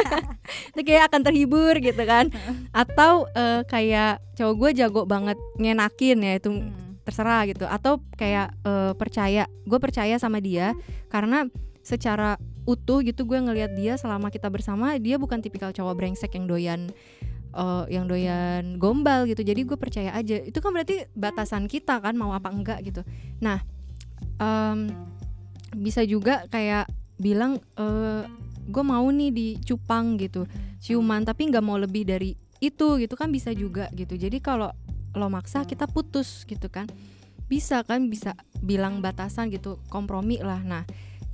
Itu 0.76 0.84
kayak 0.84 1.08
akan 1.08 1.20
terhibur 1.24 1.74
gitu 1.80 2.02
kan. 2.04 2.28
Atau 2.76 3.24
eh, 3.32 3.64
kayak 3.64 4.20
cowok 4.36 4.54
gue 4.60 4.70
jago 4.84 5.02
banget 5.08 5.40
ngenakin 5.56 6.18
ya 6.20 6.32
itu 6.36 6.50
Mm. 6.52 7.00
terserah 7.08 7.48
gitu. 7.48 7.64
Atau 7.64 8.04
kayak 8.20 8.52
eh, 8.68 8.92
percaya 9.00 9.48
gue 9.64 9.78
percaya 9.80 10.20
sama 10.20 10.44
dia 10.44 10.76
karena 11.08 11.48
secara 11.86 12.34
utuh 12.66 12.98
gitu 13.06 13.22
gue 13.22 13.38
ngelihat 13.38 13.78
dia 13.78 13.94
selama 13.94 14.26
kita 14.34 14.50
bersama 14.50 14.98
dia 14.98 15.22
bukan 15.22 15.38
tipikal 15.38 15.70
cowok 15.70 15.94
brengsek 15.94 16.34
yang 16.34 16.50
doyan 16.50 16.90
eh, 17.54 17.84
yang 17.94 18.10
doyan 18.10 18.82
gombal 18.82 19.30
gitu. 19.30 19.46
Jadi 19.46 19.62
gue 19.62 19.78
percaya 19.78 20.10
aja. 20.10 20.42
Itu 20.42 20.58
kan 20.58 20.74
berarti 20.74 21.06
batasan 21.14 21.70
kita 21.70 22.02
kan 22.02 22.18
mau 22.18 22.34
apa 22.34 22.50
enggak 22.50 22.82
gitu. 22.82 23.06
Nah 23.38 23.62
em, 24.42 24.90
bisa 25.78 26.02
juga 26.02 26.50
kayak 26.50 26.90
bilang 27.22 27.62
eh, 27.78 28.26
gue 28.66 28.82
mau 28.82 29.06
nih 29.06 29.30
dicupang 29.30 30.18
gitu 30.18 30.42
ciuman 30.82 31.22
tapi 31.22 31.46
nggak 31.46 31.62
mau 31.62 31.78
lebih 31.78 32.02
dari 32.02 32.34
itu 32.58 32.98
gitu 32.98 33.14
kan 33.14 33.30
bisa 33.30 33.54
juga 33.54 33.86
gitu. 33.94 34.18
Jadi 34.18 34.42
kalau 34.42 34.74
lo 35.14 35.30
maksa 35.30 35.62
kita 35.62 35.86
putus 35.86 36.42
gitu 36.50 36.66
kan. 36.66 36.90
Bisa 37.46 37.86
kan 37.86 38.10
bisa 38.10 38.34
bilang 38.58 38.98
batasan 38.98 39.54
gitu 39.54 39.78
kompromi 39.86 40.42
lah. 40.42 40.58
Nah 40.66 40.82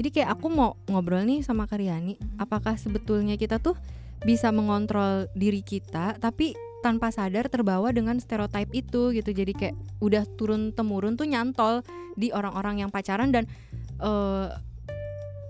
jadi 0.01 0.09
kayak 0.09 0.28
aku 0.38 0.47
mau 0.49 0.78
ngobrol 0.88 1.24
nih 1.24 1.45
sama 1.45 1.68
Karyani 1.68 2.16
apakah 2.40 2.76
sebetulnya 2.80 3.36
kita 3.36 3.61
tuh 3.61 3.76
bisa 4.22 4.55
mengontrol 4.55 5.26
diri 5.34 5.61
kita 5.61 6.16
tapi 6.22 6.55
tanpa 6.82 7.14
sadar 7.14 7.47
terbawa 7.47 7.95
dengan 7.95 8.18
stereotip 8.18 8.74
itu 8.74 9.14
gitu. 9.14 9.30
Jadi 9.30 9.55
kayak 9.55 9.76
udah 10.03 10.26
turun 10.34 10.74
temurun 10.74 11.14
tuh 11.14 11.30
nyantol 11.30 11.86
di 12.18 12.34
orang-orang 12.34 12.82
yang 12.82 12.90
pacaran 12.90 13.30
dan 13.30 13.47
eh, 14.03 14.51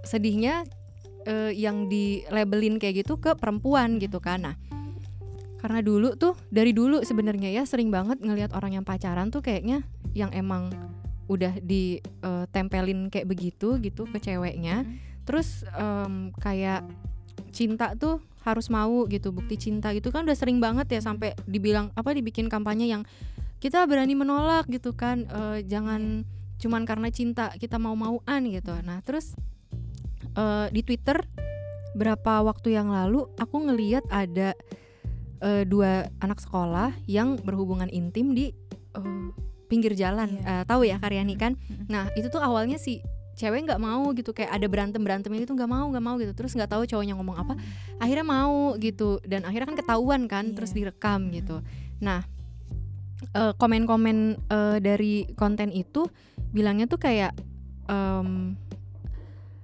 sedihnya 0.05 0.68
eh, 1.24 1.57
yang 1.57 1.88
di 1.88 2.22
labelin 2.28 2.76
kayak 2.76 3.03
gitu 3.03 3.16
ke 3.16 3.32
perempuan 3.34 3.97
gitu 3.97 4.20
kan. 4.20 4.45
Nah 4.53 4.57
karena 5.59 5.78
dulu 5.80 6.18
tuh 6.18 6.36
dari 6.51 6.74
dulu 6.74 7.07
sebenarnya 7.07 7.49
ya 7.55 7.62
sering 7.64 7.88
banget 7.88 8.18
ngelihat 8.20 8.51
orang 8.53 8.82
yang 8.82 8.84
pacaran 8.84 9.30
tuh 9.30 9.40
kayaknya 9.40 9.86
yang 10.12 10.34
emang 10.34 10.74
udah 11.33 11.57
ditempelin 11.64 13.09
kayak 13.09 13.28
begitu 13.28 13.80
gitu 13.80 14.05
ke 14.05 14.20
ceweknya. 14.20 14.85
Terus 15.24 15.64
em, 15.72 16.35
kayak 16.37 16.85
cinta 17.53 17.97
tuh 17.97 18.20
harus 18.43 18.66
mau 18.72 19.07
gitu 19.07 19.30
bukti 19.30 19.55
cinta 19.55 19.95
gitu 19.95 20.11
kan 20.11 20.26
udah 20.26 20.35
sering 20.35 20.59
banget 20.59 20.99
ya 20.99 21.01
sampai 21.01 21.37
dibilang 21.47 21.95
apa 21.95 22.11
dibikin 22.11 22.51
kampanye 22.51 22.91
yang 22.91 23.07
kita 23.62 23.87
berani 23.87 24.18
menolak 24.18 24.66
gitu 24.66 24.91
kan 24.99 25.22
eh, 25.30 25.62
jangan 25.62 26.26
cuman 26.59 26.83
karena 26.83 27.09
cinta 27.14 27.55
kita 27.55 27.78
mau 27.78 27.95
mauan 27.95 28.43
gitu 28.51 28.74
nah 28.83 28.99
terus 29.07 29.39
eh, 30.35 30.66
di 30.74 30.83
Twitter 30.83 31.22
berapa 31.95 32.43
waktu 32.43 32.74
yang 32.74 32.91
lalu 32.91 33.30
aku 33.39 33.57
ngeliat 33.62 34.03
ada 34.11 34.59
eh, 35.39 35.62
dua 35.62 36.11
anak 36.18 36.43
sekolah 36.43 36.91
yang 37.07 37.39
berhubungan 37.39 37.87
intim 37.95 38.35
di 38.35 38.51
eh, 38.99 39.28
pinggir 39.73 39.97
jalan 39.97 40.37
Iya. 40.37 40.61
Eh, 40.61 40.64
tahu 40.68 40.85
ya 40.85 41.01
Karyani 41.01 41.35
kan? 41.41 41.57
Nah 41.89 42.12
itu 42.12 42.29
tuh 42.29 42.45
awalnya 42.45 42.77
si 42.77 43.01
cewek 43.33 43.64
nggak 43.64 43.81
mau 43.81 44.12
gitu 44.12 44.37
kayak 44.37 44.53
ada 44.53 44.68
berantem 44.68 45.01
berantemnya 45.01 45.41
gitu 45.49 45.57
nggak 45.57 45.70
mau 45.73 45.89
nggak 45.89 46.05
mau 46.05 46.20
gitu. 46.20 46.37
Terus 46.37 46.53
nggak 46.53 46.68
tahu 46.68 46.85
cowoknya 46.85 47.16
ngomong 47.16 47.37
apa 47.41 47.57
akhirnya 47.97 48.27
mau 48.29 48.77
gitu. 48.77 49.16
Dan 49.25 49.49
akhirnya 49.49 49.73
kan 49.73 49.79
ketahuan 49.81 50.23
kan 50.29 50.53
Iya. 50.53 50.55
terus 50.61 50.77
direkam 50.77 51.33
gitu. 51.33 51.64
Nah 52.05 52.20
eh, 53.33 53.53
komen-komen 53.57 54.18
eh, 54.53 54.79
dari 54.85 55.25
konten 55.33 55.73
itu 55.73 56.05
bilangnya 56.53 56.85
tuh 56.85 57.01
kayak 57.01 57.33
em, 57.89 58.53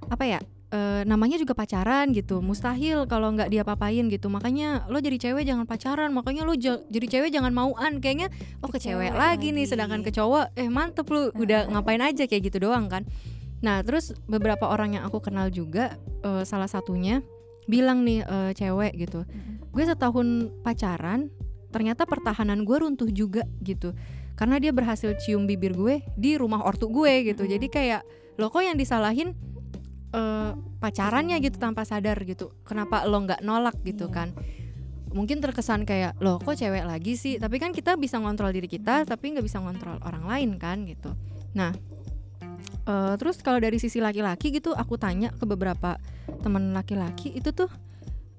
apa 0.09 0.25
ya 0.25 0.41
eh, 0.69 1.03
namanya 1.05 1.37
juga 1.37 1.53
pacaran 1.53 2.13
gitu. 2.13 2.41
Mustahil 2.41 3.09
kalau 3.09 3.33
nggak 3.33 3.49
dia 3.49 3.63
papain 3.65 4.05
gitu. 4.09 4.29
Makanya 4.29 4.85
lo 4.89 5.01
jadi 5.01 5.17
cewek 5.17 5.45
jangan 5.45 5.65
pacaran. 5.65 6.11
Makanya 6.13 6.45
lo 6.45 6.53
ja- 6.55 6.83
jadi 6.89 7.07
cewek 7.09 7.31
jangan 7.33 7.53
mauan. 7.53 7.99
Kayaknya 7.99 8.29
oh 8.61 8.69
ke 8.69 8.77
Ke 8.77 8.91
cewek 8.93 9.11
cewek 9.11 9.17
lagi 9.17 9.49
nih. 9.53 9.67
sedangkan 9.67 10.01
ke 10.05 10.13
cowok 10.13 10.53
eh 10.55 10.69
mantep 10.69 11.09
lu. 11.09 11.33
Udah 11.33 11.69
ngapain 11.69 12.01
aja 12.01 12.29
kayak 12.29 12.53
gitu 12.53 12.69
doang 12.69 12.89
kan. 12.93 13.09
Nah 13.59 13.83
terus 13.83 14.15
beberapa 14.29 14.69
orang 14.71 15.01
yang 15.01 15.05
aku 15.09 15.19
kenal 15.19 15.49
juga 15.49 15.97
eh, 16.23 16.45
salah 16.45 16.69
satunya 16.69 17.25
bilang 17.69 18.01
nih 18.01 18.25
eh, 18.25 18.53
cewek 18.57 18.97
gitu 18.97 19.29
gue 19.69 19.85
setahun 19.85 20.25
pacaran 20.65 21.29
ternyata 21.69 22.09
pertahanan 22.09 22.65
gue 22.65 22.77
runtuh 22.81 23.13
juga 23.13 23.45
gitu. 23.61 23.93
Karena 24.35 24.57
dia 24.57 24.73
berhasil 24.73 25.13
cium 25.21 25.45
bibir 25.45 25.77
gue 25.77 26.01
di 26.17 26.39
rumah 26.41 26.65
ortu 26.65 26.89
gue 26.89 27.29
gitu. 27.29 27.45
Jadi 27.45 27.69
kayak 27.69 28.03
lo 28.41 28.49
kok 28.49 28.65
yang 28.65 28.79
disalahin 28.79 29.37
eh, 30.13 30.53
pacarannya 30.81 31.37
gitu 31.43 31.61
tanpa 31.61 31.85
sadar 31.85 32.17
gitu. 32.25 32.55
Kenapa 32.65 33.05
lo 33.05 33.21
nggak 33.25 33.45
nolak 33.45 33.77
gitu 33.85 34.09
Iya. 34.09 34.15
kan? 34.15 34.29
Mungkin 35.09 35.41
terkesan 35.41 35.89
kayak 35.89 36.21
lo 36.21 36.37
kok 36.37 36.57
cewek 36.57 36.85
lagi 36.85 37.17
sih? 37.17 37.41
Tapi 37.41 37.57
kan 37.57 37.73
kita 37.73 37.97
bisa 37.97 38.21
ngontrol 38.21 38.53
diri 38.53 38.69
kita 38.69 39.09
tapi 39.09 39.33
nggak 39.33 39.45
bisa 39.45 39.61
ngontrol 39.61 39.97
orang 40.05 40.25
lain 40.29 40.51
kan 40.61 40.85
gitu. 40.85 41.13
Nah 41.57 41.73
eh, 42.89 43.15
terus 43.17 43.41
kalau 43.41 43.61
dari 43.61 43.81
sisi 43.81 44.01
laki-laki 44.01 44.53
gitu 44.53 44.73
aku 44.77 45.01
tanya 45.01 45.33
ke 45.33 45.45
beberapa 45.49 45.97
teman 46.45 46.73
laki-laki 46.77 47.33
itu 47.33 47.53
tuh 47.57 47.69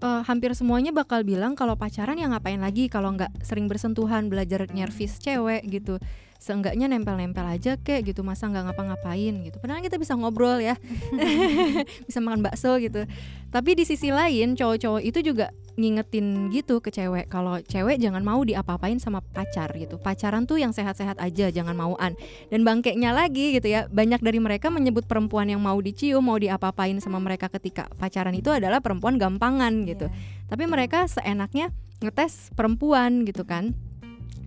eh, 0.01 0.22
hampir 0.30 0.53
semuanya 0.53 0.93
bakal 0.93 1.26
bilang 1.26 1.57
kalau 1.57 1.74
pacaran 1.74 2.17
ya 2.22 2.30
ngapain 2.30 2.61
lagi? 2.61 2.86
Kalau 2.86 3.13
nggak 3.17 3.41
sering 3.41 3.65
bersentuhan 3.65 4.30
belajar 4.30 4.70
nyervis 4.70 5.17
cewek 5.17 5.65
gitu 5.70 5.97
seenggaknya 6.39 6.89
nempel-nempel 6.89 7.45
aja 7.45 7.77
kayak 7.77 8.15
gitu 8.15 8.25
masa 8.25 8.49
nggak 8.49 8.71
ngapa-ngapain 8.71 9.33
gitu. 9.45 9.59
Padahal 9.61 9.83
kita 9.83 9.99
bisa 9.99 10.15
ngobrol 10.15 10.57
ya 10.57 10.73
bisa 12.07 12.19
makan 12.23 12.41
bakso 12.41 12.81
gitu. 12.81 13.05
Tapi 13.53 13.77
di 13.77 13.83
sisi 13.85 14.09
lain 14.09 14.57
cowok-cowok 14.57 15.01
itu 15.05 15.19
juga 15.21 15.53
ngingetin 15.79 16.51
gitu 16.51 16.83
ke 16.83 16.91
cewek 16.91 17.31
kalau 17.31 17.63
cewek 17.63 18.03
jangan 18.03 18.19
mau 18.19 18.43
diapa-apain 18.43 18.99
sama 18.99 19.21
pacar 19.21 19.71
gitu. 19.79 19.95
Pacaran 20.01 20.43
tuh 20.43 20.59
yang 20.59 20.75
sehat-sehat 20.75 21.21
aja 21.21 21.53
jangan 21.53 21.77
mauan. 21.77 22.17
Dan 22.49 22.65
bangkeknya 22.65 23.13
lagi 23.13 23.55
gitu 23.55 23.69
ya 23.69 23.85
banyak 23.91 24.19
dari 24.19 24.39
mereka 24.41 24.67
menyebut 24.67 25.07
perempuan 25.07 25.47
yang 25.47 25.61
mau 25.63 25.77
dicium 25.79 26.23
mau 26.23 26.35
diapa-apain 26.35 26.99
sama 26.99 27.21
mereka 27.23 27.47
ketika 27.47 27.87
pacaran 27.95 28.35
itu 28.35 28.51
adalah 28.51 28.83
perempuan 28.83 29.15
gampangan 29.15 29.85
gitu. 29.85 30.09
Iya. 30.09 30.15
tapi 30.49 30.65
mereka 30.65 31.05
seenaknya 31.05 31.69
ngetes 32.01 32.49
perempuan 32.57 33.27
gitu 33.27 33.45
kan 33.45 33.77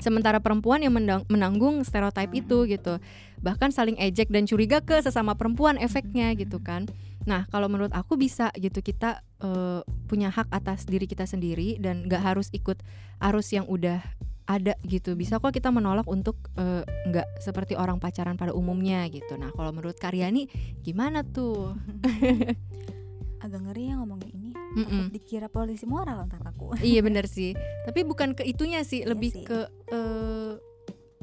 sementara 0.02 0.42
perempuan 0.42 0.82
yang 0.82 0.92
menanggung 1.30 1.86
stereotip 1.86 2.34
itu 2.34 2.66
gitu. 2.66 2.98
Bahkan 3.38 3.70
saling 3.70 3.94
ejek 4.02 4.28
dan 4.34 4.50
curiga 4.50 4.82
ke 4.82 4.98
sesama 4.98 5.38
perempuan 5.38 5.78
efeknya 5.78 6.34
gitu 6.34 6.58
kan. 6.58 6.90
Nah 7.22 7.46
kalau 7.54 7.70
menurut 7.70 7.94
aku 7.94 8.18
bisa 8.18 8.50
gitu. 8.58 8.82
Kita 8.82 9.22
eh, 9.40 9.80
punya 10.10 10.34
hak 10.34 10.50
atas 10.50 10.84
diri 10.84 11.06
kita 11.06 11.24
sendiri 11.24 11.78
dan 11.78 12.10
nggak 12.10 12.22
harus 12.34 12.50
ikut 12.50 12.82
arus 13.22 13.54
yang 13.54 13.70
udah 13.70 14.02
ada 14.50 14.74
gitu. 14.82 15.14
Bisa 15.14 15.38
kok 15.38 15.54
kita 15.54 15.70
menolak 15.70 16.10
untuk 16.10 16.34
eh, 16.58 16.82
nggak 16.82 17.38
seperti 17.38 17.78
orang 17.78 18.02
pacaran 18.02 18.34
pada 18.34 18.50
umumnya 18.50 19.06
gitu. 19.06 19.38
Nah 19.38 19.54
kalau 19.54 19.70
menurut 19.70 19.94
Karyani 19.96 20.50
gimana 20.82 21.22
tuh 21.22 21.78
agak 23.42 23.60
ngeri 23.60 23.90
ya 23.90 23.94
ngomongin 23.96 24.30
ini 24.30 24.50
Mm-mm. 24.52 24.86
Takut 25.02 25.12
dikira 25.12 25.48
polisi 25.48 25.84
moral 25.84 26.24
ntar 26.24 26.40
aku 26.42 26.72
iya 26.84 27.00
bener 27.00 27.26
sih 27.26 27.52
tapi 27.82 28.02
bukan 28.02 28.32
ke 28.32 28.42
itunya 28.42 28.80
sih 28.82 29.02
Iya 29.02 29.10
lebih 29.10 29.30
sih. 29.32 29.42
ke 29.42 29.58
eh, 29.88 30.52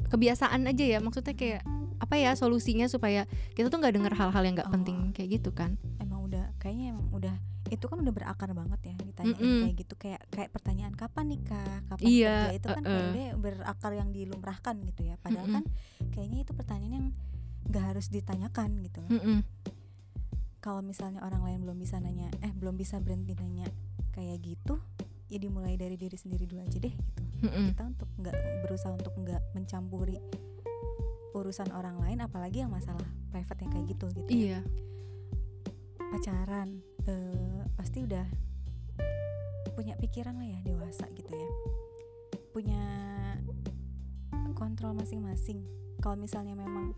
kebiasaan 0.06 0.66
aja 0.66 0.84
ya 0.86 0.98
maksudnya 0.98 1.32
kayak 1.32 1.62
apa 1.96 2.14
ya 2.14 2.32
solusinya 2.32 2.86
supaya 2.86 3.24
kita 3.52 3.68
tuh 3.68 3.78
nggak 3.78 3.94
dengar 3.94 4.12
hal-hal 4.12 4.42
yang 4.42 4.54
nggak 4.54 4.68
Oh. 4.68 4.74
penting 4.74 5.12
kayak 5.12 5.38
gitu 5.38 5.50
kan 5.50 5.76
emang 5.96 6.24
udah 6.24 6.48
kayaknya 6.56 6.92
emang 6.92 7.08
udah 7.10 7.34
itu 7.68 7.84
kan 7.84 7.96
udah 7.96 8.10
berakar 8.10 8.50
banget 8.50 8.80
ya 8.82 8.94
ditanyain 8.98 9.36
Mm-mm. 9.36 9.60
kayak 9.62 9.74
gitu 9.78 9.94
kayak 9.94 10.20
kayak 10.28 10.50
pertanyaan 10.50 10.90
kapan 10.92 11.26
nikah 11.28 11.70
kapan 11.86 12.02
Iya, 12.02 12.34
kerja 12.48 12.56
itu 12.56 12.66
kan 12.68 12.82
kayak 12.82 13.04
udah 13.06 13.28
berakar 13.38 13.92
yang 13.94 14.10
dilumrahkan 14.10 14.74
gitu 14.84 15.00
ya 15.04 15.14
padahal 15.16 15.46
Mm-mm. 15.46 15.56
kan 15.56 15.64
kayaknya 16.10 16.38
itu 16.42 16.52
pertanyaan 16.52 16.94
yang 16.96 17.06
nggak 17.62 17.84
harus 17.86 18.06
ditanyakan 18.08 18.82
gitu 18.82 18.98
loh 19.00 19.10
Mm-mm. 19.12 19.38
Kalau 20.60 20.84
misalnya 20.84 21.24
orang 21.24 21.40
lain 21.40 21.60
belum 21.64 21.78
bisa 21.80 21.96
nanya 21.98 22.28
eh 22.44 22.52
belum 22.52 22.76
bisa 22.76 23.00
berhenti 23.00 23.32
nanya 23.36 23.66
kayak 24.12 24.40
gitu 24.44 24.76
ya 25.32 25.38
dimulai 25.40 25.80
dari 25.80 25.96
diri 25.96 26.14
sendiri 26.14 26.44
dulu 26.44 26.60
aja 26.60 26.78
deh 26.78 26.92
gitu 26.92 27.48
Mm-mm. 27.48 27.72
kita 27.72 27.82
untuk 27.88 28.08
nggak 28.20 28.36
berusaha 28.68 28.92
untuk 28.92 29.14
nggak 29.16 29.42
mencampuri 29.56 30.20
urusan 31.32 31.72
orang 31.72 31.96
lain 32.02 32.20
apalagi 32.20 32.60
yang 32.60 32.72
masalah 32.74 33.06
private 33.32 33.64
yang 33.64 33.70
kayak 33.72 33.86
gitu 33.96 34.06
gitu 34.12 34.28
ya. 34.28 34.36
iya 34.36 34.60
pacaran 36.10 36.82
eh, 37.06 37.62
pasti 37.78 38.04
udah 38.04 38.26
punya 39.78 39.96
pikiran 39.96 40.36
lah 40.36 40.48
ya 40.50 40.60
dewasa 40.66 41.06
gitu 41.16 41.32
ya 41.32 41.50
punya 42.50 42.82
kontrol 44.58 44.92
masing-masing 44.92 45.64
kalau 46.02 46.18
misalnya 46.18 46.52
memang 46.52 46.92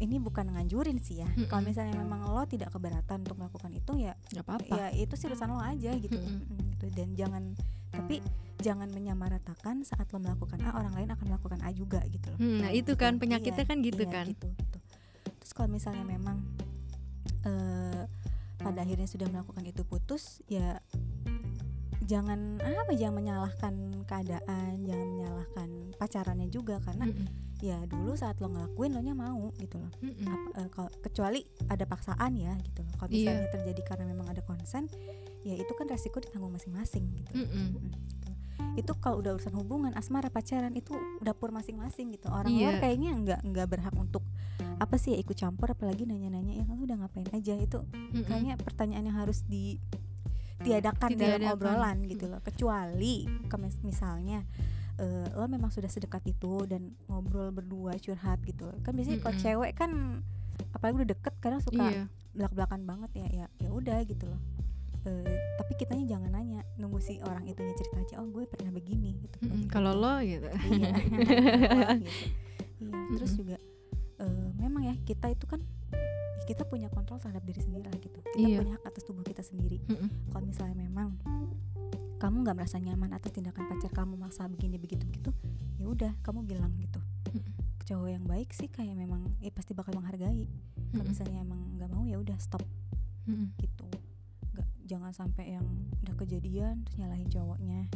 ini 0.00 0.16
bukan 0.16 0.48
nganjurin 0.48 0.96
sih 0.96 1.20
ya 1.20 1.28
kalau 1.46 1.60
Mm-mm. 1.60 1.70
misalnya 1.70 1.94
memang 1.94 2.24
lo 2.26 2.42
tidak 2.44 2.72
keberatan 2.72 3.20
untuk 3.20 3.36
melakukan 3.36 3.68
itu 3.70 3.92
ya 4.00 4.16
nggak 4.32 4.42
apa-apa 4.42 4.74
ya 4.74 4.86
itu 4.96 5.12
sih 5.14 5.28
urusan 5.28 5.48
lo 5.48 5.60
aja 5.60 5.92
gitu. 5.94 6.16
Mm, 6.16 6.40
gitu 6.72 6.86
dan 6.90 7.08
jangan 7.14 7.42
tapi 7.90 8.24
jangan 8.58 8.88
menyamaratakan 8.88 9.82
saat 9.82 10.08
lo 10.08 10.18
melakukan 10.18 10.56
A 10.62 10.72
orang 10.74 10.92
lain 10.94 11.08
akan 11.08 11.26
melakukan 11.26 11.60
A 11.60 11.70
juga 11.70 12.00
gitu 12.06 12.28
loh 12.28 12.38
Hmm, 12.38 12.60
nah 12.60 12.70
itu 12.70 12.92
Gitu. 12.92 12.96
kan 12.96 13.16
penyakitnya 13.16 13.60
Iya, 13.60 13.68
kan 13.68 13.78
gitu 13.80 14.02
iya, 14.02 14.10
kan 14.10 14.26
gitu, 14.26 14.48
gitu. 14.48 14.78
terus 15.36 15.52
kalau 15.52 15.68
misalnya 15.68 16.02
memang 16.02 16.40
eh 17.42 18.04
pada 18.56 18.78
akhirnya 18.78 19.04
sudah 19.04 19.24
melakukan 19.26 19.64
itu 19.64 19.82
putus 19.82 20.44
ya 20.46 20.84
jangan 22.10 22.58
apa 22.58 22.92
jangan 22.92 23.14
menyalahkan 23.16 23.74
keadaan 24.04 24.82
jangan 24.82 25.06
menyalahkan 25.08 25.68
pacarannya 25.94 26.50
juga 26.50 26.82
karena 26.82 27.06
Mm-mm. 27.06 27.26
ya 27.62 27.78
dulu 27.86 28.18
saat 28.18 28.42
lo 28.42 28.50
ngelakuin 28.50 28.90
lo 28.90 29.00
nya 29.00 29.14
mau 29.14 29.54
gitu 29.56 29.78
loh 29.78 29.92
Mm-mm. 30.02 30.26
Ap- 30.26 30.54
eh, 30.58 30.68
kalau 30.74 30.90
kecuali 30.98 31.40
ada 31.70 31.86
paksaan 31.86 32.34
ya 32.34 32.58
gitu 32.58 32.82
loh 32.82 32.92
kalau 32.98 33.10
misalnya 33.14 33.46
terjadi 33.54 33.82
karena 33.86 34.04
memang 34.10 34.26
ada 34.26 34.42
konsen 34.42 34.90
ya 35.40 35.54
itu 35.54 35.70
kan 35.72 35.86
resiko 35.86 36.18
ditanggung 36.18 36.50
masing-masing 36.50 37.06
gitu. 37.16 37.30
Mm, 37.32 37.78
gitu. 37.78 38.30
itu 38.76 38.92
kalau 38.98 39.18
udah 39.18 39.34
urusan 39.34 39.54
hubungan 39.56 39.92
asmara 39.94 40.28
pacaran 40.28 40.74
itu 40.74 40.92
dapur 41.20 41.48
masing-masing 41.50 42.12
gitu 42.12 42.28
orang 42.28 42.52
luar 42.52 42.76
kayaknya 42.78 43.10
nggak 43.16 43.40
nggak 43.44 43.66
berhak 43.66 43.94
untuk 43.96 44.22
apa 44.80 44.96
sih 44.96 45.12
ya 45.12 45.18
ikut 45.20 45.36
campur 45.36 45.72
apalagi 45.72 46.04
nanya-nanya 46.04 46.60
ya 46.60 46.64
lu 46.68 46.84
udah 46.84 47.04
ngapain 47.04 47.28
aja 47.32 47.54
itu 47.56 47.80
Mm-mm. 47.92 48.24
kayaknya 48.26 48.54
pertanyaan 48.56 49.04
yang 49.06 49.18
harus 49.18 49.44
ditiadakan 50.60 51.08
dalam 51.10 51.40
Ditiadakan. 51.40 51.56
obrolan 51.56 51.98
gitu 52.04 52.24
loh 52.28 52.40
kecuali 52.40 53.24
misalnya 53.80 54.44
eh, 54.96 55.26
lo 55.32 55.48
memang 55.48 55.72
sudah 55.72 55.88
sedekat 55.88 56.20
itu 56.26 56.68
dan 56.68 56.92
ngobrol 57.08 57.48
berdua 57.48 57.96
curhat 57.96 58.44
gitu 58.44 58.68
kan 58.80 58.92
biasanya 58.92 59.18
kalau 59.18 59.32
Mm-mm. 59.32 59.44
cewek 59.48 59.72
kan 59.72 59.90
apalagi 60.70 60.96
udah 61.00 61.08
deket 61.10 61.34
kadang 61.40 61.60
suka 61.60 61.84
iya 61.88 62.04
belak 62.30 62.52
belakan 62.54 62.82
banget 62.84 63.10
ya 63.16 63.26
ya 63.26 63.46
ya 63.58 63.70
udah 63.70 63.98
gitu 64.04 64.28
loh 64.28 64.40
Eh, 65.00 65.24
tapi 65.56 65.80
kitanya 65.80 66.04
jangan 66.04 66.28
nanya 66.28 66.60
nunggu 66.76 67.00
si 67.00 67.16
orang 67.24 67.48
itunya 67.48 67.72
cerita 67.72 67.96
aja 67.96 68.20
oh 68.20 68.28
gue 68.28 68.44
pernah 68.44 68.68
begini 68.68 69.16
gitu 69.16 69.40
Mm-mm. 69.40 69.64
Gitu. 69.64 69.72
kalau 69.72 69.96
lo 69.96 70.20
gitu 70.20 70.44
iya 70.68 70.92
gitu. 71.08 71.24
iya 71.96 72.12
terus 73.10 73.32
Mm-mm. 73.32 73.40
juga 73.40 73.56
eh, 74.20 74.48
memang 74.54 74.84
ya 74.84 74.94
kita 75.00 75.26
itu 75.28 75.44
kan 75.44 75.60
kita 76.42 76.64
punya 76.64 76.86
kontrol 76.86 77.16
terhadap 77.16 77.42
diri 77.42 77.58
sendiri 77.58 77.84
lah 77.84 77.96
gitu 77.96 78.18
kita 78.26 78.36
Iya. 78.36 78.58
punya 78.58 78.74
hak 78.74 78.84
atas 78.84 79.02
tubuh 79.02 79.22
kita 79.22 79.40
sendiri 79.40 79.78
Mm-mm. 79.84 80.08
kalau 80.28 80.44
misalnya 80.44 80.76
memang 80.76 81.14
kamu 82.16 82.36
nggak 82.42 82.52
merasa 82.54 82.76
nyaman 82.76 83.10
atas 83.10 83.30
tindakan 83.30 83.64
pacar 83.66 83.88
kamu 83.90 84.14
maksa 84.14 84.44
begini 84.44 84.76
begitu 84.76 85.04
begitu 85.04 85.30
ya 85.76 85.86
udah 85.86 86.12
kamu 86.20 86.44
bilang 86.44 86.72
gitu 86.76 87.00
Mm-mm. 87.30 87.52
cowok 87.82 88.08
yang 88.10 88.24
baik 88.24 88.50
sih 88.50 88.66
kayak 88.66 88.92
memang 88.94 89.24
ya 89.38 89.48
pasti 89.48 89.72
bakal 89.72 89.94
menghargai 89.94 90.44
kalau 90.90 91.00
Mm-mm. 91.00 91.06
misalnya 91.08 91.38
emang 91.40 91.60
nggak 91.74 91.88
mau 91.88 92.02
ya 92.04 92.18
udah 92.18 92.36
stop 92.36 92.60
Mm-mm. 93.24 93.54
gitu 93.56 93.86
nggak 94.52 94.68
jangan 94.84 95.12
sampai 95.12 95.54
yang 95.54 95.66
udah 96.00 96.14
kejadian 96.16 96.82
terus 96.82 96.98
nyalahin 96.98 97.26
cowoknya 97.26 97.86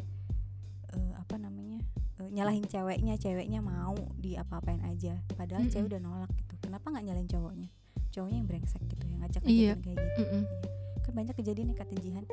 Eh, 0.94 1.10
apa 1.18 1.34
namanya 1.36 1.82
Eh, 2.14 2.30
nyalahin 2.30 2.62
ceweknya 2.62 3.14
ceweknya 3.16 3.58
mau 3.58 3.90
di 4.14 4.34
apa-apain 4.34 4.78
aja 4.84 5.18
padahal 5.34 5.62
Mm-mm. 5.62 5.74
cewek 5.74 5.86
udah 5.88 6.00
nolak 6.00 6.30
gitu 6.32 6.54
kenapa 6.60 6.86
nggak 6.86 7.04
nyalahin 7.04 7.26
cowoknya 7.26 7.68
cowoknya 8.08 8.36
yang 8.38 8.46
brengsek 8.46 8.82
gitu 8.86 9.04
yang 9.04 9.18
ngajak 9.18 9.42
Iya. 9.42 9.74
kejadian 9.74 9.78
kayak 9.80 9.96
gitu 9.98 10.22
Mm-mm. 10.22 10.42
Iya. 10.44 11.02
kan 11.02 11.12
banyak 11.12 11.34
kejadian 11.34 11.66
nih 11.66 11.76
kata 11.76 11.94
Jihan 11.96 12.24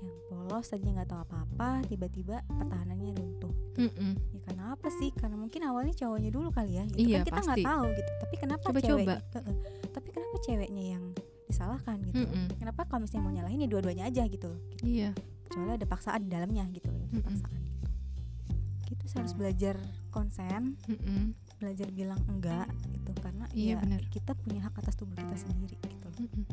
yang 0.00 0.16
polos 0.24 0.66
tadinya 0.68 0.92
nggak 0.96 1.10
tahu 1.10 1.20
apa-apa 1.24 1.68
tiba-tiba 1.84 2.36
pertahanannya 2.46 3.10
runtuh 3.12 3.54
Mm-mm. 3.74 4.10
ya 4.30 4.40
karena 4.44 4.62
apa 4.70 4.88
sih 4.92 5.10
karena 5.10 5.34
mungkin 5.34 5.60
awalnya 5.62 5.94
cowoknya 5.94 6.30
dulu 6.30 6.48
kali 6.48 6.72
ya 6.72 6.84
gitu 6.86 6.98
Iya, 7.04 7.18
kan 7.18 7.26
kita 7.26 7.40
nggak 7.42 7.66
tahu 7.66 7.84
gitu 7.92 8.10
tapi 8.16 8.34
kenapa 8.38 8.64
Coba-coba. 8.64 8.86
ceweknya 8.86 9.18
Heeh. 9.34 9.54
tapi 9.90 10.08
kenapa 10.10 10.36
ceweknya 10.40 10.84
yang 10.88 11.04
disalahkan 11.44 11.96
gitu 12.04 12.16
loh. 12.16 12.30
Mm-mm. 12.30 12.46
kenapa 12.54 12.80
kalau 12.84 13.02
misalnya 13.02 13.24
mau 13.24 13.34
nyalahin 13.34 13.58
ya 13.58 13.68
dua-duanya 13.68 14.04
aja 14.06 14.22
gitu 14.24 14.50
gitu. 14.70 14.82
iya 14.84 15.10
kecuali 15.44 15.74
ada 15.74 15.84
paksaan 15.84 16.22
di 16.22 16.30
dalamnya 16.30 16.64
gitu 16.70 16.86
paksaan 16.86 17.10
gitu 17.10 17.18
gitu 17.18 17.42
saya 17.42 17.63
harus 19.14 19.32
belajar 19.32 19.76
konsen 20.08 20.74
Mm-mm. 20.84 21.32
belajar 21.56 21.88
bilang 21.88 22.20
enggak 22.26 22.66
gitu. 22.88 23.10
Karena 23.16 23.46
Iya, 23.50 23.78
ya 23.78 23.82
benar. 23.82 24.00
kita 24.08 24.32
punya 24.34 24.60
hak 24.62 24.74
atas 24.76 24.94
tubuh 24.94 25.14
kita 25.14 25.36
sendiri 25.36 25.74
gitu 25.78 26.04
loh. 26.04 26.18
Mm-mm. 26.20 26.44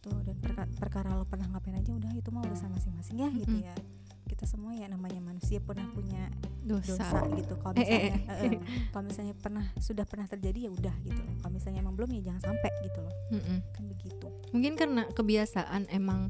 tuh 0.00 0.20
dan 0.20 0.36
perka- 0.36 0.68
perkara 0.76 1.16
lo 1.16 1.24
pernah 1.24 1.48
ngapain 1.48 1.74
aja 1.74 1.88
udah 1.90 2.12
itu 2.12 2.28
mah 2.28 2.44
urusan 2.44 2.68
masing-masing 2.70 3.16
ya 3.18 3.28
gitu 3.32 3.56
Mm-mm. 3.56 3.64
ya. 3.64 3.76
Kita 4.24 4.44
semua 4.44 4.72
ya 4.72 4.84
namanya 4.84 5.16
manusia 5.18 5.60
pernah 5.60 5.88
punya 5.88 6.28
dosa, 6.60 6.96
dosa 6.96 7.24
gitu. 7.32 7.56
Kalau 7.56 7.72
Eh, 7.74 7.80
eh, 7.80 8.12
misalnya 8.12 8.12
eh, 8.36 8.52
eh, 8.52 8.60
kalau 8.90 9.04
misalnya 9.04 9.34
pernah 9.34 9.64
sudah 9.78 10.04
pernah 10.04 10.26
terjadi 10.26 10.68
ya 10.68 10.70
udah 10.70 10.94
gitu 11.00 11.16
loh. 11.18 11.34
Kalau 11.40 11.52
misalnya 11.52 11.80
emang 11.80 11.94
belum 11.94 12.10
ya 12.12 12.32
jangan 12.32 12.42
sampai 12.42 12.70
gitu 12.82 12.98
loh. 13.00 13.14
Mm-mm. 13.32 13.58
kan 13.72 13.84
begitu. 13.86 14.26
Mungkin 14.52 14.72
karena 14.76 15.02
kebiasaan 15.08 15.88
emang 15.88 16.28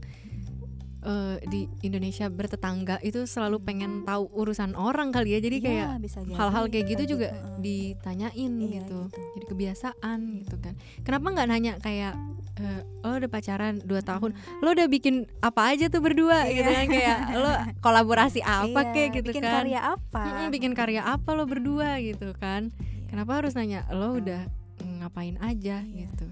eh, 1.05 1.37
di 1.45 1.61
Indonesia 1.83 2.27
bertetangga 2.27 2.97
itu 3.01 3.25
selalu 3.25 3.61
pengen 3.61 4.03
tahu 4.03 4.25
urusan 4.33 4.73
orang 4.73 5.09
kali 5.09 5.33
ya. 5.33 5.41
Jadi 5.41 5.57
Iya, 5.61 5.67
kayak 5.67 5.87
hal-hal 6.33 6.65
kayak 6.67 6.85
gitu 6.87 6.99
kayak 6.99 7.11
juga 7.11 7.29
heeh. 7.31 7.57
ditanyain 7.61 8.53
Iya, 8.57 8.69
gitu. 8.83 9.01
gitu. 9.07 9.21
jadi 9.35 9.45
kebiasaan 9.47 10.19
gitu 10.41 10.57
kan. 10.59 10.75
Kenapa 11.01 11.27
nggak 11.31 11.49
nanya 11.49 11.73
kayak 11.79 12.17
eh, 12.55 12.81
lo 13.03 13.15
udah 13.15 13.29
pacaran 13.29 13.75
2 13.79 13.91
tahun 14.01 14.31
lo 14.59 14.69
udah 14.71 14.87
bikin 14.87 15.15
apa 15.41 15.75
aja 15.75 15.87
tuh 15.87 16.01
berdua? 16.01 16.47
Iya. 16.47 16.55
gitu 16.57 16.71
kan 16.73 16.87
kayak 16.89 17.19
lo 17.35 17.51
kolaborasi 17.81 18.41
apa 18.65 18.81
Iya, 18.81 18.93
kek? 18.95 19.09
Gitu 19.15 19.29
bikin 19.29 19.43
kan. 19.43 19.53
karya 19.61 19.81
apa? 19.91 20.23
Mm-mm, 20.25 20.49
bikin 20.51 20.73
karya 20.73 21.03
apa 21.05 21.29
lo 21.33 21.45
berdua 21.45 21.99
gitu 21.99 22.33
kan. 22.35 22.73
Iya. 22.73 23.11
kenapa 23.11 23.39
harus 23.39 23.53
nanya 23.53 23.85
lo 23.91 24.17
udah 24.17 24.47
ngapain 24.81 25.37
aja? 25.39 25.83
Iya, 25.83 26.09
gitu. 26.09 26.27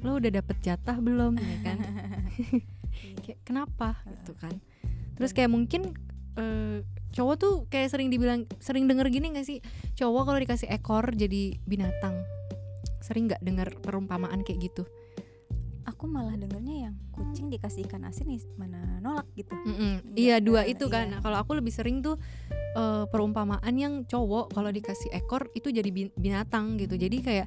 Lo 0.00 0.16
udah 0.16 0.30
dapet 0.32 0.56
jatah 0.62 0.96
belum? 0.96 1.34
Ya 1.34 1.56
kan. 1.62 1.78
kayak 3.20 3.38
kenapa? 3.42 3.98
Gitu 4.04 4.32
kan. 4.34 4.54
Terus 5.14 5.30
kayak 5.32 5.50
mungkin 5.50 5.94
eh, 6.34 6.82
cowok 7.08 7.36
tuh 7.36 7.54
kayak 7.66 7.88
sering 7.90 8.08
dibilang 8.08 8.44
sering 8.58 8.86
denger 8.86 9.08
gini 9.08 9.32
gak 9.32 9.44
sih? 9.44 9.58
Cowok 9.94 10.22
kalau 10.24 10.38
dikasih 10.38 10.68
ekor 10.68 11.10
jadi 11.10 11.56
binatang 11.64 12.22
sering 12.98 13.26
nggak 13.26 13.40
dengar 13.40 13.68
perumpamaan 13.78 14.42
kayak 14.42 14.70
gitu? 14.70 14.84
Aku 15.88 16.04
malah 16.04 16.36
dengernya 16.36 16.90
yang 16.90 16.94
kucing 17.10 17.48
dikasih 17.48 17.88
ikan 17.88 18.04
asin 18.04 18.28
nih 18.28 18.44
mana 18.54 19.00
nolak 19.00 19.24
gitu. 19.32 19.56
Mm-mm. 19.56 20.04
Nggak- 20.04 20.20
iya 20.20 20.36
dua 20.38 20.62
itu 20.62 20.84
kan. 20.86 21.08
iya. 21.08 21.12
nah, 21.16 21.20
kalau 21.24 21.40
aku 21.40 21.56
lebih 21.56 21.72
sering 21.72 22.04
tuh 22.04 22.20
eh, 22.52 23.04
perumpamaan 23.08 23.72
yang 23.72 24.04
cowok 24.04 24.52
kalau 24.52 24.68
dikasih 24.68 25.08
ekor 25.10 25.48
itu 25.56 25.72
jadi 25.72 25.88
bin- 25.88 26.12
binatang 26.14 26.76
gitu. 26.76 26.94
Jadi 26.94 27.24
kayak 27.24 27.46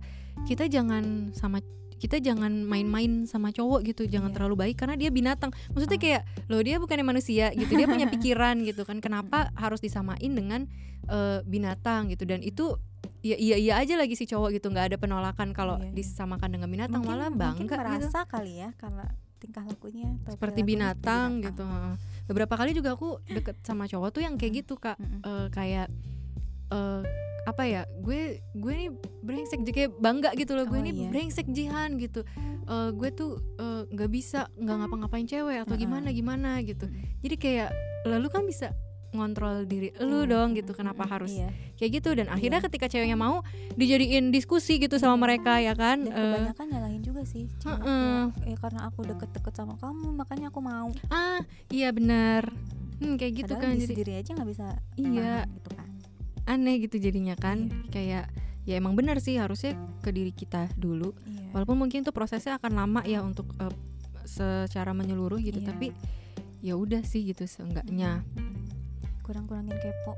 kita 0.50 0.66
jangan 0.66 1.30
sama 1.32 1.62
kita 2.02 2.18
jangan 2.18 2.66
main-main 2.66 3.24
sama 3.24 3.50
cowok 3.50 3.86
gitu 3.86 4.04
jangan 4.06 4.28
Iya. 4.28 4.36
terlalu 4.36 4.56
baik 4.60 4.76
karena 4.76 4.98
dia 4.98 5.08
binatang 5.08 5.54
maksudnya 5.70 5.96
Ah. 5.96 6.04
kayak 6.04 6.22
loh 6.48 6.60
dia 6.60 6.76
bukannya 6.76 7.06
manusia 7.06 7.54
gitu 7.54 7.72
dia 7.72 7.86
punya 7.86 8.10
pikiran 8.14 8.58
gitu 8.60 8.82
kan 8.82 8.98
kenapa 8.98 9.54
harus 9.54 9.78
disamain 9.78 10.28
dengan 10.28 10.66
eh, 11.04 11.40
binatang 11.44 12.10
gitu 12.10 12.26
dan 12.26 12.42
itu 12.42 12.78
ya 13.22 13.34
iya 13.36 13.54
iya 13.56 13.74
aja 13.76 13.94
lagi 13.96 14.14
si 14.14 14.26
cowok 14.26 14.50
gitu 14.52 14.68
nggak 14.68 14.86
ada 14.90 14.98
penolakan 14.98 15.50
kalau 15.52 15.78
Iya, 15.78 15.88
iya. 15.88 15.94
disamakan 15.96 16.50
dengan 16.52 16.68
binatang 16.68 17.02
malah 17.02 17.30
mungkin 17.30 17.38
bangga 17.38 17.66
gitu 17.70 17.86
merasa 18.02 18.20
kali 18.24 18.54
ya 18.58 18.70
karena 18.76 19.06
tingkah 19.38 19.64
lakunya 19.64 20.10
atau 20.20 20.32
seperti 20.32 20.62
perilakunya 20.62 20.70
binatang, 20.94 21.30
gitu 21.42 21.64
heeh. 21.64 21.94
beberapa 22.26 22.54
kali 22.54 22.72
juga 22.72 22.94
aku 22.94 23.10
deket 23.28 23.58
sama 23.62 23.86
cowok 23.86 24.10
tuh 24.12 24.22
yang 24.22 24.38
kayak 24.38 24.62
gitu 24.62 24.74
kak 24.76 24.98
Mm-mm. 24.98 25.22
Eh, 25.22 25.48
kayak 25.50 25.90
eh 26.72 27.02
apa 27.42 27.64
ya 27.66 27.82
gue 27.98 28.38
gue 28.54 28.74
nih 28.76 28.90
brengsek 29.20 29.66
jadi 29.66 29.74
kayak 29.76 29.92
bangga 29.98 30.30
gitu 30.34 30.54
loh 30.54 30.64
gue 30.64 30.78
Oh, 30.78 30.84
nih 30.84 30.94
iya. 30.96 31.10
brengsek 31.10 31.50
jihan 31.50 31.98
gitu 31.98 32.22
Eh 32.64 32.90
gue 32.94 33.10
tuh 33.12 33.32
eh, 33.58 33.84
nggak 33.88 34.10
bisa 34.10 34.46
nggak 34.54 34.78
ngapa-ngapain 34.80 35.26
cewek 35.26 35.58
atau 35.60 35.74
Heeh. 35.74 35.82
gimana 35.82 36.08
gimana 36.10 36.50
gitu 36.62 36.86
Mm-mm. 36.86 37.20
jadi 37.20 37.36
kayak 37.36 37.70
lalu 38.06 38.28
kan 38.30 38.46
bisa 38.46 38.70
ngontrol 39.12 39.66
diri 39.66 39.92
lu 40.00 40.24
Iya, 40.24 40.30
dong 40.30 40.50
gitu 40.54 40.72
kenapa 40.72 41.04
mm-mm, 41.04 41.12
harus 41.12 41.34
iya. 41.34 41.50
kayak 41.76 41.92
gitu 42.00 42.10
dan 42.14 42.30
akhirnya 42.30 42.62
Iya. 42.62 42.68
ketika 42.70 42.86
ceweknya 42.88 43.18
mau 43.18 43.44
dijadiin 43.76 44.30
diskusi 44.30 44.78
gitu 44.78 44.96
sama 44.96 45.18
Iya. 45.18 45.22
mereka 45.22 45.54
ya 45.60 45.74
kan 45.74 45.98
dan 46.00 46.16
kebanyakan 46.16 46.66
nyalahin 46.70 47.02
juga 47.02 47.22
sih 47.26 47.50
cewek 47.58 47.76
Heeh. 47.76 48.22
aku, 48.30 48.40
ya 48.46 48.56
karena 48.56 48.80
aku 48.86 49.00
deket-deket 49.04 49.54
sama 49.54 49.74
kamu 49.76 50.08
makanya 50.14 50.48
aku 50.48 50.62
mau 50.62 50.88
ah 51.10 51.42
iya 51.68 51.90
benar 51.90 52.54
hmm, 53.02 53.18
kayak 53.18 53.34
gitu 53.36 53.52
Padahal 53.52 53.64
kan 53.66 53.74
di 53.74 53.80
jadi 53.80 53.90
sendiri 53.92 54.12
aja 54.16 54.30
nggak 54.32 54.48
bisa 54.48 54.66
Iya. 54.96 55.34
gitu 55.50 55.70
kan 55.74 55.90
aneh 56.52 56.84
gitu 56.84 57.00
jadinya 57.00 57.40
kan 57.40 57.72
Iya. 57.72 57.88
kayak 57.90 58.26
ya 58.62 58.74
emang 58.78 58.94
benar 58.94 59.18
sih 59.18 59.40
harusnya 59.40 59.74
ke 60.04 60.12
diri 60.12 60.36
kita 60.36 60.68
dulu 60.76 61.16
iya. 61.26 61.50
walaupun 61.56 61.80
mungkin 61.80 62.04
tuh 62.04 62.12
prosesnya 62.12 62.60
akan 62.60 62.76
lama 62.76 63.02
ya 63.08 63.24
untuk 63.24 63.48
eh, 63.58 63.74
secara 64.28 64.92
menyeluruh 64.92 65.40
gitu 65.40 65.64
Iya. 65.64 65.68
tapi 65.72 65.88
ya 66.62 66.78
udah 66.78 67.02
sih 67.02 67.26
gitu 67.26 67.48
seenggaknya 67.48 68.22
kurang-kurangin 69.26 69.74
kepo 69.80 70.14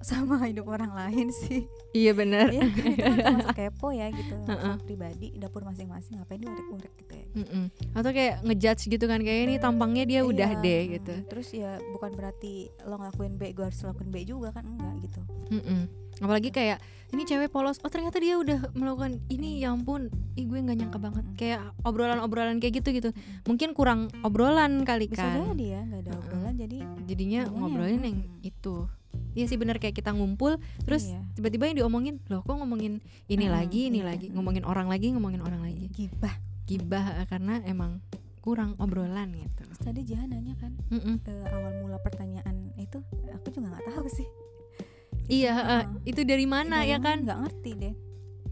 sama 0.00 0.40
hidup 0.48 0.64
orang 0.64 0.92
lain 0.92 1.28
sih 1.28 1.68
iya 1.92 2.16
benar 2.16 2.48
kan 2.48 2.64
itu 2.64 2.80
kan 3.04 3.14
termasuk 3.20 3.56
kepo 3.60 3.92
ya 3.92 4.08
gitu 4.08 4.32
Heeh. 4.32 4.48
masalah 4.48 4.80
pribadi 4.80 5.28
dapur 5.36 5.62
masing-masing 5.62 6.16
ngapain 6.16 6.40
diorek-orek 6.40 6.92
gitu 6.96 7.12
ya 7.12 7.26
Mm-mm. 7.36 7.64
atau 7.92 8.10
kayak 8.10 8.34
ngejudge 8.42 8.82
gitu 8.88 9.04
kan 9.04 9.20
kayak 9.20 9.40
ini 9.44 9.54
tampangnya 9.60 10.04
dia 10.08 10.20
udah 10.24 10.50
Iya, 10.56 10.62
deh 10.64 10.80
mm. 10.82 10.90
gitu 10.96 11.14
terus 11.28 11.48
ya 11.52 11.76
bukan 11.92 12.16
berarti 12.16 12.52
lo 12.88 12.96
ngelakuin 12.96 13.36
B 13.36 13.52
gue 13.52 13.64
harus 13.68 13.80
lakuin 13.84 14.08
B 14.08 14.16
juga 14.24 14.48
kan 14.50 14.64
enggak 14.64 14.94
gitu 15.04 15.20
Mm-mm. 15.52 15.82
Apalagi 16.20 16.52
kayak 16.52 16.78
ini 17.10 17.26
cewek 17.26 17.50
polos 17.50 17.82
oh 17.82 17.90
ternyata 17.90 18.22
dia 18.22 18.38
udah 18.38 18.70
melakukan 18.78 19.18
ini 19.26 19.58
ya 19.58 19.74
ampun 19.74 20.06
ih 20.38 20.46
gue 20.46 20.58
nggak 20.62 20.78
nyangka 20.78 20.98
banget. 21.02 21.24
Kayak 21.34 21.60
obrolan-obrolan 21.82 22.62
kayak 22.62 22.82
gitu 22.82 22.88
gitu. 22.94 23.10
Mungkin 23.46 23.74
kurang 23.74 24.08
obrolan 24.22 24.86
kali 24.86 25.10
bisa 25.10 25.26
kan. 25.26 25.50
jadi 25.54 25.66
ya 25.66 25.80
nggak 25.90 26.00
ada 26.06 26.12
obrolan 26.16 26.54
jadi 26.54 26.78
jadinya 27.10 27.40
Ngomongnya, 27.50 27.58
ngobrolin 27.58 28.02
yang 28.06 28.18
mm. 28.22 28.46
itu. 28.46 28.76
Iya 29.34 29.44
sih 29.50 29.58
bener 29.58 29.82
kayak 29.82 29.94
kita 29.98 30.14
ngumpul 30.14 30.58
terus 30.86 31.10
iya. 31.10 31.22
tiba-tiba 31.34 31.70
yang 31.70 31.76
diomongin 31.82 32.22
loh 32.30 32.42
kok 32.46 32.54
ngomongin 32.54 33.02
ini 33.26 33.46
Mm, 33.46 33.54
lagi 33.54 33.80
ini 33.90 34.00
iya, 34.02 34.14
lagi 34.14 34.26
mm. 34.30 34.34
ngomongin 34.38 34.64
orang 34.66 34.86
lagi 34.86 35.10
ngomongin 35.10 35.42
orang 35.42 35.66
lagi. 35.66 35.90
Gibah. 35.90 36.34
Gibah 36.70 37.04
eh, 37.18 37.26
karena 37.26 37.58
emang 37.66 37.98
kurang 38.38 38.78
obrolan 38.78 39.34
gitu. 39.34 39.66
Terus 39.66 39.80
tadi 39.82 40.00
Jahan 40.06 40.30
nanya 40.30 40.54
kan 40.62 40.78
eh, 40.94 41.46
awal 41.50 41.74
mula 41.82 41.98
pertanyaan 41.98 42.70
itu 42.78 43.02
aku 43.34 43.50
juga 43.50 43.76
nggak 43.76 43.86
tahu 43.92 44.06
sih 44.08 44.26
iya 45.30 45.52
Heeh. 45.54 45.82
itu 46.04 46.20
dari 46.22 46.44
mana 46.44 46.82
Dari 46.82 46.90
ya 46.90 46.98
kan 46.98 47.22
nggak 47.22 47.38
ngerti 47.40 47.70
deh 47.78 47.94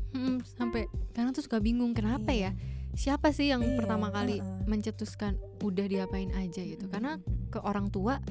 Mm-mm, 0.09 0.41
sampai 0.49 0.87
karena 1.13 1.31
tuh 1.31 1.45
suka 1.45 1.59
bingung 1.59 1.93
kenapa 1.93 2.31
Iya. 2.31 2.51
ya 2.57 2.59
siapa 2.95 3.31
sih 3.31 3.53
yang 3.53 3.61
Iya, 3.61 3.77
pertama 3.77 4.09
kali 4.09 4.41
heeh. 4.41 4.65
mencetuskan 4.65 5.37
udah 5.61 5.85
diapain 5.85 6.33
aja 6.33 6.63
gitu 6.63 6.87
karena 6.87 7.19
Mm-mm. 7.19 7.51
ke 7.51 7.59
orang 7.61 7.91
tua 7.91 8.23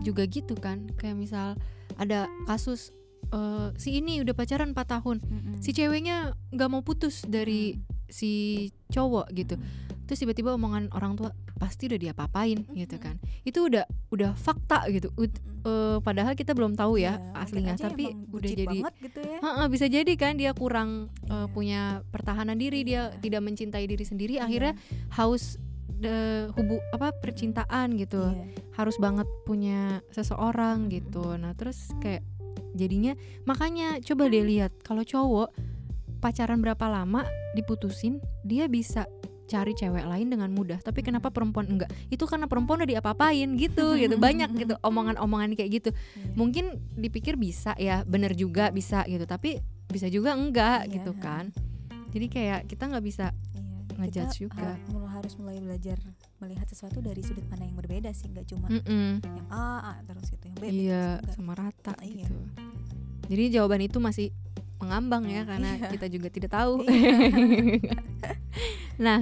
juga 0.00 0.24
gitu 0.24 0.56
kan 0.56 0.88
kayak 0.94 1.14
misal 1.14 1.54
ada 1.96 2.26
kasus 2.44 2.90
eh, 3.30 3.68
si 3.76 3.98
ini 3.98 4.18
udah 4.20 4.32
pacaran 4.32 4.72
4 4.72 4.80
tahun 4.90 5.16
Mm-mm. 5.20 5.56
si 5.60 5.70
ceweknya 5.70 6.32
nggak 6.50 6.68
mau 6.68 6.80
putus 6.80 7.22
dari 7.22 7.78
si 8.08 8.32
cowok 8.88 9.30
gitu 9.32 9.54
terus 10.04 10.18
tiba-tiba 10.18 10.52
omongan 10.52 10.88
orang 10.92 11.14
tua 11.14 11.30
pasti 11.54 11.86
udah 11.86 12.00
diapa-apain 12.00 12.66
gitu 12.74 12.98
kan 12.98 13.14
itu 13.42 13.62
udah 13.62 13.86
udah 14.10 14.34
fakta 14.34 14.90
gitu 14.90 15.08
Ud- 15.14 15.38
Mm-mm. 15.38 15.64
eh, 15.64 15.98
padahal 16.00 16.34
kita 16.34 16.50
belum 16.50 16.74
tahu 16.74 16.98
ya 16.98 17.14
mungkin 17.16 17.38
aslinya 17.40 17.74
tapi 17.76 18.04
udah 18.28 18.50
jadi 18.50 18.78
gitu 19.00 19.20
ya 19.22 19.38
Ha-ha, 19.38 19.62
bisa 19.66 19.86
jadi 19.86 20.12
kan 20.14 20.34
dia 20.34 20.50
kurang 20.52 21.08
eh, 21.24 21.32
Iya. 21.32 21.46
punya 21.48 21.80
pertahanan 22.10 22.58
diri 22.58 22.82
dia 22.82 23.08
Iya. 23.08 23.22
tidak 23.22 23.42
mencintai 23.42 23.86
diri 23.86 24.02
sendiri 24.02 24.34
Iya. 24.36 24.44
akhirnya 24.44 24.72
haus 25.14 25.56
de, 25.94 26.50
hubu 26.52 26.82
apa 26.90 27.14
percintaan 27.14 27.94
gitu 27.96 28.18
Iya. 28.20 28.50
harus 28.74 28.98
banget 28.98 29.26
punya 29.44 30.02
seseorang 30.10 30.90
gitu 30.90 31.38
nah 31.38 31.54
terus 31.54 31.94
kayak 31.98 32.26
jadinya 32.74 33.14
makanya 33.44 34.02
coba 34.02 34.26
deh 34.26 34.42
lihat 34.42 34.74
kalau 34.82 35.06
cowok 35.06 35.54
pacaran 36.18 36.58
berapa 36.58 36.82
lama 36.88 37.22
diputusin 37.54 38.18
dia 38.42 38.66
bisa 38.66 39.06
cari 39.44 39.72
cewek 39.72 40.04
lain 40.04 40.28
dengan 40.28 40.48
mudah. 40.48 40.80
Tapi 40.80 41.00
kenapa 41.00 41.28
perempuan 41.28 41.68
enggak? 41.68 41.92
Itu 42.08 42.24
karena 42.24 42.48
perempuan 42.48 42.80
udah 42.80 42.90
diapa-apain 42.90 43.48
gitu 43.54 43.94
gitu. 43.94 44.16
Banyak 44.16 44.50
gitu 44.56 44.74
omongan-omongan 44.80 45.52
kayak 45.52 45.70
gitu. 45.72 45.90
Iya. 45.92 46.32
mungkin 46.34 46.64
dipikir 46.94 47.36
bisa 47.36 47.76
ya 47.76 48.02
bener 48.02 48.32
juga 48.32 48.68
bisa 48.68 49.04
gitu. 49.04 49.24
Tapi 49.24 49.60
bisa 49.86 50.08
juga 50.08 50.32
enggak 50.32 50.88
Iya, 50.88 50.92
gitu 50.96 51.12
kan. 51.16 51.52
Jadi 52.10 52.26
kayak 52.28 52.60
kita 52.66 52.88
nggak 52.88 53.04
bisa 53.04 53.26
Iya, 53.30 54.00
ngejudge 54.00 54.36
juga. 54.40 54.74
mulai 54.90 55.10
harus 55.12 55.34
mulai 55.36 55.58
belajar 55.58 55.98
melihat 56.38 56.66
sesuatu 56.66 56.98
dari 56.98 57.22
sudut 57.22 57.44
pandang 57.46 57.70
yang 57.70 57.78
berbeda 57.78 58.10
sih. 58.10 58.26
Nggak 58.26 58.46
cuma 58.48 58.66
Mm-mm. 58.66 59.22
yang 59.22 59.48
A, 59.48 59.66
A 59.82 59.94
terus 60.02 60.28
gitu. 60.28 60.44
Yang 60.46 60.56
B, 60.56 60.64
iya 60.66 61.04
sama 61.30 61.52
rata 61.54 61.94
Iya. 62.02 62.26
gitu. 62.26 62.38
Jadi 63.24 63.44
jawaban 63.50 63.80
itu 63.80 63.98
masih 63.98 64.28
mengambang 64.84 65.24
ya 65.26 65.42
karena 65.48 65.80
Iya. 65.80 65.88
kita 65.96 66.06
juga 66.12 66.28
tidak 66.28 66.50
tahu 66.52 66.84
Iya. 66.86 67.16
nah. 69.04 69.20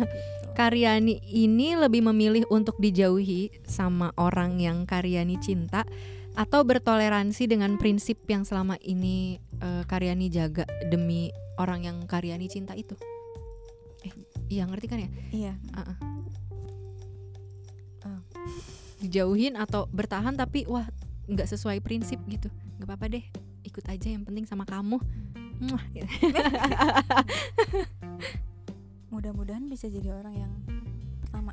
Karyani 0.53 1.17
ini 1.33 1.73
lebih 1.81 2.05
memilih 2.05 2.45
untuk 2.53 2.77
dijauhi 2.77 3.49
sama 3.65 4.13
orang 4.21 4.61
yang 4.61 4.85
Karyani 4.85 5.41
cinta 5.41 5.89
atau 6.37 6.61
bertoleransi 6.61 7.49
dengan 7.49 7.81
prinsip 7.81 8.21
yang 8.29 8.45
selama 8.45 8.77
ini 8.85 9.41
eh, 9.65 9.83
Karyani 9.89 10.29
jaga 10.29 10.69
demi 10.93 11.33
orang 11.57 11.89
yang 11.89 11.97
Karyani 12.05 12.53
cinta 12.53 12.77
itu. 12.77 12.93
Eh, 14.05 14.13
iya 14.53 14.69
ngerti 14.69 14.87
kan 14.93 15.01
ya? 15.01 15.09
iya 15.33 15.53
Ah, 15.73 15.97
ah. 15.97 15.99
Oh. 18.05 18.21
Dijauhin 19.01 19.57
atau 19.57 19.89
bertahan 19.89 20.37
tapi 20.37 20.69
wah 20.69 20.85
nggak 21.33 21.49
sesuai 21.49 21.81
prinsip 21.81 22.21
gitu. 22.29 22.53
nggak 22.77 22.93
apa-apa 22.93 23.09
deh, 23.09 23.25
ikut 23.65 23.89
aja 23.89 24.13
yang 24.13 24.29
penting 24.29 24.45
sama 24.45 24.69
kamu. 24.69 25.01
Gitu. 25.95 26.09
mudah-mudahan 29.13 29.69
bisa 29.69 29.87
jadi 29.93 30.17
orang 30.17 30.35
yang 30.35 30.53
pertama 31.23 31.53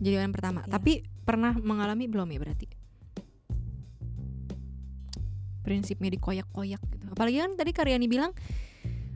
Jadi 0.00 0.14
orang 0.20 0.34
pertama. 0.34 0.60
Iya. 0.66 0.72
Tapi 0.78 0.92
pernah 1.24 1.52
mengalami 1.56 2.04
belum 2.10 2.28
ya 2.28 2.38
berarti? 2.40 2.66
Prinsipnya 5.64 6.12
dikoyak-koyak 6.12 6.82
gitu. 6.92 7.06
Apalagi 7.08 7.40
kan 7.40 7.52
tadi 7.56 7.70
Karyani 7.72 8.06
bilang 8.10 8.36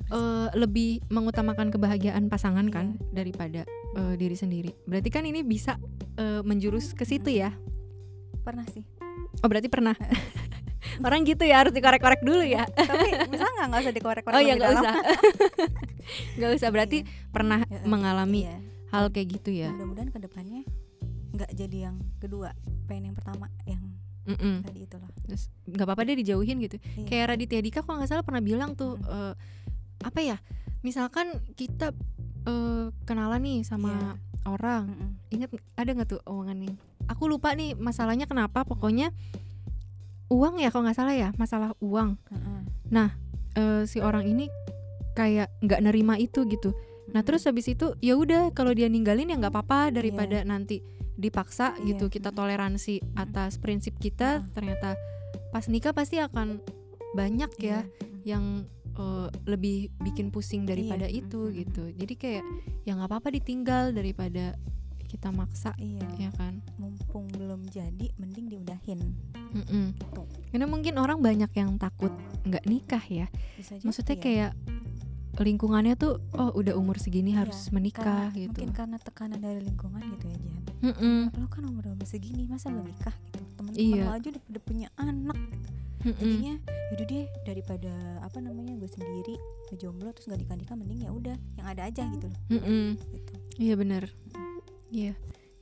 eh, 0.08 0.48
lebih 0.56 1.04
mengutamakan 1.12 1.68
kebahagiaan 1.68 2.32
pasangan 2.32 2.66
kan 2.72 2.96
daripada 3.12 3.68
eh, 3.96 4.14
diri 4.16 4.36
sendiri. 4.38 4.72
Berarti 4.88 5.08
kan 5.12 5.28
ini 5.28 5.44
bisa 5.44 5.76
eh, 6.16 6.40
menjurus 6.40 6.96
ke 6.96 7.04
situ 7.04 7.32
ya. 7.32 7.52
pernah 8.48 8.64
sih 8.64 8.80
Oh 9.44 9.48
berarti 9.50 9.68
pernah. 9.68 9.92
Orang 11.00 11.22
gitu 11.22 11.42
ya 11.42 11.56
harus 11.58 11.70
dikorek-korek 11.70 12.20
dulu 12.20 12.40
ya. 12.40 12.66
tapi 12.68 13.08
bisa 13.26 13.44
nggak 13.46 13.66
nggak 13.66 13.80
usah 13.80 13.94
dikorek-korek 13.94 14.34
Oh 14.34 14.40
ya 14.40 14.52
nggak 14.54 14.72
usah. 14.72 14.92
Nggak 16.36 16.50
usah 16.54 16.68
berarti 16.68 16.98
pernah 17.28 17.60
Iya. 17.62 17.84
mengalami 17.84 18.40
Iya. 18.42 18.56
hal 18.88 19.04
kayak 19.08 19.28
gitu 19.34 19.50
ya. 19.52 19.68
mudah-mudahan 19.70 20.08
ke 20.08 20.18
depannya 20.18 20.62
nggak 21.28 21.50
jadi 21.52 21.78
yang 21.84 21.96
kedua 22.16 22.56
pengen 22.86 23.12
yang 23.12 23.16
pertama 23.16 23.46
yang 23.62 23.84
Mm-mm. 24.24 24.60
tadi 24.62 24.82
itulah 24.82 25.08
Terus 25.22 25.52
nggak 25.64 25.84
apa-apa 25.84 26.02
deh 26.04 26.16
dijauhin 26.16 26.56
gitu. 26.58 26.76
Iya. 26.96 27.04
kayak 27.06 27.24
Raditya 27.30 27.60
Dika 27.60 27.80
kalau 27.80 28.00
nggak 28.00 28.10
salah 28.10 28.22
pernah 28.22 28.40
bilang 28.40 28.72
tuh 28.74 28.96
Mm. 28.96 29.04
eh, 29.06 29.34
apa 30.00 30.20
ya 30.22 30.36
misalkan 30.80 31.28
kita 31.54 31.92
eh, 32.42 32.86
kenalan 33.04 33.40
nih 33.40 33.60
sama 33.62 33.92
Iya. 33.92 34.12
orang 34.46 34.84
Mm-mm. 34.88 35.10
ingat 35.28 35.48
ada 35.74 35.90
nggak 35.92 36.08
tuh 36.08 36.20
omongan 36.24 36.58
nih 36.58 36.74
aku 37.06 37.24
lupa 37.26 37.52
nih 37.52 37.72
masalahnya 37.74 38.24
kenapa 38.24 38.64
pokoknya 38.64 39.12
uang 40.28 40.60
ya 40.60 40.68
kalau 40.68 40.84
nggak 40.88 40.98
salah 40.98 41.14
ya 41.16 41.28
masalah 41.36 41.72
uang 41.80 42.16
Heeh. 42.28 43.08
Eh, 43.58 43.82
si 43.90 43.98
orang 43.98 44.22
ini 44.22 44.46
kayak 45.18 45.50
nggak 45.58 45.80
nerima 45.82 46.14
itu 46.14 46.46
gitu 46.46 46.70
nah 47.10 47.24
terus 47.24 47.48
habis 47.48 47.66
itu 47.66 47.96
ya 47.98 48.14
udah 48.14 48.52
kalau 48.52 48.70
dia 48.70 48.86
ninggalin 48.86 49.32
ya 49.32 49.36
nggak 49.40 49.50
apa-apa 49.50 49.90
daripada 49.90 50.44
nanti 50.44 50.84
dipaksa 51.18 51.74
Iya. 51.80 51.96
gitu 51.96 52.06
kita 52.06 52.30
Mm. 52.30 52.36
toleransi 52.36 52.94
atas 53.18 53.58
prinsip 53.58 53.98
kita 53.98 54.44
Mm. 54.44 54.54
ternyata 54.54 54.88
pas 55.50 55.66
nikah 55.66 55.90
pasti 55.90 56.22
akan 56.22 56.62
banyak 57.16 57.50
ya 57.58 57.82
Iya. 57.82 58.36
yang 58.36 58.44
eh, 58.94 59.28
lebih 59.48 59.90
bikin 59.98 60.28
pusing 60.30 60.62
daripada 60.62 61.08
Iya, 61.08 61.24
itu 61.24 61.50
gitu 61.50 61.90
jadi 61.96 62.14
kayak 62.14 62.44
ya 62.84 62.94
nggak 62.94 63.08
apa-apa 63.10 63.34
ditinggal 63.34 63.90
daripada 63.90 64.54
kita 65.08 65.32
maksa 65.32 65.72
iya 65.76 66.04
ya 66.20 66.30
kan 66.36 66.60
mumpung 66.76 67.26
belum 67.32 67.64
jadi 67.66 68.12
mending 68.16 68.46
diudahin 68.48 69.00
Mm-mm. 69.48 69.96
Gitu. 69.96 70.22
karena 70.52 70.68
mungkin 70.68 70.94
orang 70.96 71.18
banyak 71.18 71.48
yang 71.52 71.74
takut 71.76 72.12
nggak 72.44 72.64
nikah 72.64 73.00
ya 73.02 73.26
jadi 73.56 73.80
maksudnya 73.80 74.14
ya. 74.14 74.22
kayak 74.22 74.52
lingkungannya 75.38 75.94
tuh 75.94 76.18
oh 76.34 76.50
udah 76.52 76.74
umur 76.74 76.98
segini 76.98 77.30
Iya, 77.30 77.46
harus 77.46 77.70
menikah 77.70 78.02
Karena- 78.28 78.34
gitu 78.34 78.58
mungkin 78.58 78.70
karena 78.74 78.96
tekanan 78.98 79.38
dari 79.38 79.60
lingkungan 79.62 80.02
gitu 80.12 80.26
ya 80.26 80.36
Jihan 80.36 80.62
Mm-mm. 80.78 81.20
lo 81.34 81.46
kan 81.46 81.62
umur 81.64 81.84
umur 81.88 82.04
segini 82.04 82.44
masa 82.44 82.68
belum 82.68 82.84
nikah 82.84 83.14
gitu 83.30 83.46
temen-temen 83.54 83.78
Iya. 83.78 84.02
lo 84.04 84.12
aja 84.12 84.28
udah, 84.28 84.42
udah 84.50 84.62
punya 84.66 84.88
anak 84.94 85.38
Mm-mm. 85.98 86.14
jadinya 86.14 86.54
yaudah 86.90 87.06
deh 87.06 87.26
daripada 87.42 87.92
apa 88.20 88.38
namanya 88.38 88.74
gue 88.76 88.86
sendiri 88.86 89.34
jomblo 89.74 90.10
terus 90.10 90.26
gak 90.26 90.38
nikah 90.38 90.56
nikah 90.58 90.74
mending 90.74 91.00
ya 91.06 91.10
udah 91.10 91.36
yang 91.54 91.66
ada 91.66 91.82
aja 91.86 92.02
gitu 92.10 92.26
loh 92.26 92.38
Mm-mm. 92.50 92.98
gitu 93.14 93.32
iya 93.58 93.74
bener 93.74 94.10
iya. 94.90 95.12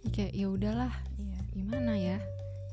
Ya 0.03 0.09
kayak 0.11 0.33
ya 0.33 0.47
udahlah. 0.47 0.93
Iya. 1.17 1.39
Gimana 1.53 1.93
ya? 1.97 2.19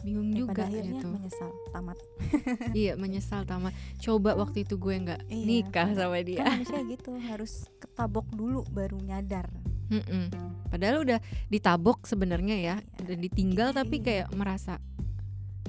Bingung 0.04 0.36
Dan 0.36 0.38
juga 0.38 0.52
pada 0.52 0.68
akhirnya 0.68 0.92
gitu 0.94 1.08
menyesal 1.10 1.50
tamat. 1.72 1.98
Iya 2.76 2.94
menyesal 2.96 3.42
tamat. 3.44 3.72
Coba 3.98 4.36
waktu 4.36 4.68
itu 4.68 4.76
gue 4.76 4.96
nggak 5.00 5.22
Iya. 5.28 5.46
nikah 5.48 5.90
sama 5.94 6.20
dia. 6.20 6.44
Kan 6.44 6.60
manusia 6.60 6.82
gitu 6.84 7.12
harus 7.18 7.54
ketabok 7.80 8.28
dulu 8.30 8.68
baru 8.70 9.00
nyadar. 9.00 9.48
Mm-mm. 9.84 10.32
padahal 10.68 11.06
udah 11.06 11.20
ditabok 11.48 12.10
sebenarnya 12.10 12.56
ya 12.58 12.76
Iya. 12.82 13.06
dan 13.06 13.18
ditinggal 13.20 13.70
tapi 13.72 14.02
Iya. 14.02 14.06
kayak 14.26 14.28
merasa 14.34 14.82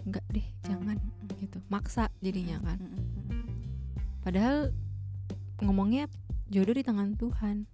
nggak 0.01 0.25
deh 0.33 0.47
jangan 0.65 0.97
Mm-mm. 0.97 1.39
gitu. 1.39 1.59
Maksa 1.69 2.09
jadinya 2.19 2.57
kan. 2.59 2.79
Padahal 4.19 4.73
ngomongnya 5.61 6.09
jodoh 6.49 6.73
di 6.73 6.83
tangan 6.83 7.15
Tuhan 7.15 7.69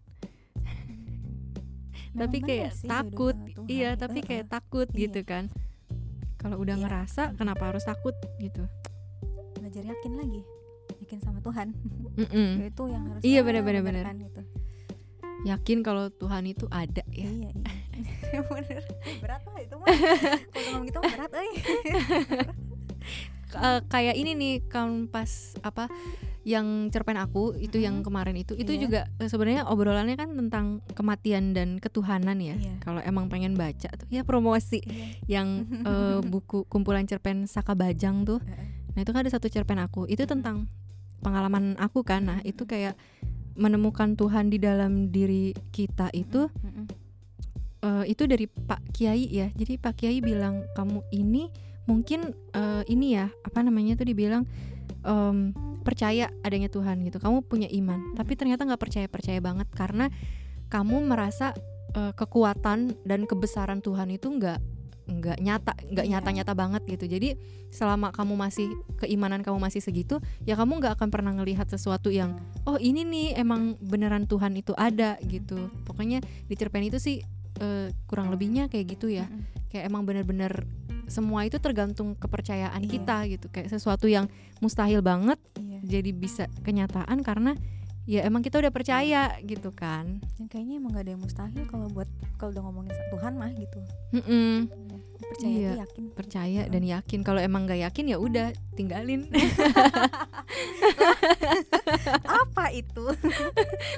tapi 2.12 2.38
kayak 2.40 2.72
sih, 2.72 2.86
takut. 2.86 3.36
Tuhan. 3.36 3.66
iya 3.66 3.90
tapi 3.94 4.18
kayak 4.20 4.46
takut 4.46 4.88
Iya. 4.90 5.06
gitu 5.06 5.20
kan. 5.22 5.46
Kalau 6.36 6.56
udah 6.56 6.74
Iya. 6.74 6.82
ngerasa 6.82 7.22
kenapa 7.34 7.68
harus 7.68 7.82
takut 7.82 8.12
gitu? 8.36 8.64
Belajar 9.56 9.84
yakin 9.84 10.12
lagi. 10.16 10.40
Yakin 10.98 11.18
sama 11.20 11.38
Tuhan. 11.40 11.70
Mm-mm. 12.16 12.50
itu 12.70 12.82
yang 12.86 13.02
harus 13.06 13.22
Iya, 13.22 13.40
ah, 13.40 13.44
benar, 13.44 13.62
gitu. 14.18 14.42
yakin 15.40 15.78
kalau 15.80 16.04
Tuhan 16.10 16.44
itu 16.44 16.66
ada 16.68 17.00
ya? 17.08 17.24
Iya 17.24 17.50
iya. 17.50 18.40
Bener. 18.50 18.82
Berat 19.20 19.42
lah 19.42 19.60
itu 19.60 19.74
mah. 19.76 19.86
Kalau 20.52 20.68
ngomong 20.70 20.84
gitu 20.86 20.98
berat 21.00 21.32
Eh, 23.50 23.80
kayak 23.88 24.14
ini 24.14 24.32
nih 24.32 24.54
kan 24.64 25.04
pas 25.04 25.26
apa 25.60 25.90
yang 26.40 26.88
cerpen 26.88 27.20
aku 27.20 27.52
itu 27.56 27.76
yang 27.76 28.00
Mm-mm. 28.00 28.06
kemarin 28.08 28.32
itu 28.34 28.56
itu 28.56 28.72
Iya. 28.72 28.80
juga 28.80 29.00
eh, 29.20 29.28
sebenarnya 29.28 29.68
obrolannya 29.68 30.16
kan 30.16 30.32
tentang 30.32 30.66
kematian 30.92 31.52
dan 31.52 31.76
ketuhanan 31.76 32.40
ya 32.40 32.56
Iya. 32.56 32.80
kalau 32.80 33.04
emang 33.04 33.28
pengen 33.28 33.52
baca 33.54 33.92
tuh 33.92 34.08
ya 34.08 34.24
promosi 34.24 34.80
Iya. 34.80 35.06
yang 35.40 35.48
eh, 35.88 36.20
buku 36.24 36.64
kumpulan 36.66 37.04
cerpen 37.04 37.44
Saka 37.44 37.76
Bajang 37.76 38.24
tuh. 38.24 38.40
Nah 38.96 39.00
itu 39.00 39.10
kan 39.12 39.20
ada 39.20 39.30
satu 39.30 39.46
cerpen 39.46 39.76
aku 39.78 40.08
itu 40.08 40.24
tentang 40.24 40.64
pengalaman 41.20 41.76
aku 41.76 42.00
kan. 42.00 42.24
Nah 42.24 42.38
itu 42.42 42.64
kayak 42.64 42.96
menemukan 43.54 44.16
Tuhan 44.16 44.48
di 44.48 44.56
dalam 44.56 45.12
diri 45.12 45.52
kita 45.68 46.08
itu 46.10 46.48
eh, 47.80 48.04
itu 48.08 48.22
dari 48.24 48.48
Pak 48.48 48.96
Kiai 48.96 49.28
ya. 49.28 49.52
Jadi 49.52 49.76
Pak 49.76 49.94
Kiai 49.94 50.20
bilang 50.20 50.64
kamu 50.72 51.04
ini 51.12 51.52
mungkin 51.84 52.32
eh, 52.52 52.82
ini 52.88 53.12
ya 53.12 53.28
apa 53.42 53.60
namanya 53.60 53.92
tuh 53.94 54.06
dibilang 54.06 54.44
em, 55.04 55.54
percaya 55.80 56.28
adanya 56.44 56.68
Tuhan 56.68 57.00
gitu. 57.06 57.18
Kamu 57.18 57.46
punya 57.46 57.68
iman, 57.72 58.14
tapi 58.16 58.36
ternyata 58.36 58.64
nggak 58.68 58.80
percaya 58.80 59.06
percaya 59.08 59.40
banget 59.40 59.68
karena 59.72 60.12
kamu 60.70 61.10
merasa 61.10 61.52
eh, 61.96 62.12
kekuatan 62.14 62.94
dan 63.02 63.20
kebesaran 63.26 63.82
Tuhan 63.82 64.12
itu 64.14 64.30
nggak 64.30 64.80
nggak 65.10 65.38
nyata 65.42 65.74
nggak 65.90 66.06
nyata 66.06 66.30
nyata 66.30 66.52
banget 66.54 66.82
gitu. 66.86 67.10
Jadi 67.10 67.34
selama 67.74 68.14
kamu 68.14 68.38
masih 68.38 68.70
keimanan 69.02 69.42
kamu 69.42 69.58
masih 69.58 69.82
segitu 69.82 70.22
ya 70.46 70.54
kamu 70.54 70.78
nggak 70.78 70.94
akan 70.98 71.08
pernah 71.10 71.34
ngelihat 71.34 71.66
sesuatu 71.66 72.10
yang 72.14 72.38
oh 72.66 72.78
ini 72.78 73.02
nih 73.02 73.28
emang 73.38 73.74
beneran 73.82 74.30
Tuhan 74.30 74.54
itu 74.54 74.70
ada 74.78 75.18
gitu. 75.26 75.70
Pokoknya 75.82 76.22
di 76.22 76.54
cerpen 76.54 76.86
itu 76.86 77.02
sih 77.02 77.22
eh, 77.58 77.90
kurang 78.06 78.30
lebihnya 78.30 78.70
kayak 78.70 78.86
gitu 78.98 79.10
ya. 79.10 79.26
Kayak 79.70 79.90
emang 79.90 80.06
bener-bener 80.06 80.66
semua 81.10 81.42
itu 81.42 81.58
tergantung 81.58 82.14
kepercayaan 82.14 82.78
Iya. 82.78 82.90
kita 82.90 83.16
gitu 83.28 83.46
kayak 83.46 83.68
sesuatu 83.68 84.06
yang 84.06 84.30
mustahil 84.58 85.02
banget 85.02 85.36
Iya. 85.54 85.82
jadi 85.82 86.10
bisa 86.10 86.44
kenyataan 86.62 87.20
karena 87.20 87.58
ya 88.06 88.22
emang 88.22 88.40
kita 88.40 88.56
udah 88.56 88.70
percaya 88.70 89.34
gitu 89.40 89.70
kan 89.70 90.18
Dan 90.34 90.46
kayaknya 90.46 90.78
emang 90.78 90.90
gak 90.92 91.04
ada 91.04 91.12
yang 91.12 91.22
mustahil 91.22 91.62
kalau 91.66 91.86
buat 91.86 92.08
kalau 92.34 92.50
udah 92.50 92.62
ngomongin 92.64 92.94
Tuhan 93.10 93.32
mah 93.34 93.50
gitu. 93.52 93.80
Mm-mm. 94.10 94.54
Ya, 94.66 94.98
Percaya 95.20 95.52
Iya. 95.52 95.72
yakin. 95.84 96.02
percaya 96.12 96.62
dan 96.66 96.82
yakin. 96.82 97.20
Kalau 97.20 97.38
emang 97.38 97.64
nggak 97.64 97.80
yakin 97.84 98.04
ya 98.08 98.16
udah 98.16 98.48
tinggalin. 98.74 99.28
Apa 102.40 102.72
itu? 102.72 103.04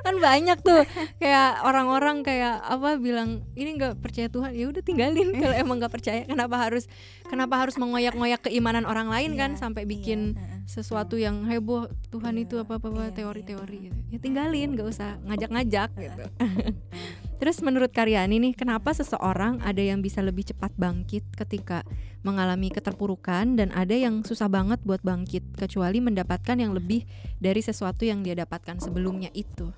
kan 0.03 0.15
banyak 0.19 0.59
tuh 0.61 0.83
kayak 1.19 1.63
orang-orang 1.63 2.23
kayak 2.23 2.61
apa 2.61 2.99
bilang 2.99 3.43
ini 3.55 3.77
nggak 3.77 3.99
percaya 3.99 4.29
Tuhan. 4.29 4.53
Ya 4.53 4.67
udah 4.69 4.83
tinggalin. 4.83 5.33
Kalau 5.43 5.55
emang 5.55 5.79
nggak 5.79 5.93
percaya 5.93 6.21
kenapa 6.25 6.57
harus 6.59 6.87
kenapa 7.27 7.59
harus 7.59 7.77
mengoyak-ngoyak 7.79 8.43
keimanan 8.43 8.85
orang 8.85 9.09
lain 9.09 9.35
kan? 9.35 9.51
Iya, 9.55 9.61
sampai 9.61 9.85
iya, 9.85 9.91
bikin 9.91 10.21
sesuatu 10.65 11.19
yang 11.19 11.45
heboh 11.47 11.91
Tuhan 12.11 12.39
itu 12.39 12.59
Iya, 12.59 12.65
apa 12.67 12.79
apa 12.79 12.89
iya, 12.89 13.11
teori-teori 13.13 13.77
gitu. 13.91 13.99
Ya 14.11 14.19
tinggalin 14.19 14.75
nggak 14.75 14.89
usah 14.89 15.19
ngajak-ngajak 15.27 15.91
gitu 15.97 16.25
terus 17.43 17.59
menurut 17.59 17.91
Karyani 17.91 18.39
nih 18.39 18.55
kenapa 18.55 18.95
seseorang 18.95 19.59
ada 19.67 19.83
yang 19.83 19.99
bisa 19.99 20.23
lebih 20.23 20.47
cepat 20.47 20.71
bangkit 20.79 21.27
ketika 21.35 21.83
mengalami 22.23 22.71
keterpurukan 22.71 23.59
dan 23.59 23.75
ada 23.75 23.99
yang 23.99 24.23
susah 24.23 24.47
banget 24.47 24.79
buat 24.87 25.03
bangkit 25.03 25.59
kecuali 25.59 25.99
mendapatkan 25.99 26.55
yang 26.55 26.71
lebih 26.71 27.03
dari 27.43 27.59
sesuatu 27.59 28.07
yang 28.07 28.23
dia 28.23 28.39
dapatkan 28.39 28.79
sebelumnya 28.79 29.35
itu 29.35 29.75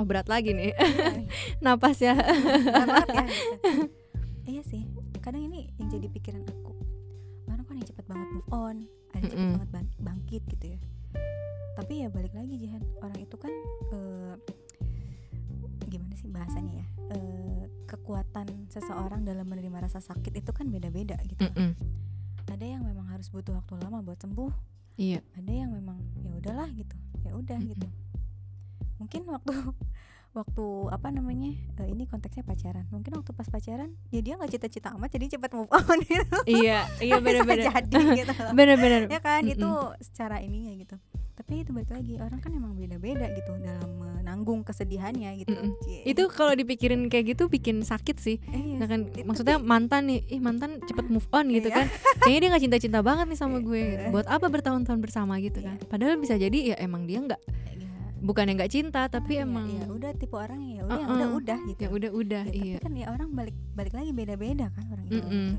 oh 0.00 0.04
berat 0.08 0.24
lagi 0.32 0.56
nih 0.56 0.72
napas 1.64 2.00
ya 2.00 2.16
Berat 2.16 3.08
ya. 3.12 3.26
Iya 4.42 4.62
sih. 4.66 4.82
Kadang 5.22 5.46
ini 5.46 5.70
yang 5.78 5.86
jadi 5.86 6.10
pikiran 6.10 6.42
aku. 6.42 6.74
Orang 7.46 7.62
kan 7.62 7.78
yang 7.78 7.86
cepet 7.86 8.04
banget 8.10 8.28
move 8.34 8.50
on, 8.50 8.76
ada 9.14 9.22
yang 9.22 9.30
cepet 9.30 9.38
Mm-mm. 9.38 9.54
banget 9.54 9.70
ban- 9.70 9.96
bangkit 10.02 10.42
gitu 10.50 10.64
ya. 10.74 10.78
Tapi 11.78 12.02
ya 12.02 12.08
balik 12.10 12.34
lagi 12.34 12.58
Jihan, 12.58 12.82
orang 12.98 13.22
itu 13.22 13.36
kan 13.38 13.54
sih 13.94 14.61
bahasanya 16.32 16.82
ya? 16.82 16.86
Eh, 17.12 17.64
kekuatan 17.86 18.72
seseorang 18.72 19.22
dalam 19.22 19.44
menerima 19.44 19.84
rasa 19.84 20.00
sakit 20.00 20.32
itu 20.40 20.50
kan 20.50 20.66
beda-beda 20.72 21.20
gitu. 21.28 21.44
Mm-mm. 21.44 21.76
Ada 22.48 22.64
yang 22.64 22.82
memang 22.88 23.06
harus 23.12 23.28
butuh 23.28 23.52
waktu 23.52 23.76
lama 23.78 24.00
buat 24.00 24.16
sembuh, 24.18 24.50
iya 24.96 25.20
ada 25.36 25.52
yang 25.52 25.76
memang 25.76 26.00
ya 26.24 26.32
udahlah 26.32 26.68
gitu. 26.72 26.96
Ya 27.22 27.36
udah 27.36 27.58
Mm-mm. 27.60 27.70
gitu. 27.76 27.88
Mungkin 28.98 29.28
waktu 29.28 29.52
waktu 30.32 30.64
apa 30.88 31.12
namanya 31.12 31.52
eh, 31.76 31.88
ini 31.92 32.08
konteksnya 32.08 32.40
pacaran 32.40 32.88
mungkin 32.88 33.20
waktu 33.20 33.36
pas 33.36 33.44
pacaran 33.52 33.92
ya 34.08 34.24
dia 34.24 34.40
nggak 34.40 34.56
cita-cita 34.56 34.88
amat 34.96 35.12
jadi 35.12 35.36
cepat 35.36 35.52
move 35.52 35.68
on 35.76 36.00
gitu 36.00 36.36
iya 36.48 36.88
iya 37.04 37.20
benar-benar 37.20 37.68
jadi 37.84 38.24
gitu 38.24 38.32
benar-benar 38.56 39.12
ya 39.12 39.20
kan 39.20 39.44
Mm-mm. 39.44 39.52
itu 39.60 39.70
secara 40.00 40.40
ininya 40.40 40.72
gitu 40.72 40.96
tapi 41.42 41.58
itu 41.58 41.70
balik 41.70 41.90
lagi 41.90 42.14
orang 42.16 42.38
kan 42.38 42.50
emang 42.50 42.72
beda-beda 42.72 43.26
gitu 43.32 43.50
dalam 43.58 43.90
menanggung 43.98 44.62
kesedihannya 44.62 45.34
gitu 45.36 45.50
Mm-mm. 45.50 45.74
Cie. 45.80 46.06
itu 46.06 46.22
kalau 46.28 46.54
dipikirin 46.54 47.06
kayak 47.06 47.34
gitu 47.34 47.46
bikin 47.48 47.82
sakit 47.82 48.16
sih 48.16 48.38
Eh, 48.46 48.62
Ya 48.72 48.78
iya 48.78 48.86
kan 48.86 49.00
sih. 49.08 49.22
maksudnya 49.22 49.58
Tapi- 49.58 49.66
mantan 49.66 50.02
nih, 50.06 50.22
ih 50.28 50.38
mantan 50.38 50.78
cepet 50.80 51.06
move 51.08 51.26
on 51.28 51.50
gitu 51.50 51.66
Iya. 51.66 51.74
kan. 51.74 51.86
Kayaknya 52.20 52.38
dia 52.38 52.48
nggak 52.48 52.62
cinta-cinta 52.62 52.98
banget 53.00 53.26
nih 53.26 53.36
sama 53.36 53.56
Iya. 53.56 53.64
gue. 53.64 53.82
Buat 54.08 54.26
apa 54.28 54.46
bertahun-tahun 54.48 55.00
bersama 55.00 55.34
gitu 55.38 55.58
kan. 55.58 55.76
Iya. 55.76 55.88
Padahal 55.88 56.14
bisa 56.16 56.34
jadi 56.36 56.58
ya 56.64 56.76
emang 56.78 57.04
dia 57.04 57.18
nggak 57.20 57.40
ya, 57.74 57.90
bukan 58.20 58.44
yang 58.44 58.56
nggak 58.56 58.70
cinta 58.70 59.02
tapi 59.06 59.32
ya, 59.34 59.42
emang 59.42 59.66
ya 59.66 59.84
udah 59.88 60.10
tipe 60.14 60.32
orang 60.32 60.62
ya 60.64 60.80
udah 60.80 60.94
yang 60.94 61.10
Uh-uh. 61.10 61.18
udah 61.18 61.28
udah 61.36 61.58
gitu 61.66 61.80
ya 61.80 61.90
udah-udah 61.90 62.44
Ya, 62.44 62.54
iya. 62.54 62.76
tapi 62.76 62.84
kan 62.84 62.94
ya 62.94 63.06
orang 63.08 63.28
balik 63.32 63.56
balik 63.72 63.92
lagi 63.92 64.10
beda-beda 64.12 64.70
kan 64.70 64.84
orang 64.88 65.04
itu 65.04 65.18
Mm-mm. 65.18 65.26
gitu. 65.26 65.58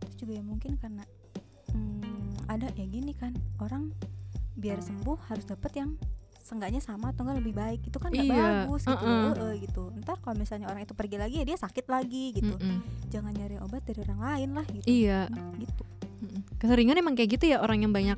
terus 0.00 0.14
juga 0.16 0.32
ya 0.32 0.42
mungkin 0.42 0.72
karena 0.76 1.04
hmm, 1.68 2.48
ada 2.48 2.66
ya 2.72 2.86
gini 2.86 3.12
kan 3.12 3.30
orang 3.58 3.92
biar 4.56 4.80
sembuh 4.80 5.28
harus 5.28 5.44
dapet 5.44 5.72
yang 5.76 5.90
seenggaknya 6.40 6.78
sama 6.78 7.10
atau 7.10 7.26
enggak 7.26 7.38
lebih 7.42 7.54
baik. 7.58 7.80
Itu 7.90 7.98
kan 7.98 8.14
nggak 8.14 8.26
Iya, 8.26 8.38
bagus 8.66 8.82
gitu. 8.86 9.04
loh, 9.04 9.50
eh, 9.50 9.54
gitu. 9.66 9.82
Ntar 9.98 10.16
kalau 10.22 10.36
misalnya 10.38 10.66
orang 10.70 10.86
itu 10.86 10.94
pergi 10.94 11.16
lagi 11.18 11.34
ya 11.42 11.44
dia 11.44 11.58
sakit 11.58 11.86
lagi 11.90 12.24
gitu. 12.38 12.54
Mm-mm. 12.54 12.78
jangan 13.10 13.32
nyari 13.34 13.56
obat 13.62 13.82
dari 13.82 13.98
orang 14.06 14.20
lain 14.22 14.50
lah 14.54 14.66
gitu. 14.70 14.86
Iya, 14.86 15.20
gitu. 15.58 15.82
Mm-mm. 16.22 16.40
keseringan 16.56 16.96
emang 16.96 17.14
kayak 17.18 17.36
gitu 17.36 17.50
ya 17.50 17.60
orang 17.60 17.82
yang 17.84 17.92
banyak 17.92 18.16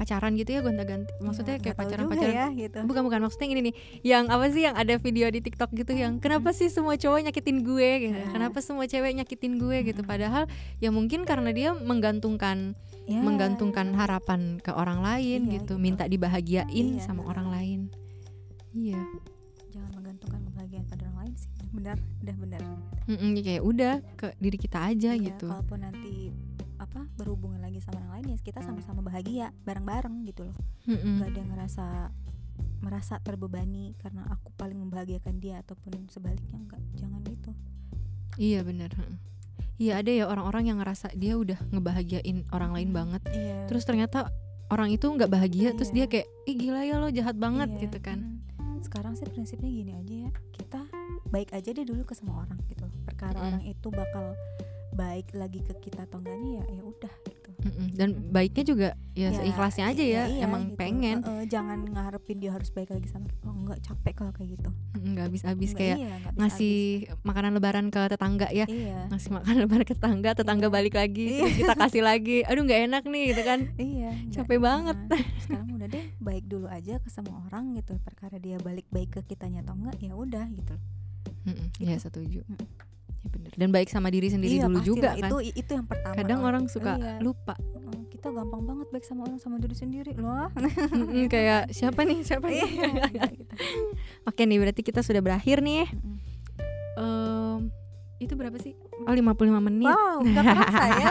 pacaran 0.00 0.32
gitu 0.32 0.56
ya 0.56 0.60
gonta-ganti. 0.64 1.12
Maksudnya 1.20 1.60
Iya, 1.60 1.62
kayak 1.62 1.76
nggak 1.76 1.76
tahu 1.76 1.90
pacaran 1.92 2.04
juga 2.08 2.16
pacaran 2.16 2.32
ya 2.32 2.46
gitu. 2.56 2.78
Bukan 2.88 3.02
bukan. 3.04 3.20
Maksudnya 3.20 3.44
yang 3.46 3.54
ini 3.54 3.60
nih 3.62 3.74
yang 4.00 4.24
apa 4.32 4.44
sih 4.48 4.62
yang 4.64 4.74
ada 4.80 4.94
video 4.96 5.26
di 5.28 5.40
TikTok 5.44 5.70
gitu 5.76 5.92
yang 5.92 6.12
kenapa 6.18 6.56
sih 6.56 6.72
semua 6.72 6.96
cowok 6.96 7.20
nyakitin 7.28 7.58
gue 7.60 7.90
gitu. 8.08 8.16
Nah. 8.16 8.32
kenapa 8.32 8.58
semua 8.64 8.84
cewek 8.88 9.12
nyakitin 9.14 9.52
gue 9.60 9.76
gitu. 9.92 10.00
Padahal 10.02 10.48
ya 10.80 10.88
mungkin 10.88 11.28
karena 11.28 11.52
dia 11.52 11.70
menggantungkan 11.76 12.72
Ya, 13.04 13.20
menggantungkan 13.20 13.90
harapan 13.92 14.58
ke 14.58 14.70
orang 14.70 15.00
lain 15.00 15.46
Iya, 15.46 15.52
gitu 15.58 15.74
gitu. 15.74 15.82
minta 15.82 16.06
dibahagiain 16.06 16.68
Iya. 16.94 17.02
sama 17.02 17.26
orang 17.26 17.48
lain 17.50 17.80
iya 18.70 19.02
jangan 19.68 19.90
menggantungkan 19.98 20.40
kebahagiaan 20.46 20.86
pada 20.86 21.02
orang 21.06 21.18
lain 21.20 21.34
sih 21.34 21.50
benar 21.70 21.96
udah 22.20 22.36
benar 22.38 22.60
Mm-mm, 23.06 23.30
ya 23.34 23.42
kayak 23.42 23.62
udah 23.62 23.94
ke 24.14 24.26
diri 24.36 24.58
kita 24.58 24.78
aja 24.84 25.10
Iya, 25.10 25.26
gitu 25.26 25.46
kalaupun 25.50 25.80
nanti 25.80 26.30
apa 26.78 27.02
berhubungan 27.14 27.60
lagi 27.60 27.82
sama 27.82 27.98
orang 27.98 28.12
lain 28.18 28.26
ya 28.32 28.38
kita 28.40 28.60
sama-sama 28.62 29.00
bahagia 29.02 29.50
bareng-bareng 29.62 30.22
gitu 30.24 30.46
loh 30.46 30.56
Mm-mm. 30.86 31.18
nggak 31.18 31.28
ada 31.28 31.38
yang 31.38 31.50
ngerasa 31.50 31.86
merasa 32.80 33.14
terbebani 33.20 33.92
karena 33.98 34.24
aku 34.28 34.48
paling 34.54 34.78
membahagiakan 34.78 35.36
dia 35.36 35.60
ataupun 35.60 36.06
sebaliknya 36.06 36.56
enggak 36.56 36.80
jangan 36.94 37.20
gitu 37.26 37.50
iya 38.38 38.62
heeh. 38.62 39.12
Iya 39.80 39.98
ada 39.98 40.12
ya 40.12 40.28
orang-orang 40.28 40.68
yang 40.68 40.78
ngerasa 40.78 41.16
dia 41.16 41.34
udah 41.34 41.56
ngebahagiain 41.72 42.44
orang 42.52 42.76
lain 42.76 42.90
banget. 42.92 43.22
Iya. 43.32 43.64
Terus 43.66 43.82
ternyata 43.82 44.28
orang 44.68 44.92
itu 44.92 45.08
nggak 45.08 45.26
bahagia 45.26 45.72
terus 45.72 45.90
dia 45.90 46.04
kayak 46.04 46.28
ih 46.44 46.54
gila 46.54 46.84
ya 46.84 47.00
lo 47.00 47.08
jahat 47.08 47.34
banget 47.34 47.72
Iya, 47.72 47.80
gitu 47.88 47.98
kan. 47.98 48.38
Sekarang 48.80 49.16
sih 49.16 49.24
prinsipnya 49.24 49.66
gini 49.66 49.92
aja 49.96 50.14
ya 50.28 50.30
kita 50.52 50.80
baik 51.28 51.50
aja 51.50 51.72
deh 51.72 51.82
dulu 51.82 52.04
ke 52.04 52.12
semua 52.12 52.44
orang 52.44 52.60
gitu. 52.68 52.84
Perkara 53.02 53.34
Mm. 53.34 53.46
orang 53.48 53.62
itu 53.64 53.88
bakal 53.88 54.36
baik 54.92 55.32
lagi 55.32 55.62
ke 55.62 55.74
kita 55.80 56.04
atau 56.04 56.20
enggaknya 56.20 56.60
ya 56.60 56.64
ya 56.76 56.82
udah 56.84 57.14
Mm-mm. 57.60 57.88
dan 57.92 58.08
baiknya 58.28 58.64
juga 58.64 58.88
ya, 59.12 59.28
seikhlasnya 59.30 59.84
aja 59.86 60.00
ya 60.00 60.22
iya, 60.26 60.42
emang 60.42 60.62
gitu. 60.66 60.76
pengen 60.76 61.20
eh, 61.20 61.44
jangan 61.44 61.84
ngarepin 61.84 62.36
dia 62.36 62.50
harus 62.50 62.68
baik 62.68 62.88
lagi 62.88 63.04
sama 63.04 63.26
kita 63.26 63.44
oh 63.44 63.54
enggak 63.54 63.78
capek 63.80 64.14
kalau 64.14 64.32
kayak 64.32 64.50
gitu 64.54 64.70
nggak 64.94 65.24
habis-habis 65.26 65.68
Enggak, 65.68 65.78
kayak 65.78 65.96
iya, 65.98 66.12
nggak 66.16 66.32
ngasih 66.36 66.76
makanan 67.22 67.50
lebaran 67.52 67.86
ke 67.88 68.00
tetangga 68.06 68.48
ya 68.48 68.64
habis. 68.64 68.76
iya 68.78 68.98
ngasih 69.06 69.30
makanan 69.30 69.58
lebaran 69.60 69.84
ke 69.84 69.94
tetangga 69.94 70.30
tetangga 70.32 70.58
Iya. 70.62 70.72
balik 70.72 70.94
lagi 70.94 71.26
Iya. 71.26 71.38
terus 71.38 71.56
kita 71.58 71.74
kasih 71.78 72.02
lagi 72.02 72.36
aduh 72.42 72.62
nggak 72.62 72.80
enak 72.82 73.02
nih 73.04 73.24
gitu 73.28 73.42
kan 73.42 73.60
iya 73.76 74.10
nggak- 74.10 74.32
Capek 74.32 74.58
banget. 74.58 74.96
nah, 75.06 75.22
sekarang 75.38 75.68
udah 75.70 75.88
deh 75.88 76.04
baik 76.18 76.44
dulu 76.46 76.66
aja 76.66 76.94
ke 76.96 77.08
semua 77.08 77.44
orang 77.44 77.74
gitu 77.74 77.92
perkara 77.98 78.36
dia 78.36 78.56
balik 78.58 78.88
baik 78.88 79.10
ke 79.10 79.26
kitanya 79.26 79.60
atau 79.60 79.74
enggak 79.74 79.96
ya 79.98 80.12
udah 80.14 80.48
gitu 80.50 80.74
Mm-mm, 81.42 81.68
ya 81.78 81.94
Gitu. 81.94 82.02
setuju 82.02 82.40
Mm. 82.46 82.88
Ya 83.20 83.28
bener. 83.28 83.52
Dan 83.52 83.68
baik 83.70 83.88
sama 83.88 84.08
diri 84.08 84.28
sendiri 84.28 84.56
iya, 84.56 84.64
dulu 84.64 84.76
pasti 84.76 84.88
juga 84.88 85.10
lah. 85.10 85.14
kan. 85.18 85.28
Itu 85.28 85.36
itu 85.52 85.70
yang 85.70 85.86
pertama. 85.86 86.14
Kadang 86.14 86.40
orang 86.40 86.64
suka 86.66 86.92
Iya. 86.94 87.12
lupa. 87.18 87.54
Kita 88.10 88.28
gampang 88.30 88.62
banget 88.62 88.86
baik 88.90 89.04
sama 89.04 89.20
orang 89.24 89.36
sama 89.36 89.56
diri 89.56 89.72
sendiri 89.72 90.12
loh. 90.14 90.48
Mm-mm, 90.92 91.24
kayak 91.32 91.68
siapa 91.70 92.00
nih? 92.02 92.20
Siapa 92.20 92.46
nih? 92.46 92.60
Iya, 92.60 92.88
gitu. 93.32 93.54
oke 94.22 94.42
nih 94.42 94.58
berarti 94.58 94.80
kita 94.82 95.00
sudah 95.00 95.20
berakhir 95.20 95.60
nih. 95.60 95.88
Em, 96.94 97.72
itu 98.18 98.32
berapa 98.34 98.56
sih? 98.56 98.76
Oh 99.00 99.12
55 99.12 99.24
menit. 99.62 99.86
Wow 99.86 100.20
nggak 100.26 100.44
kerasa 100.46 100.84
ya. 100.94 101.08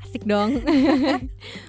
Asik 0.00 0.22
dong. 0.24 0.62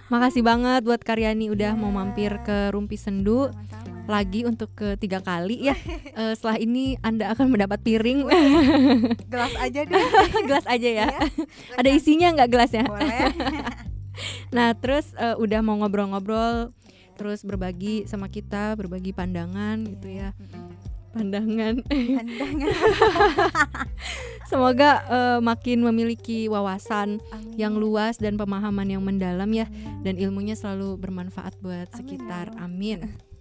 Makasih 0.07 0.41
banget 0.41 0.81
buat 0.83 1.01
Karyani 1.01 1.49
udah 1.49 1.73
mau 1.73 1.89
Iya. 1.89 1.95
mampir 1.95 2.31
ke 2.41 2.69
Rumpi 2.69 2.93
Sendu. 2.95 3.49
Sama-sama. 3.49 3.82
Lagi 4.03 4.43
untuk 4.43 4.71
ketiga 4.75 5.23
kali 5.23 5.71
ya. 5.71 5.75
Eh, 6.13 6.37
setelah 6.37 6.61
ini 6.61 6.93
anda 7.01 7.33
akan 7.33 7.49
mendapat 7.49 7.81
piring. 7.81 8.29
Gelas 9.33 9.53
aja 9.57 9.81
deh. 9.81 10.05
Gelas 10.49 10.65
aja 10.69 10.89
ya. 10.93 11.07
Iya, 11.09 11.21
ada 11.73 11.89
isinya 11.89 12.27
nggak 12.37 12.49
gelasnya? 12.53 12.85
Boleh. 12.85 13.33
Nah 14.53 14.77
terus 14.77 15.09
eh, 15.17 15.33
udah 15.33 15.65
mau 15.65 15.73
ngobrol-ngobrol 15.81 16.69
terus 17.17 17.41
berbagi 17.41 18.05
sama 18.05 18.29
kita 18.29 18.77
berbagi 18.77 19.09
pandangan 19.09 19.81
gitu 19.89 20.05
ya. 20.05 20.37
Pandangan. 21.17 21.81
Pandangan. 21.89 22.73
Semoga 24.45 24.91
eh, 25.09 25.39
makin 25.41 25.81
memiliki 25.81 26.45
wawasan 26.45 27.17
Amin. 27.33 27.57
yang 27.57 27.73
luas 27.81 28.21
dan 28.21 28.37
pemahaman 28.37 28.85
yang 28.85 29.01
mendalam 29.01 29.49
ya. 29.49 29.65
Amin. 29.65 30.05
dan 30.05 30.13
ilmunya 30.21 30.53
selalu 30.53 30.93
bermanfaat 31.01 31.57
buat 31.57 31.89
Amin, 31.89 31.97
sekitar. 31.97 32.53
Ya 32.53 32.61
Allah. 32.61 32.69
amin 32.69 33.32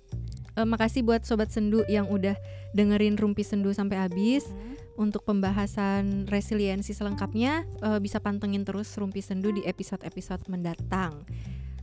Eh, 0.53 0.69
makasih 0.69 1.01
buat 1.01 1.25
sobat 1.25 1.49
sendu 1.49 1.81
yang 1.89 2.13
udah 2.13 2.37
dengerin 2.77 3.17
rumpi 3.17 3.41
sendu 3.45 3.73
sampai 3.73 4.01
habis. 4.01 4.45
Hmm. 4.49 4.75
untuk 4.93 5.25
pembahasan 5.25 6.29
resiliensi 6.29 6.93
selengkapnya 6.93 7.65
eh, 7.81 7.97
bisa 7.97 8.21
pantengin 8.21 8.61
terus 8.61 8.93
rumpi 9.01 9.25
sendu 9.25 9.49
di 9.49 9.65
episode-episode 9.65 10.45
mendatang. 10.53 11.25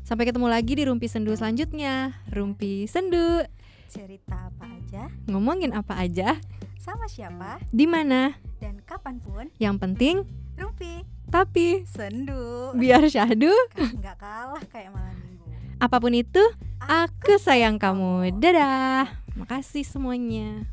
Sampai 0.06 0.30
ketemu 0.30 0.46
lagi 0.46 0.78
di 0.78 0.86
rumpi 0.86 1.10
sendu 1.10 1.34
selanjutnya. 1.34 2.14
Rumpi 2.30 2.86
sendu. 2.86 3.42
Cerita 3.90 4.54
apa 4.54 4.70
aja? 4.70 5.10
Ngomongin 5.26 5.74
apa 5.74 5.98
aja? 5.98 6.38
Sama 6.78 7.10
siapa? 7.10 7.58
Di 7.74 7.90
mana? 7.90 8.38
Dan 8.62 8.78
kapan 8.86 9.18
pun? 9.18 9.50
Yang 9.58 9.76
penting 9.82 10.16
Rumpi 10.54 11.02
tapi 11.34 11.82
sendu. 11.90 12.74
biar 12.78 13.10
syahdu. 13.10 13.50
Nggak 13.98 14.18
kalah 14.22 14.62
kayak 14.70 14.94
malam 14.94 15.18
minggu. 15.18 15.50
Apa 15.82 15.98
pun 15.98 16.14
itu 16.14 16.42
aku 16.90 17.38
sayang 17.38 17.78
kamu. 17.78 18.34
Dadah. 18.42 19.06
Makasih 19.38 19.86
semuanya 19.86 20.66